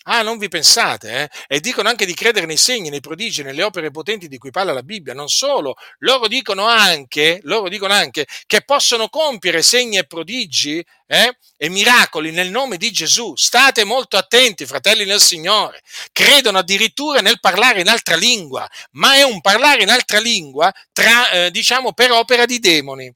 Ah, 0.05 0.23
non 0.23 0.39
vi 0.39 0.49
pensate, 0.49 1.11
eh? 1.23 1.31
E 1.49 1.61
dicono 1.61 1.89
anche 1.89 2.07
di 2.07 2.15
credere 2.15 2.47
nei 2.47 2.57
segni, 2.57 2.89
nei 2.89 3.01
prodigi, 3.01 3.43
nelle 3.43 3.63
opere 3.63 3.91
potenti 3.91 4.27
di 4.29 4.39
cui 4.39 4.51
parla 4.51 4.73
la 4.73 4.83
Bibbia. 4.83 5.13
Non 5.13 5.29
solo, 5.29 5.75
loro 5.99 6.29
dicono 6.29 6.67
anche, 6.67 7.41
loro 7.43 7.69
dicono 7.69 7.93
anche 7.93 8.27
che 8.47 8.63
possono 8.63 9.09
compiere 9.09 9.61
segni 9.61 9.99
e 9.99 10.07
prodigi 10.07 10.83
eh? 11.07 11.37
e 11.57 11.69
miracoli 11.69 12.31
nel 12.31 12.49
nome 12.51 12.79
di 12.79 12.91
Gesù. 12.91 13.35
State 13.37 13.85
molto 13.85 14.17
attenti, 14.17 14.65
fratelli 14.67 15.05
nel 15.05 15.21
Signore. 15.21 15.83
Credono 16.13 16.59
addirittura 16.59 17.21
nel 17.21 17.41
parlare 17.41 17.81
in 17.81 17.89
altra 17.89 18.17
lingua, 18.17 18.67
ma 18.93 19.15
è 19.15 19.23
un 19.25 19.41
parlare 19.43 19.83
in 19.83 19.91
altra 19.91 20.21
lingua, 20.21 20.73
tra, 20.93 21.31
eh, 21.31 21.51
diciamo, 21.51 21.93
per 21.93 22.13
opera 22.13 22.47
di 22.47 22.59
demoni. 22.61 23.13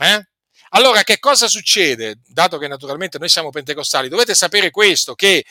Eh? 0.00 0.28
Allora, 0.70 1.04
che 1.04 1.20
cosa 1.20 1.46
succede? 1.46 2.16
Dato 2.26 2.58
che 2.58 2.66
naturalmente 2.66 3.18
noi 3.18 3.28
siamo 3.28 3.50
pentecostali, 3.50 4.08
dovete 4.08 4.34
sapere 4.34 4.70
questo, 4.70 5.14
che 5.14 5.44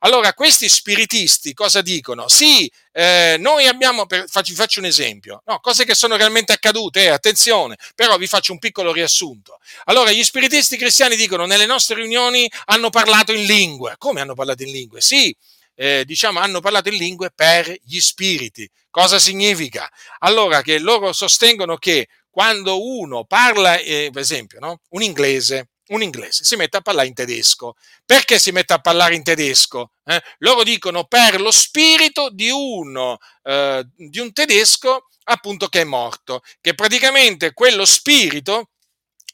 allora, 0.00 0.32
questi 0.32 0.68
spiritisti 0.68 1.52
cosa 1.52 1.82
dicono? 1.82 2.26
Sì, 2.28 2.70
eh, 2.92 3.36
noi 3.38 3.66
abbiamo, 3.66 4.06
per, 4.06 4.24
faccio, 4.28 4.54
faccio, 4.54 4.80
un 4.80 4.86
esempio, 4.86 5.42
no, 5.46 5.58
cose 5.60 5.84
che 5.84 5.94
sono 5.94 6.16
realmente 6.16 6.52
accadute, 6.52 7.02
eh, 7.02 7.08
attenzione, 7.08 7.76
però 7.94 8.16
vi 8.16 8.26
faccio 8.26 8.52
un 8.52 8.58
piccolo 8.58 8.92
riassunto. 8.92 9.58
Allora, 9.84 10.10
gli 10.10 10.24
spiritisti 10.24 10.78
cristiani 10.78 11.16
dicono, 11.16 11.44
nelle 11.44 11.66
nostre 11.66 11.96
riunioni 11.96 12.50
hanno 12.66 12.88
parlato 12.88 13.32
in 13.32 13.44
lingue. 13.44 13.96
Come 13.98 14.20
hanno 14.20 14.34
parlato 14.34 14.62
in 14.62 14.70
lingue? 14.70 15.02
Sì, 15.02 15.36
eh, 15.74 16.04
diciamo, 16.06 16.38
hanno 16.40 16.60
parlato 16.60 16.88
in 16.88 16.96
lingue 16.96 17.30
per 17.34 17.70
gli 17.84 18.00
spiriti. 18.00 18.68
Cosa 18.90 19.18
significa? 19.18 19.88
Allora, 20.20 20.62
che 20.62 20.78
loro 20.78 21.12
sostengono 21.12 21.76
che 21.76 22.08
quando 22.30 22.82
uno 22.82 23.24
parla, 23.24 23.76
eh, 23.76 24.08
per 24.12 24.22
esempio, 24.22 24.60
no? 24.60 24.80
un 24.90 25.02
inglese, 25.02 25.68
un 25.90 26.02
inglese 26.02 26.44
si 26.44 26.56
mette 26.56 26.78
a 26.78 26.80
parlare 26.80 27.08
in 27.08 27.14
tedesco. 27.14 27.76
Perché 28.04 28.38
si 28.38 28.52
mette 28.52 28.72
a 28.72 28.80
parlare 28.80 29.14
in 29.14 29.22
tedesco? 29.22 29.92
Eh? 30.04 30.20
Loro 30.38 30.62
dicono 30.62 31.04
per 31.04 31.40
lo 31.40 31.50
spirito 31.50 32.30
di 32.30 32.50
uno, 32.50 33.18
eh, 33.42 33.86
di 33.94 34.18
un 34.18 34.32
tedesco 34.32 35.06
appunto 35.24 35.68
che 35.68 35.82
è 35.82 35.84
morto, 35.84 36.42
che 36.60 36.74
praticamente 36.74 37.52
quello 37.52 37.84
spirito 37.84 38.70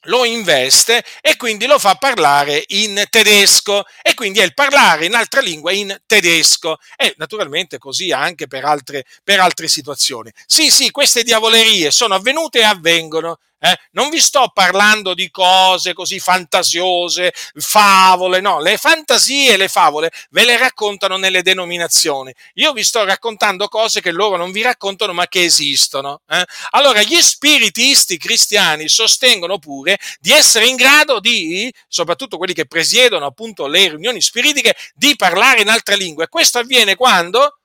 lo 0.06 0.24
investe 0.24 1.04
e 1.20 1.36
quindi 1.36 1.66
lo 1.66 1.78
fa 1.78 1.96
parlare 1.96 2.62
in 2.68 3.04
tedesco 3.10 3.84
e 4.02 4.14
quindi 4.14 4.38
è 4.40 4.44
il 4.44 4.54
parlare 4.54 5.06
in 5.06 5.14
altra 5.14 5.40
lingua 5.40 5.72
in 5.72 5.96
tedesco 6.06 6.76
e 6.96 7.14
naturalmente 7.16 7.78
così 7.78 8.12
anche 8.12 8.46
per 8.46 8.64
altre, 8.64 9.04
per 9.24 9.40
altre 9.40 9.68
situazioni. 9.68 10.30
Sì, 10.46 10.70
sì, 10.70 10.90
queste 10.90 11.22
diavolerie 11.22 11.90
sono 11.90 12.14
avvenute 12.14 12.60
e 12.60 12.64
avvengono 12.64 13.38
eh? 13.58 13.76
Non 13.92 14.10
vi 14.10 14.20
sto 14.20 14.50
parlando 14.52 15.14
di 15.14 15.30
cose 15.30 15.94
così 15.94 16.18
fantasiose, 16.18 17.32
favole, 17.54 18.40
no, 18.40 18.60
le 18.60 18.76
fantasie 18.76 19.54
e 19.54 19.56
le 19.56 19.68
favole 19.68 20.10
ve 20.30 20.44
le 20.44 20.58
raccontano 20.58 21.16
nelle 21.16 21.42
denominazioni. 21.42 22.34
Io 22.54 22.72
vi 22.72 22.84
sto 22.84 23.04
raccontando 23.04 23.68
cose 23.68 24.00
che 24.00 24.12
loro 24.12 24.36
non 24.36 24.52
vi 24.52 24.62
raccontano 24.62 25.12
ma 25.12 25.26
che 25.26 25.44
esistono. 25.44 26.20
Eh? 26.28 26.44
Allora, 26.70 27.02
gli 27.02 27.20
spiritisti 27.20 28.18
cristiani 28.18 28.88
sostengono 28.88 29.58
pure 29.58 29.98
di 30.20 30.32
essere 30.32 30.66
in 30.66 30.76
grado 30.76 31.20
di, 31.20 31.72
soprattutto 31.88 32.36
quelli 32.36 32.52
che 32.52 32.66
presiedono 32.66 33.26
appunto 33.26 33.66
le 33.66 33.88
riunioni 33.88 34.20
spiritiche, 34.20 34.74
di 34.94 35.16
parlare 35.16 35.62
in 35.62 35.68
altre 35.68 35.96
lingue. 35.96 36.28
Questo 36.28 36.58
avviene 36.58 36.94
quando? 36.94 37.58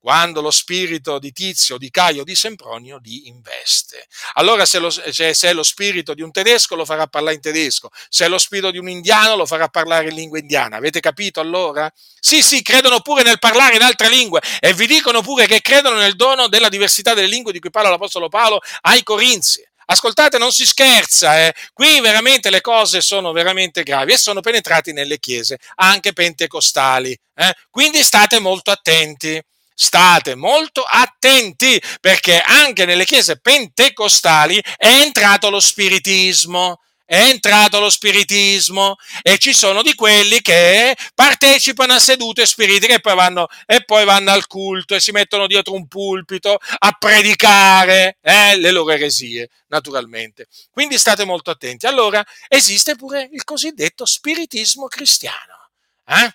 Quando 0.00 0.40
lo 0.40 0.50
spirito 0.50 1.18
di 1.18 1.32
Tizio, 1.32 1.76
di 1.76 1.90
Caio, 1.90 2.24
di 2.24 2.34
Sempronio 2.34 2.98
li 3.02 3.28
investe. 3.28 4.06
Allora 4.34 4.64
se, 4.64 4.78
lo, 4.78 4.90
se, 4.90 5.34
se, 5.34 5.48
è 5.48 5.52
lo 5.52 5.62
spirito 5.62 6.14
di 6.14 6.22
un 6.22 6.30
tedesco 6.30 6.76
lo 6.76 6.84
farà 6.84 7.06
parlare 7.06 7.34
in 7.34 7.40
tedesco, 7.40 7.90
se 8.08 8.24
è 8.24 8.28
lo 8.28 8.38
spirito 8.38 8.70
di 8.70 8.78
un 8.78 8.88
indiano 8.88 9.36
lo 9.36 9.46
farà 9.46 9.68
parlare 9.68 10.08
in 10.08 10.14
lingua 10.14 10.38
indiana. 10.38 10.76
Avete 10.76 11.00
capito 11.00 11.40
allora? 11.40 11.90
Sì, 12.20 12.42
sì, 12.42 12.62
credono 12.62 13.00
pure 13.00 13.22
nel 13.22 13.38
parlare 13.38 13.76
in 13.76 13.82
altre 13.82 14.08
lingue 14.08 14.40
e 14.60 14.72
vi 14.72 14.86
dicono 14.86 15.20
pure 15.22 15.46
che 15.46 15.60
credono 15.60 15.96
nel 15.96 16.16
dono 16.16 16.48
della 16.48 16.68
diversità 16.68 17.14
delle 17.14 17.28
lingue 17.28 17.52
di 17.52 17.58
cui 17.58 17.70
parla 17.70 17.90
l'Apostolo 17.90 18.28
Paolo 18.28 18.60
ai 18.82 19.02
Corinzi. 19.02 19.66
Ascoltate, 19.90 20.36
non 20.36 20.52
si 20.52 20.66
scherza, 20.66 21.46
eh. 21.46 21.54
qui 21.72 22.00
veramente 22.00 22.50
le 22.50 22.60
cose 22.60 23.00
sono 23.00 23.32
veramente 23.32 23.82
gravi 23.82 24.12
e 24.12 24.18
sono 24.18 24.40
penetrati 24.42 24.92
nelle 24.92 25.18
chiese, 25.18 25.56
anche 25.76 26.12
pentecostali. 26.12 27.18
Eh. 27.34 27.54
Quindi 27.70 28.02
state 28.02 28.38
molto 28.38 28.70
attenti 28.70 29.42
state 29.80 30.34
molto 30.34 30.82
attenti 30.82 31.80
perché 32.00 32.40
anche 32.40 32.84
nelle 32.84 33.04
chiese 33.04 33.38
pentecostali 33.38 34.60
è 34.76 34.88
entrato 34.88 35.50
lo 35.50 35.60
spiritismo. 35.60 36.80
È 37.08 37.18
entrato 37.18 37.80
lo 37.80 37.88
spiritismo 37.88 38.96
e 39.22 39.38
ci 39.38 39.54
sono 39.54 39.80
di 39.80 39.94
quelli 39.94 40.42
che 40.42 40.94
partecipano 41.14 41.94
a 41.94 41.98
sedute 41.98 42.44
spiritiche 42.44 42.96
e 42.96 43.00
poi 43.00 43.14
vanno, 43.14 43.46
e 43.64 43.82
poi 43.82 44.04
vanno 44.04 44.30
al 44.30 44.46
culto 44.46 44.94
e 44.94 45.00
si 45.00 45.10
mettono 45.10 45.46
dietro 45.46 45.72
un 45.72 45.88
pulpito 45.88 46.58
a 46.78 46.92
predicare 46.98 48.18
eh, 48.20 48.58
le 48.58 48.70
loro 48.72 48.92
eresie, 48.92 49.48
naturalmente. 49.68 50.48
Quindi 50.70 50.98
state 50.98 51.24
molto 51.24 51.50
attenti. 51.50 51.86
Allora, 51.86 52.22
esiste 52.46 52.94
pure 52.94 53.26
il 53.32 53.42
cosiddetto 53.42 54.04
spiritismo 54.04 54.86
cristiano. 54.86 55.70
Eh? 56.06 56.30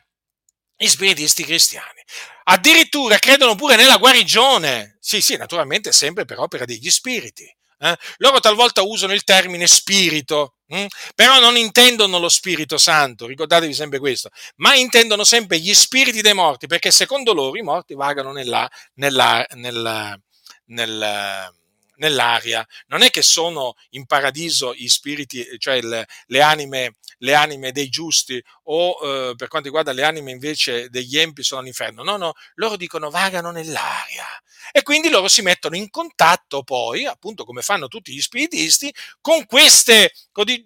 Gli 0.84 0.89
spiritisti 0.89 1.45
cristiani. 1.45 2.03
Addirittura 2.43 3.17
credono 3.17 3.55
pure 3.55 3.77
nella 3.77 3.95
guarigione. 3.95 4.97
Sì, 4.99 5.21
sì, 5.21 5.38
naturalmente 5.38 5.93
sempre 5.93 6.25
per 6.25 6.39
opera 6.39 6.65
degli 6.65 6.89
spiriti. 6.89 7.45
Eh? 7.79 7.97
Loro 8.17 8.41
talvolta 8.41 8.81
usano 8.81 9.13
il 9.13 9.23
termine 9.23 9.65
spirito, 9.65 10.55
hm? 10.67 10.86
però 11.15 11.39
non 11.39 11.55
intendono 11.55 12.19
lo 12.19 12.27
Spirito 12.27 12.77
Santo, 12.77 13.27
ricordatevi 13.27 13.73
sempre 13.73 13.99
questo, 13.99 14.29
ma 14.57 14.75
intendono 14.75 15.23
sempre 15.23 15.57
gli 15.57 15.73
spiriti 15.73 16.21
dei 16.21 16.34
morti, 16.34 16.67
perché 16.67 16.91
secondo 16.91 17.34
loro 17.34 17.57
i 17.57 17.61
morti 17.61 17.93
vagano 17.93 18.34
nella, 18.34 18.69
nella, 18.95 19.45
nella, 19.51 20.19
nella 20.65 21.53
nell'aria, 21.96 22.66
non 22.88 23.02
è 23.02 23.10
che 23.10 23.22
sono 23.22 23.76
in 23.91 24.06
paradiso 24.06 24.74
i 24.74 24.88
spiriti, 24.88 25.46
cioè 25.58 25.82
le, 25.82 26.08
le, 26.28 26.41
anime, 26.41 26.96
le 27.20 27.34
anime, 27.34 27.72
dei 27.72 27.89
giusti 27.89 28.41
o 28.64 28.98
eh, 29.02 29.36
per 29.36 29.48
quanto 29.48 29.68
riguarda 29.68 29.91
le 29.91 30.04
anime 30.04 30.32
invece 30.32 30.89
degli 30.89 31.18
empi 31.18 31.44
sono 31.44 31.62
all'inferno, 31.62 32.04
no, 32.04 32.18
no, 32.18 32.34
loro 32.56 32.76
dicono 32.76 33.10
vagano 33.10 33.52
nell'aria. 33.52 34.26
E 34.72 34.82
quindi 34.82 35.10
loro 35.10 35.28
si 35.28 35.41
mettono 35.41 35.76
in 35.76 35.89
contatto 35.89 36.64
poi, 36.64 37.06
appunto 37.06 37.44
come 37.44 37.62
fanno 37.62 37.88
tutti 37.88 38.14
gli 38.14 38.22
spiritisti, 38.22 38.94
con 39.22 39.46
queste, 39.46 40.14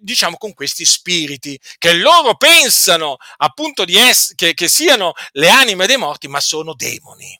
diciamo, 0.00 0.36
con 0.36 0.54
questi 0.54 0.84
spiriti 0.84 1.60
che 1.78 1.94
loro 1.94 2.36
pensano 2.36 3.16
appunto 3.38 3.84
ess- 3.86 4.34
che, 4.34 4.54
che 4.54 4.68
siano 4.68 5.12
le 5.32 5.48
anime 5.48 5.86
dei 5.86 5.96
morti, 5.96 6.28
ma 6.28 6.40
sono 6.40 6.74
demoni 6.74 7.38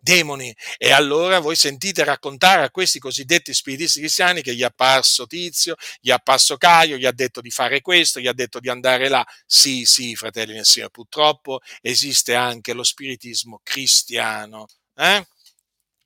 demoni. 0.00 0.54
E 0.78 0.90
allora 0.90 1.38
voi 1.38 1.56
sentite 1.56 2.02
raccontare 2.04 2.64
a 2.64 2.70
questi 2.70 2.98
cosiddetti 2.98 3.52
spiritisti 3.54 4.00
cristiani 4.00 4.42
che 4.42 4.54
gli 4.54 4.62
è 4.62 4.64
apparso 4.64 5.26
Tizio, 5.26 5.76
gli 6.00 6.08
è 6.10 6.12
apparso 6.12 6.56
Caio, 6.56 6.96
gli 6.96 7.06
ha 7.06 7.12
detto 7.12 7.40
di 7.40 7.50
fare 7.50 7.80
questo, 7.80 8.20
gli 8.20 8.26
ha 8.26 8.32
detto 8.32 8.60
di 8.60 8.68
andare 8.68 9.08
là. 9.08 9.24
Sì, 9.46 9.84
sì, 9.84 10.16
fratelli 10.16 10.54
nel 10.54 10.64
Signore, 10.64 10.90
purtroppo 10.90 11.60
esiste 11.80 12.34
anche 12.34 12.72
lo 12.72 12.82
spiritismo 12.82 13.60
cristiano. 13.62 14.66
Eh? 14.96 15.26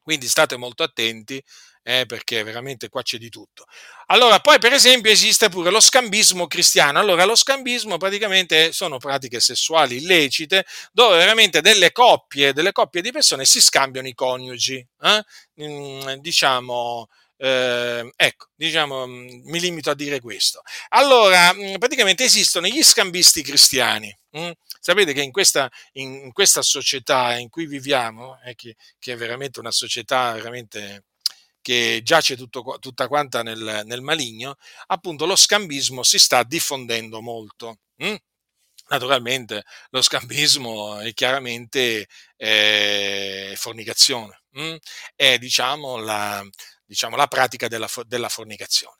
Quindi 0.03 0.28
state 0.28 0.57
molto 0.57 0.82
attenti 0.82 1.42
eh, 1.87 2.07
perché 2.07 2.43
veramente 2.43 2.89
qua 2.89 3.03
c'è 3.03 3.18
di 3.18 3.28
tutto. 3.28 3.66
Allora, 4.07 4.41
poi 4.41 4.59
per 4.59 4.72
esempio 4.72 5.11
esiste 5.11 5.51
pure 5.51 5.70
lo 5.70 5.80
scambismo 5.80 6.47
cristiano. 6.47 6.99
Allora, 6.99 7.24
lo 7.24 7.37
scambismo 7.37 7.99
praticamente 7.99 8.72
sono 8.72 8.99
pratiche 8.99 9.39
sessuali 9.39 9.97
illecite 9.97 10.64
dove 10.93 11.18
veramente 11.18 11.61
delle 11.61 11.93
coppie, 11.93 12.53
delle 12.55 12.72
coppie 12.72 13.03
di 13.03 13.12
persone 13.12 13.45
si 13.45 13.61
scambiano 13.61 14.09
i 14.09 14.14
coniugi. 14.14 14.85
Eh? 15.03 15.24
Mm, 15.62 16.14
diciamo, 16.20 17.07
eh, 17.37 18.11
ecco, 18.16 18.47
diciamo, 18.55 19.07
mm, 19.07 19.41
mi 19.45 19.61
limito 19.61 19.91
a 19.91 19.95
dire 19.95 20.20
questo. 20.20 20.62
Allora, 20.91 21.53
mm, 21.53 21.74
praticamente 21.76 22.24
esistono 22.24 22.66
gli 22.66 22.82
scambisti 22.82 23.43
cristiani. 23.43 24.16
Hm? 24.30 24.51
Sapete 24.80 25.12
che 25.12 25.22
in 25.22 25.32
questa, 25.32 25.70
in 25.93 26.32
questa, 26.32 26.62
società 26.62 27.37
in 27.37 27.49
cui 27.51 27.66
viviamo, 27.66 28.39
eh, 28.45 28.55
che, 28.55 28.76
che, 28.99 29.12
è 29.12 29.16
veramente 29.16 29.61
una 29.61 29.70
società 29.70 30.32
veramente 30.32 31.05
che 31.64 32.02
giace 32.04 32.36
tutto, 32.36 32.76
tutta 32.78 33.08
quanta 33.08 33.42
nel, 33.42 33.84
nel, 33.86 34.02
maligno, 34.02 34.56
appunto 34.88 35.24
lo 35.24 35.34
scambismo 35.34 36.02
si 36.02 36.18
sta 36.18 36.42
diffondendo 36.42 37.22
molto. 37.22 37.78
Hm? 37.96 38.14
Naturalmente 38.88 39.64
lo 39.88 40.02
scambismo 40.02 40.98
è 40.98 41.14
chiaramente 41.14 42.06
eh, 42.36 43.54
fornicazione, 43.56 44.42
hm? 44.50 44.76
è 45.16 45.38
diciamo 45.38 45.96
la, 45.96 46.46
diciamo, 46.84 47.16
la 47.16 47.28
pratica 47.28 47.66
della, 47.66 47.88
della 48.06 48.28
fornicazione. 48.28 48.98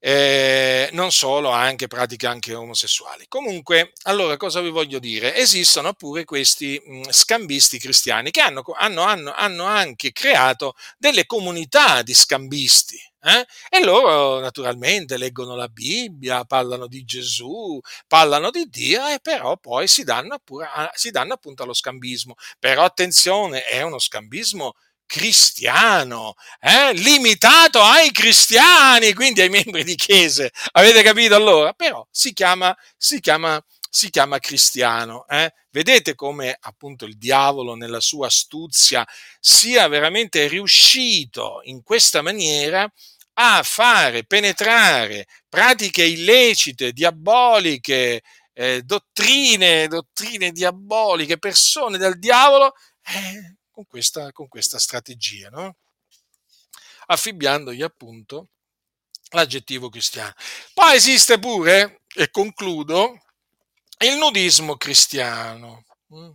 Eh, 0.00 0.88
non 0.92 1.10
solo, 1.10 1.50
anche 1.50 1.88
pratiche 1.88 2.28
anche 2.28 2.54
omosessuali. 2.54 3.26
Comunque, 3.28 3.92
allora 4.02 4.36
cosa 4.36 4.60
vi 4.60 4.70
voglio 4.70 5.00
dire? 5.00 5.34
Esistono 5.34 5.92
pure 5.94 6.24
questi 6.24 6.80
mh, 6.84 7.10
scambisti 7.10 7.78
cristiani 7.80 8.30
che 8.30 8.40
hanno, 8.40 8.62
hanno, 8.76 9.02
hanno, 9.02 9.32
hanno, 9.34 9.64
anche 9.64 10.12
creato 10.12 10.74
delle 10.98 11.26
comunità 11.26 12.02
di 12.02 12.14
scambisti. 12.14 12.96
Eh? 13.20 13.44
E 13.68 13.82
loro 13.84 14.38
naturalmente 14.38 15.16
leggono 15.16 15.56
la 15.56 15.66
Bibbia, 15.68 16.44
parlano 16.44 16.86
di 16.86 17.04
Gesù, 17.04 17.80
parlano 18.06 18.50
di 18.50 18.66
Dio 18.70 19.04
e 19.08 19.18
però 19.20 19.56
poi 19.56 19.88
si 19.88 20.04
danno, 20.04 20.38
pure, 20.38 20.68
si 20.94 21.10
danno 21.10 21.32
appunto 21.34 21.64
allo 21.64 21.74
scambismo. 21.74 22.36
Però 22.60 22.84
attenzione, 22.84 23.64
è 23.64 23.82
uno 23.82 23.98
scambismo 23.98 24.74
cristiano, 25.08 26.34
eh? 26.60 26.92
limitato 26.92 27.80
ai 27.80 28.12
cristiani, 28.12 29.14
quindi 29.14 29.40
ai 29.40 29.48
membri 29.48 29.82
di 29.82 29.94
chiese. 29.96 30.52
Avete 30.72 31.02
capito 31.02 31.34
allora? 31.34 31.72
Però 31.72 32.06
si 32.10 32.34
chiama, 32.34 32.76
si 32.96 33.18
chiama, 33.18 33.60
si 33.88 34.10
chiama 34.10 34.38
cristiano. 34.38 35.26
Eh? 35.26 35.50
Vedete 35.70 36.14
come 36.14 36.54
appunto 36.60 37.06
il 37.06 37.16
diavolo 37.16 37.74
nella 37.74 38.00
sua 38.00 38.26
astuzia 38.26 39.06
sia 39.40 39.88
veramente 39.88 40.46
riuscito 40.46 41.60
in 41.64 41.82
questa 41.82 42.20
maniera 42.20 42.86
a 43.40 43.62
fare 43.62 44.24
penetrare 44.24 45.26
pratiche 45.48 46.04
illecite, 46.04 46.92
diaboliche, 46.92 48.20
eh, 48.52 48.82
dottrine, 48.82 49.86
dottrine 49.88 50.50
diaboliche, 50.50 51.38
persone 51.38 51.96
del 51.96 52.18
diavolo, 52.18 52.72
eh, 53.06 53.57
con 53.78 53.86
questa, 53.86 54.32
con 54.32 54.48
questa 54.48 54.80
strategia, 54.80 55.50
no? 55.50 55.76
affibbiandogli 57.06 57.82
appunto 57.82 58.48
l'aggettivo 59.30 59.88
cristiano. 59.88 60.34
Poi 60.74 60.96
esiste 60.96 61.38
pure, 61.38 62.02
e 62.12 62.28
concludo, 62.30 63.20
il 64.00 64.16
nudismo 64.16 64.76
cristiano. 64.76 65.84
Mm. 66.12 66.30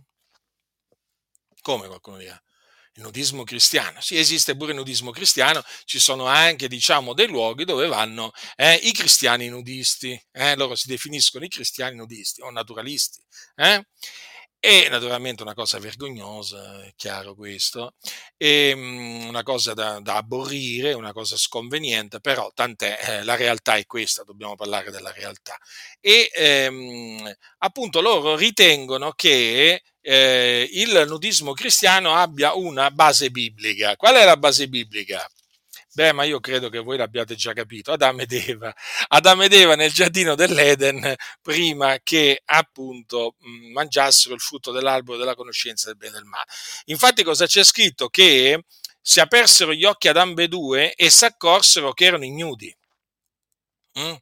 Come 1.60 1.86
qualcuno 1.86 2.16
dirà? 2.16 2.42
Il 2.94 3.02
nudismo 3.02 3.44
cristiano. 3.44 4.00
Sì, 4.00 4.16
esiste 4.16 4.56
pure 4.56 4.70
il 4.70 4.78
nudismo 4.78 5.10
cristiano, 5.10 5.62
ci 5.84 5.98
sono 5.98 6.24
anche, 6.24 6.66
diciamo, 6.66 7.12
dei 7.12 7.26
luoghi 7.26 7.66
dove 7.66 7.88
vanno 7.88 8.32
eh, 8.56 8.74
i 8.74 8.92
cristiani 8.92 9.48
nudisti. 9.48 10.18
Eh? 10.32 10.56
Loro 10.56 10.76
si 10.76 10.88
definiscono 10.88 11.44
i 11.44 11.48
cristiani 11.48 11.96
nudisti 11.96 12.40
o 12.40 12.48
naturalisti. 12.50 13.22
Eh? 13.56 13.84
E 14.66 14.88
naturalmente 14.88 15.42
una 15.42 15.52
cosa 15.52 15.78
vergognosa, 15.78 16.82
è 16.84 16.94
chiaro 16.96 17.34
questo, 17.34 17.96
e 18.34 18.72
um, 18.72 19.26
una 19.28 19.42
cosa 19.42 19.74
da, 19.74 20.00
da, 20.00 20.16
aborrire, 20.16 20.94
una 20.94 21.12
cosa 21.12 21.36
sconveniente, 21.36 22.18
però 22.18 22.50
tant'è, 22.54 22.98
eh, 22.98 23.24
la 23.24 23.36
realtà 23.36 23.74
è 23.76 23.84
questa, 23.84 24.22
dobbiamo 24.24 24.54
parlare 24.54 24.90
della 24.90 25.12
realtà. 25.12 25.54
E 26.00 26.30
ehm, 26.32 27.30
appunto 27.58 28.00
loro 28.00 28.36
ritengono 28.36 29.12
che 29.12 29.82
eh, 30.00 30.68
il 30.72 31.04
nudismo 31.08 31.52
cristiano 31.52 32.14
abbia 32.14 32.54
una 32.54 32.90
base 32.90 33.28
biblica. 33.30 33.96
Qual 33.96 34.14
è 34.14 34.24
la 34.24 34.38
base 34.38 34.66
biblica? 34.68 35.28
Beh, 35.94 36.12
ma 36.12 36.24
io 36.24 36.40
credo 36.40 36.70
che 36.70 36.80
voi 36.80 36.96
l'abbiate 36.96 37.36
già 37.36 37.52
capito. 37.52 37.92
Adamo 37.92 38.22
ed 38.22 38.32
Eva. 38.32 38.74
Adamo 39.08 39.44
ed 39.44 39.52
Eva 39.52 39.76
nel 39.76 39.92
giardino 39.92 40.34
dell'Eden, 40.34 41.14
prima 41.40 41.98
che 42.02 42.42
appunto 42.44 43.36
mangiassero 43.72 44.34
il 44.34 44.40
frutto 44.40 44.72
dell'albero 44.72 45.16
della 45.16 45.36
conoscenza 45.36 45.86
del 45.86 45.96
bene 45.96 46.14
e 46.16 46.16
del 46.16 46.24
male. 46.24 46.46
Infatti, 46.86 47.22
cosa 47.22 47.46
c'è 47.46 47.62
scritto? 47.62 48.08
Che 48.08 48.64
si 49.00 49.20
apersero 49.20 49.72
gli 49.72 49.84
occhi 49.84 50.08
ad 50.08 50.16
ambedue 50.16 50.94
e 50.94 51.10
si 51.10 51.26
accorsero 51.26 51.92
che 51.92 52.06
erano 52.06 52.24
ignudi. 52.24 52.74
Mm? 53.98 54.14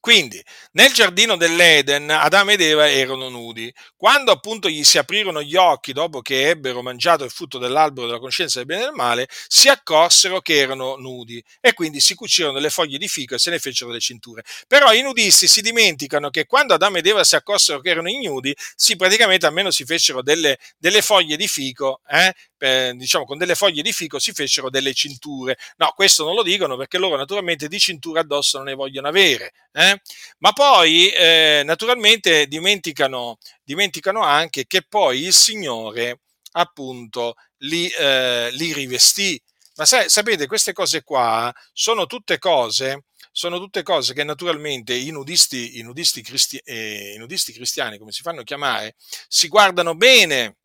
Quindi, 0.00 0.40
nel 0.72 0.92
giardino 0.92 1.36
dell'Eden, 1.36 2.08
Adamo 2.08 2.52
ed 2.52 2.60
Eva 2.60 2.88
erano 2.88 3.28
nudi. 3.28 3.72
Quando 3.96 4.30
appunto 4.30 4.68
gli 4.68 4.84
si 4.84 4.96
aprirono 4.96 5.42
gli 5.42 5.56
occhi 5.56 5.92
dopo 5.92 6.20
che 6.20 6.50
ebbero 6.50 6.82
mangiato 6.82 7.24
il 7.24 7.30
frutto 7.30 7.58
dell'albero 7.58 8.06
della 8.06 8.18
conoscenza 8.18 8.58
del 8.58 8.66
bene 8.66 8.82
e 8.82 8.84
del 8.84 8.94
male, 8.94 9.28
si 9.48 9.68
accorsero 9.68 10.40
che 10.40 10.56
erano 10.56 10.94
nudi 10.96 11.42
e 11.60 11.72
quindi 11.72 11.98
si 12.00 12.14
cucirono 12.14 12.52
delle 12.52 12.70
foglie 12.70 12.96
di 12.96 13.08
fico 13.08 13.34
e 13.34 13.38
se 13.38 13.50
ne 13.50 13.58
fecero 13.58 13.90
le 13.90 13.98
cinture. 13.98 14.44
Però 14.68 14.92
i 14.92 15.02
nudisti 15.02 15.48
si 15.48 15.60
dimenticano 15.62 16.30
che 16.30 16.46
quando 16.46 16.74
Adamo 16.74 16.98
ed 16.98 17.06
Eva 17.06 17.24
si 17.24 17.34
accorsero 17.34 17.80
che 17.80 17.90
erano 17.90 18.08
ignudi, 18.08 18.54
si 18.76 18.94
praticamente 18.94 19.46
almeno 19.46 19.72
si 19.72 19.84
fecero 19.84 20.22
delle, 20.22 20.58
delle 20.78 21.02
foglie 21.02 21.36
di 21.36 21.48
fico, 21.48 22.00
eh, 22.08 22.32
eh, 22.58 22.92
diciamo 22.96 23.24
con 23.24 23.38
delle 23.38 23.54
foglie 23.54 23.82
di 23.82 23.92
fico 23.92 24.18
si 24.18 24.32
fecero 24.32 24.70
delle 24.70 24.94
cinture. 24.94 25.56
No, 25.76 25.92
questo 25.94 26.24
non 26.24 26.34
lo 26.34 26.42
dicono 26.42 26.76
perché 26.76 26.98
loro 26.98 27.16
naturalmente 27.16 27.68
di 27.68 27.78
cintura 27.78 28.20
addosso 28.20 28.58
non 28.58 28.66
ne 28.66 28.74
vogliono 28.74 29.08
avere. 29.08 29.52
Eh? 29.72 30.00
Ma 30.38 30.52
poi 30.52 31.08
eh, 31.10 31.62
naturalmente 31.64 32.46
dimenticano, 32.46 33.38
dimenticano, 33.62 34.22
anche 34.22 34.66
che 34.66 34.82
poi 34.88 35.24
il 35.24 35.32
Signore 35.32 36.20
appunto 36.52 37.34
li, 37.58 37.88
eh, 37.88 38.50
li 38.52 38.72
rivestì. 38.72 39.40
Ma 39.76 39.84
sai, 39.84 40.08
sapete, 40.08 40.46
queste 40.46 40.72
cose 40.72 41.02
qua 41.02 41.52
sono 41.72 42.06
tutte 42.06 42.38
cose 42.38 43.04
sono 43.38 43.58
tutte 43.58 43.84
cose 43.84 44.14
che 44.14 44.24
naturalmente 44.24 44.94
i 44.94 45.10
nudisti, 45.10 45.78
i 45.78 45.82
nudisti, 45.82 46.22
cristi, 46.22 46.60
eh, 46.64 47.12
i 47.14 47.18
nudisti 47.18 47.52
cristiani, 47.52 47.96
come 47.96 48.10
si 48.10 48.22
fanno 48.22 48.42
chiamare, 48.42 48.96
si 49.28 49.46
guardano 49.46 49.94
bene 49.94 50.56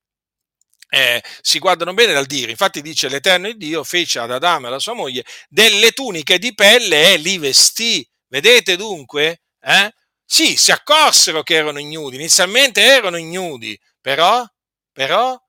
eh, 0.89 1.23
si 1.41 1.59
guardano 1.59 1.93
bene 1.93 2.13
dal 2.13 2.25
dire. 2.25 2.51
Infatti 2.51 2.81
dice 2.81 3.09
l'Eterno 3.09 3.51
Dio 3.53 3.83
fece 3.83 4.19
ad 4.19 4.31
Adamo 4.31 4.65
e 4.65 4.69
alla 4.69 4.79
sua 4.79 4.93
moglie 4.93 5.23
delle 5.49 5.91
tuniche 5.91 6.39
di 6.39 6.53
pelle 6.53 7.13
e 7.13 7.17
li 7.17 7.37
vestì. 7.37 8.07
Vedete 8.27 8.75
dunque? 8.75 9.41
Eh? 9.61 9.91
Sì, 10.25 10.55
si 10.57 10.71
accorsero 10.71 11.43
che 11.43 11.55
erano 11.55 11.79
ignudi, 11.79 12.15
inizialmente 12.15 12.81
erano 12.81 13.17
ignudi, 13.17 13.79
però, 14.01 14.43
però 14.91 15.39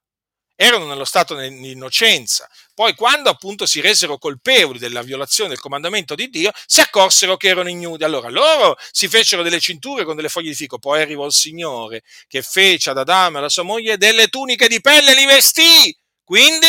erano 0.64 0.86
nello 0.86 1.04
stato 1.04 1.34
di 1.36 1.70
innocenza. 1.70 2.48
Poi, 2.72 2.94
quando 2.94 3.28
appunto 3.28 3.66
si 3.66 3.80
resero 3.80 4.18
colpevoli 4.18 4.78
della 4.78 5.02
violazione 5.02 5.50
del 5.50 5.60
comandamento 5.60 6.14
di 6.14 6.30
Dio, 6.30 6.50
si 6.66 6.80
accorsero 6.80 7.36
che 7.36 7.48
erano 7.48 7.68
ignudi. 7.68 8.02
Allora 8.04 8.30
loro 8.30 8.76
si 8.90 9.06
fecero 9.08 9.42
delle 9.42 9.60
cinture 9.60 10.04
con 10.04 10.16
delle 10.16 10.28
foglie 10.28 10.50
di 10.50 10.54
fico. 10.54 10.78
Poi 10.78 11.02
arrivò 11.02 11.26
il 11.26 11.32
Signore 11.32 12.02
che 12.26 12.42
fece 12.42 12.90
ad 12.90 12.98
Adamo 12.98 13.36
e 13.36 13.38
alla 13.40 13.48
sua 13.48 13.62
moglie 13.62 13.98
delle 13.98 14.28
tuniche 14.28 14.66
di 14.66 14.80
pelle 14.80 15.12
e 15.12 15.14
li 15.14 15.26
vestì. 15.26 15.96
Quindi, 16.24 16.66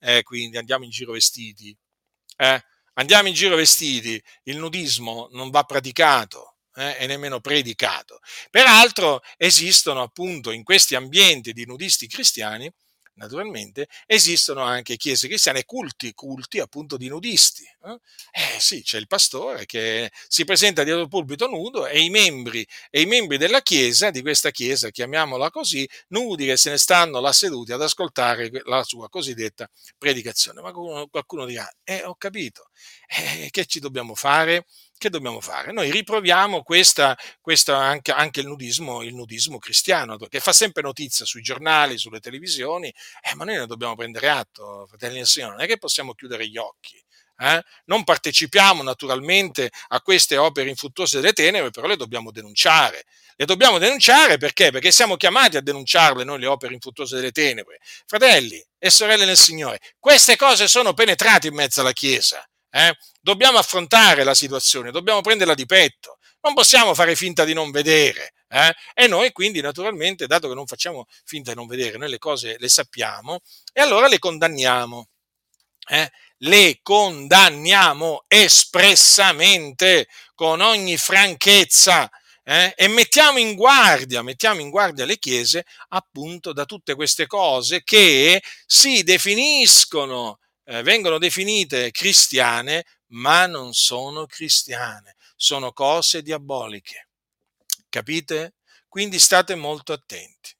eh, 0.00 0.22
quindi 0.22 0.56
andiamo 0.58 0.84
in 0.84 0.90
giro 0.90 1.12
vestiti. 1.12 1.76
Eh? 2.36 2.64
Andiamo 2.94 3.28
in 3.28 3.34
giro 3.34 3.54
vestiti. 3.56 4.20
Il 4.44 4.56
nudismo 4.56 5.28
non 5.32 5.50
va 5.50 5.62
praticato 5.62 6.56
eh, 6.74 6.96
e 6.98 7.06
nemmeno 7.06 7.40
predicato. 7.40 8.20
Peraltro 8.50 9.22
esistono 9.36 10.02
appunto 10.02 10.50
in 10.50 10.64
questi 10.64 10.94
ambienti 10.94 11.52
di 11.52 11.64
nudisti 11.64 12.08
cristiani 12.08 12.70
naturalmente, 13.14 13.88
esistono 14.06 14.62
anche 14.62 14.96
chiese 14.96 15.28
cristiane, 15.28 15.64
culti, 15.64 16.12
culti 16.14 16.58
appunto 16.60 16.96
di 16.96 17.08
nudisti. 17.08 17.64
Eh? 17.84 17.98
eh 18.56 18.60
sì, 18.60 18.82
c'è 18.82 18.98
il 18.98 19.06
pastore 19.06 19.66
che 19.66 20.10
si 20.28 20.44
presenta 20.44 20.82
dietro 20.84 21.02
il 21.02 21.08
pulpito 21.08 21.46
nudo 21.48 21.86
e 21.86 22.00
i 22.00 22.10
membri, 22.10 22.66
e 22.90 23.00
i 23.02 23.06
membri 23.06 23.36
della 23.38 23.60
chiesa, 23.62 24.10
di 24.10 24.20
questa 24.22 24.50
chiesa, 24.50 24.90
chiamiamola 24.90 25.50
così, 25.50 25.88
nudi 26.08 26.46
che 26.46 26.56
se 26.56 26.70
ne 26.70 26.78
stanno 26.78 27.20
là 27.20 27.32
seduti 27.32 27.72
ad 27.72 27.82
ascoltare 27.82 28.50
la 28.64 28.82
sua 28.84 29.08
cosiddetta 29.08 29.68
predicazione. 29.98 30.60
Ma 30.60 30.72
qualcuno 30.72 31.44
dirà, 31.46 31.68
eh 31.84 32.04
ho 32.04 32.14
capito, 32.16 32.70
eh, 33.16 33.48
che 33.50 33.66
ci 33.66 33.80
dobbiamo 33.80 34.14
fare? 34.14 34.66
che 35.02 35.10
dobbiamo 35.10 35.40
fare? 35.40 35.72
Noi 35.72 35.90
riproviamo 35.90 36.62
questa, 36.62 37.18
questa 37.40 37.76
anche, 37.76 38.12
anche 38.12 38.38
il, 38.38 38.46
nudismo, 38.46 39.02
il, 39.02 39.14
nudismo, 39.14 39.58
cristiano, 39.58 40.16
che 40.16 40.38
fa 40.38 40.52
sempre 40.52 40.80
notizia 40.80 41.24
sui 41.24 41.42
giornali, 41.42 41.98
sulle 41.98 42.20
televisioni, 42.20 42.86
eh, 43.20 43.34
ma 43.34 43.44
noi 43.44 43.56
ne 43.56 43.66
dobbiamo 43.66 43.96
prendere 43.96 44.28
atto, 44.28 44.86
fratelli 44.88 45.16
del 45.16 45.26
Signore, 45.26 45.54
non 45.54 45.62
è 45.62 45.66
che 45.66 45.76
possiamo 45.76 46.14
chiudere 46.14 46.46
gli 46.46 46.56
occhi. 46.56 47.02
Eh? 47.36 47.60
Non 47.86 48.04
partecipiamo 48.04 48.84
naturalmente 48.84 49.72
a 49.88 50.00
queste 50.00 50.36
opere 50.36 50.68
infruttuose 50.68 51.20
delle 51.20 51.32
tenebre, 51.32 51.70
però 51.70 51.88
le 51.88 51.96
dobbiamo 51.96 52.30
denunciare. 52.30 53.04
Le 53.34 53.44
dobbiamo 53.44 53.78
denunciare 53.78 54.38
perché? 54.38 54.70
Perché 54.70 54.92
siamo 54.92 55.16
chiamati 55.16 55.56
a 55.56 55.60
denunciarle 55.62 56.22
noi 56.22 56.38
le 56.38 56.46
opere 56.46 56.74
infruttuose 56.74 57.16
delle 57.16 57.32
tenebre. 57.32 57.80
Fratelli 58.06 58.64
e 58.78 58.88
sorelle 58.90 59.24
nel 59.24 59.36
Signore, 59.36 59.80
queste 59.98 60.36
cose 60.36 60.68
sono 60.68 60.94
penetrate 60.94 61.48
in 61.48 61.54
mezzo 61.54 61.80
alla 61.80 61.92
Chiesa. 61.92 62.46
Eh? 62.74 62.96
Dobbiamo 63.20 63.58
affrontare 63.58 64.24
la 64.24 64.34
situazione, 64.34 64.90
dobbiamo 64.90 65.20
prenderla 65.20 65.54
di 65.54 65.66
petto, 65.66 66.16
non 66.40 66.54
possiamo 66.54 66.94
fare 66.94 67.14
finta 67.14 67.44
di 67.44 67.52
non 67.52 67.70
vedere. 67.70 68.32
Eh? 68.48 68.74
E 68.94 69.06
noi 69.08 69.30
quindi 69.32 69.60
naturalmente, 69.60 70.26
dato 70.26 70.48
che 70.48 70.54
non 70.54 70.66
facciamo 70.66 71.06
finta 71.24 71.50
di 71.50 71.56
non 71.56 71.66
vedere, 71.66 71.98
noi 71.98 72.08
le 72.08 72.18
cose 72.18 72.56
le 72.58 72.68
sappiamo 72.70 73.40
e 73.72 73.82
allora 73.82 74.08
le 74.08 74.18
condanniamo. 74.18 75.08
Eh? 75.86 76.10
Le 76.38 76.78
condanniamo 76.82 78.24
espressamente, 78.26 80.08
con 80.34 80.60
ogni 80.62 80.96
franchezza. 80.96 82.10
Eh? 82.44 82.72
e 82.76 82.88
mettiamo 82.88 83.38
in 83.38 83.54
guardia, 83.54 84.20
mettiamo 84.22 84.60
in 84.60 84.68
guardia 84.68 85.04
le 85.04 85.16
chiese 85.16 85.64
appunto 85.90 86.52
da 86.52 86.64
tutte 86.64 86.96
queste 86.96 87.28
cose 87.28 87.84
che 87.84 88.42
si 88.66 89.04
definiscono 89.04 90.40
eh, 90.64 90.82
vengono 90.82 91.18
definite 91.18 91.90
cristiane, 91.90 92.84
ma 93.08 93.46
non 93.46 93.72
sono 93.74 94.26
cristiane, 94.26 95.16
sono 95.36 95.72
cose 95.72 96.22
diaboliche. 96.22 97.08
Capite? 97.88 98.54
Quindi 98.88 99.18
state 99.18 99.54
molto 99.54 99.92
attenti. 99.92 100.54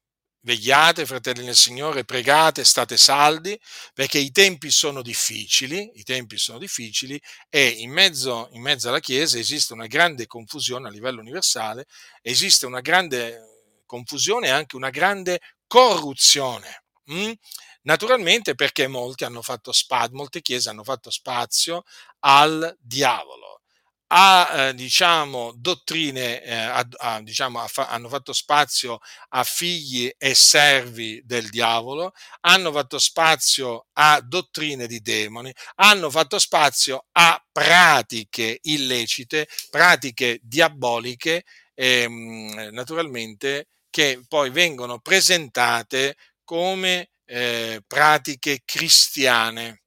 Vegliate, 0.45 1.07
fratelli 1.07 1.45
nel 1.45 1.55
Signore, 1.55 2.05
pregate, 2.05 2.65
state 2.65 2.97
saldi, 2.97 3.59
perché 3.95 4.19
i 4.19 4.33
tempi 4.33 4.73
sono 4.73 5.01
difficili, 5.01 5.93
i 5.95 6.03
tempi 6.03 6.37
sono 6.37 6.59
difficili 6.59 7.21
e 7.49 7.69
in 7.69 7.93
mezzo, 7.93 8.49
in 8.53 8.61
mezzo 8.61 8.89
alla 8.89 8.99
Chiesa 8.99 9.39
esiste 9.39 9.73
una 9.73 9.87
grande 9.87 10.27
confusione 10.27 10.89
a 10.89 10.91
livello 10.91 11.21
universale, 11.21 11.87
esiste 12.23 12.67
una 12.67 12.81
grande 12.81 13.41
confusione 13.87 14.49
e 14.49 14.51
anche 14.51 14.75
una 14.75 14.91
grande 14.91 15.41
corruzione. 15.69 16.83
Mm? 17.13 17.33
Naturalmente 17.85 18.55
perché 18.55 18.87
molti 18.87 19.25
hanno 19.25 19.43
fatto 19.43 19.73
spazio, 19.73 20.17
molte 20.17 20.41
chiese 20.41 20.69
hanno 20.71 20.85
fatto 20.85 21.11
spazio 21.11 21.83
al 22.21 22.77
diavolo, 22.81 23.63
a 24.09 24.69
eh, 24.69 24.75
diciamo 24.75 25.53
dottrine, 25.57 26.43
eh, 26.45 26.55
a, 26.55 26.87
a, 26.99 27.21
diciamo, 27.23 27.61
a 27.61 27.67
fa, 27.67 27.89
hanno 27.89 28.09
fatto 28.09 28.33
spazio 28.33 29.01
a 29.31 29.43
figli 29.43 30.09
e 30.17 30.35
servi 30.35 31.23
del 31.25 31.49
diavolo, 31.51 32.13
hanno 32.43 32.71
fatto 32.73 32.99
spazio 33.01 33.87
a 33.95 34.21
dottrine 34.23 34.87
di 34.87 35.01
demoni, 35.01 35.53
hanno 35.77 36.09
fatto 36.11 36.39
spazio 36.39 37.07
a 37.13 37.43
pratiche 37.51 38.61
illecite, 38.63 39.49
pratiche 39.71 40.39
diaboliche, 40.43 41.45
ehm, 41.75 42.69
naturalmente 42.73 43.67
che 43.91 44.23
poi 44.29 44.51
vengono 44.51 45.01
presentate 45.01 46.17
come 46.45 47.11
eh, 47.33 47.83
pratiche 47.87 48.61
cristiane. 48.63 49.85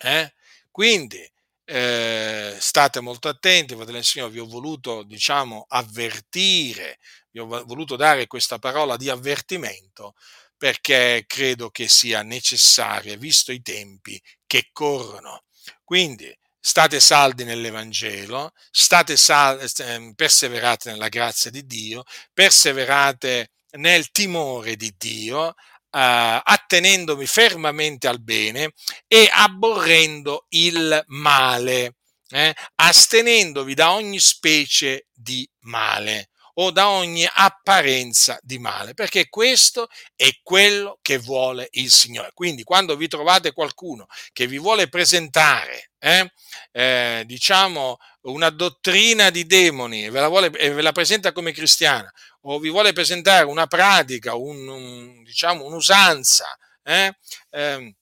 Eh? 0.00 0.32
Quindi 0.70 1.28
eh, 1.64 2.56
state 2.58 3.00
molto 3.00 3.28
attenti, 3.28 3.74
fratelli 3.74 4.02
Signore, 4.04 4.30
vi 4.30 4.38
ho 4.38 4.46
voluto, 4.46 5.02
diciamo, 5.02 5.66
avvertire, 5.68 6.98
vi 7.30 7.40
ho 7.40 7.46
voluto 7.46 7.96
dare 7.96 8.28
questa 8.28 8.58
parola 8.60 8.96
di 8.96 9.08
avvertimento 9.08 10.14
perché 10.56 11.24
credo 11.26 11.70
che 11.70 11.88
sia 11.88 12.22
necessaria, 12.22 13.16
visto 13.16 13.50
i 13.52 13.60
tempi 13.60 14.20
che 14.46 14.68
corrono. 14.72 15.44
Quindi 15.84 16.32
state 16.60 17.00
saldi 17.00 17.42
nell'Evangelo, 17.44 18.52
state 18.70 19.16
sal- 19.16 19.68
ehm, 19.78 20.12
perseverate 20.14 20.90
nella 20.90 21.08
grazia 21.08 21.50
di 21.50 21.66
Dio, 21.66 22.04
perseverate 22.32 23.50
nel 23.72 24.10
timore 24.10 24.76
di 24.76 24.94
Dio, 24.96 25.54
eh, 25.90 26.40
attenendomi 26.42 27.26
fermamente 27.26 28.08
al 28.08 28.20
bene 28.20 28.72
e 29.06 29.28
abborrendo 29.32 30.46
il 30.50 31.02
male, 31.08 31.96
eh, 32.30 32.54
astenendovi 32.76 33.74
da 33.74 33.92
ogni 33.92 34.18
specie 34.20 35.06
di 35.12 35.48
male 35.60 36.28
o 36.60 36.70
da 36.72 36.88
ogni 36.88 37.26
apparenza 37.30 38.38
di 38.42 38.58
male, 38.58 38.94
perché 38.94 39.28
questo 39.28 39.88
è 40.16 40.28
quello 40.42 40.98
che 41.02 41.18
vuole 41.18 41.68
il 41.72 41.90
Signore. 41.90 42.30
Quindi 42.34 42.64
quando 42.64 42.96
vi 42.96 43.06
trovate 43.06 43.52
qualcuno 43.52 44.06
che 44.32 44.46
vi 44.48 44.58
vuole 44.58 44.88
presentare, 44.88 45.90
eh, 45.98 46.32
eh, 46.72 47.22
diciamo, 47.26 47.96
una 48.22 48.50
dottrina 48.50 49.30
di 49.30 49.46
demoni 49.46 50.04
e 50.04 50.10
ve 50.10 50.20
la, 50.20 50.28
vuole, 50.28 50.50
e 50.50 50.70
ve 50.70 50.82
la 50.82 50.92
presenta 50.92 51.32
come 51.32 51.52
cristiana, 51.52 52.10
o 52.42 52.58
vi 52.58 52.70
vuole 52.70 52.92
presentare 52.92 53.44
una 53.44 53.66
pratica, 53.66 54.34
un, 54.34 54.66
un, 54.66 55.22
diciamo, 55.22 55.64
un'usanza, 55.64 56.56
eh, 56.82 57.12
ehm, 57.50 57.92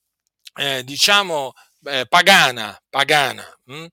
eh, 0.58 0.82
diciamo, 0.84 1.52
eh, 1.84 2.06
pagana, 2.08 2.80
pagana 2.88 3.46
mh? 3.64 3.86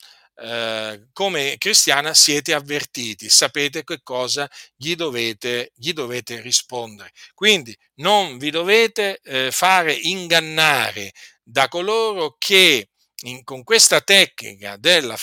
Eh, 0.43 1.07
come 1.13 1.55
cristiana 1.57 2.13
siete 2.13 2.53
avvertiti, 2.53 3.29
sapete 3.29 3.85
che 3.85 4.01
cosa 4.03 4.49
gli 4.75 4.93
dovete, 4.93 5.71
gli 5.73 5.93
dovete 5.93 6.41
rispondere. 6.41 7.11
Quindi 7.33 7.73
non 7.95 8.37
vi 8.37 8.49
dovete 8.49 9.21
eh, 9.23 9.51
fare 9.51 9.93
ingannare 9.93 11.13
da 11.41 11.69
coloro 11.69 12.35
che 12.37 12.89
in, 13.21 13.45
con 13.45 13.63
questa 13.63 14.01
tecnica 14.01 14.75
del 14.75 15.15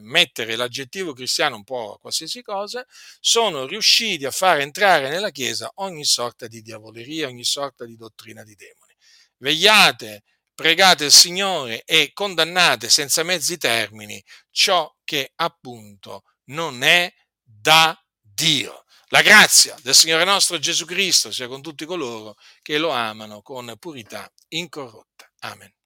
mettere 0.00 0.56
l'aggettivo 0.56 1.12
cristiano 1.12 1.56
un 1.56 1.64
po' 1.64 1.92
a 1.94 1.98
qualsiasi 1.98 2.40
cosa, 2.40 2.82
sono 3.20 3.66
riusciti 3.66 4.24
a 4.24 4.30
far 4.30 4.60
entrare 4.60 5.10
nella 5.10 5.30
Chiesa 5.30 5.70
ogni 5.74 6.04
sorta 6.04 6.46
di 6.46 6.62
diavoleria, 6.62 7.26
ogni 7.28 7.44
sorta 7.44 7.84
di 7.84 7.96
dottrina 7.96 8.42
di 8.44 8.54
demoni. 8.54 8.94
Vegliate, 9.36 10.22
pregate 10.58 11.04
il 11.04 11.12
Signore 11.12 11.84
e 11.84 12.10
condannate 12.12 12.88
senza 12.88 13.22
mezzi 13.22 13.58
termini 13.58 14.20
ciò 14.50 14.92
che 15.04 15.30
appunto 15.36 16.24
non 16.46 16.82
è 16.82 17.14
da 17.40 17.96
Dio. 18.20 18.84
La 19.10 19.22
grazia 19.22 19.76
del 19.82 19.94
Signore 19.94 20.24
nostro 20.24 20.58
Gesù 20.58 20.84
Cristo 20.84 21.30
sia 21.30 21.46
con 21.46 21.62
tutti 21.62 21.84
coloro 21.84 22.34
che 22.60 22.76
lo 22.76 22.90
amano 22.90 23.40
con 23.40 23.72
purità 23.78 24.28
incorrotta. 24.48 25.30
Amen. 25.42 25.77